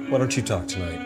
Why 0.09 0.16
don't 0.16 0.35
you 0.35 0.43
talk 0.43 0.66
tonight? 0.66 1.05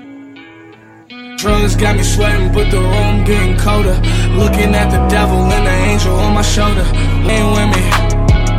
Drugs 1.37 1.75
got 1.75 1.97
me 1.97 2.05
sweating, 2.05 2.53
but 2.53 2.70
the 2.70 2.79
room 2.79 3.25
getting 3.25 3.57
colder. 3.59 3.99
Looking 4.39 4.77
at 4.77 4.91
the 4.91 5.05
devil 5.09 5.39
and 5.39 5.66
the 5.66 5.73
angel 5.91 6.14
on 6.14 6.35
my 6.35 6.43
shoulder. 6.43 6.85
Lean 7.27 7.51
with 7.51 7.68
me, 7.75 7.83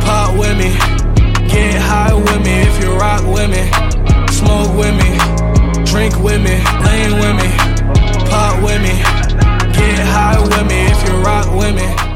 pop 0.04 0.36
with 0.38 0.58
me, 0.58 0.68
get 1.48 1.80
high 1.80 2.12
with 2.12 2.44
me 2.44 2.60
if 2.68 2.84
you 2.84 2.92
rock 2.92 3.24
with 3.24 3.48
me, 3.48 3.64
smoke 4.28 4.76
with 4.76 4.92
me, 5.00 5.16
drink 5.86 6.12
with 6.20 6.42
me, 6.44 6.60
lean 6.84 7.16
with 7.16 7.36
me, 7.40 7.48
pop 8.28 8.62
with 8.62 8.82
me, 8.82 8.92
get 9.72 10.04
high 10.04 10.38
with 10.38 10.66
me 10.68 10.84
if 10.84 11.08
you 11.08 11.16
rock 11.22 11.48
with 11.56 11.74
me. 11.74 12.13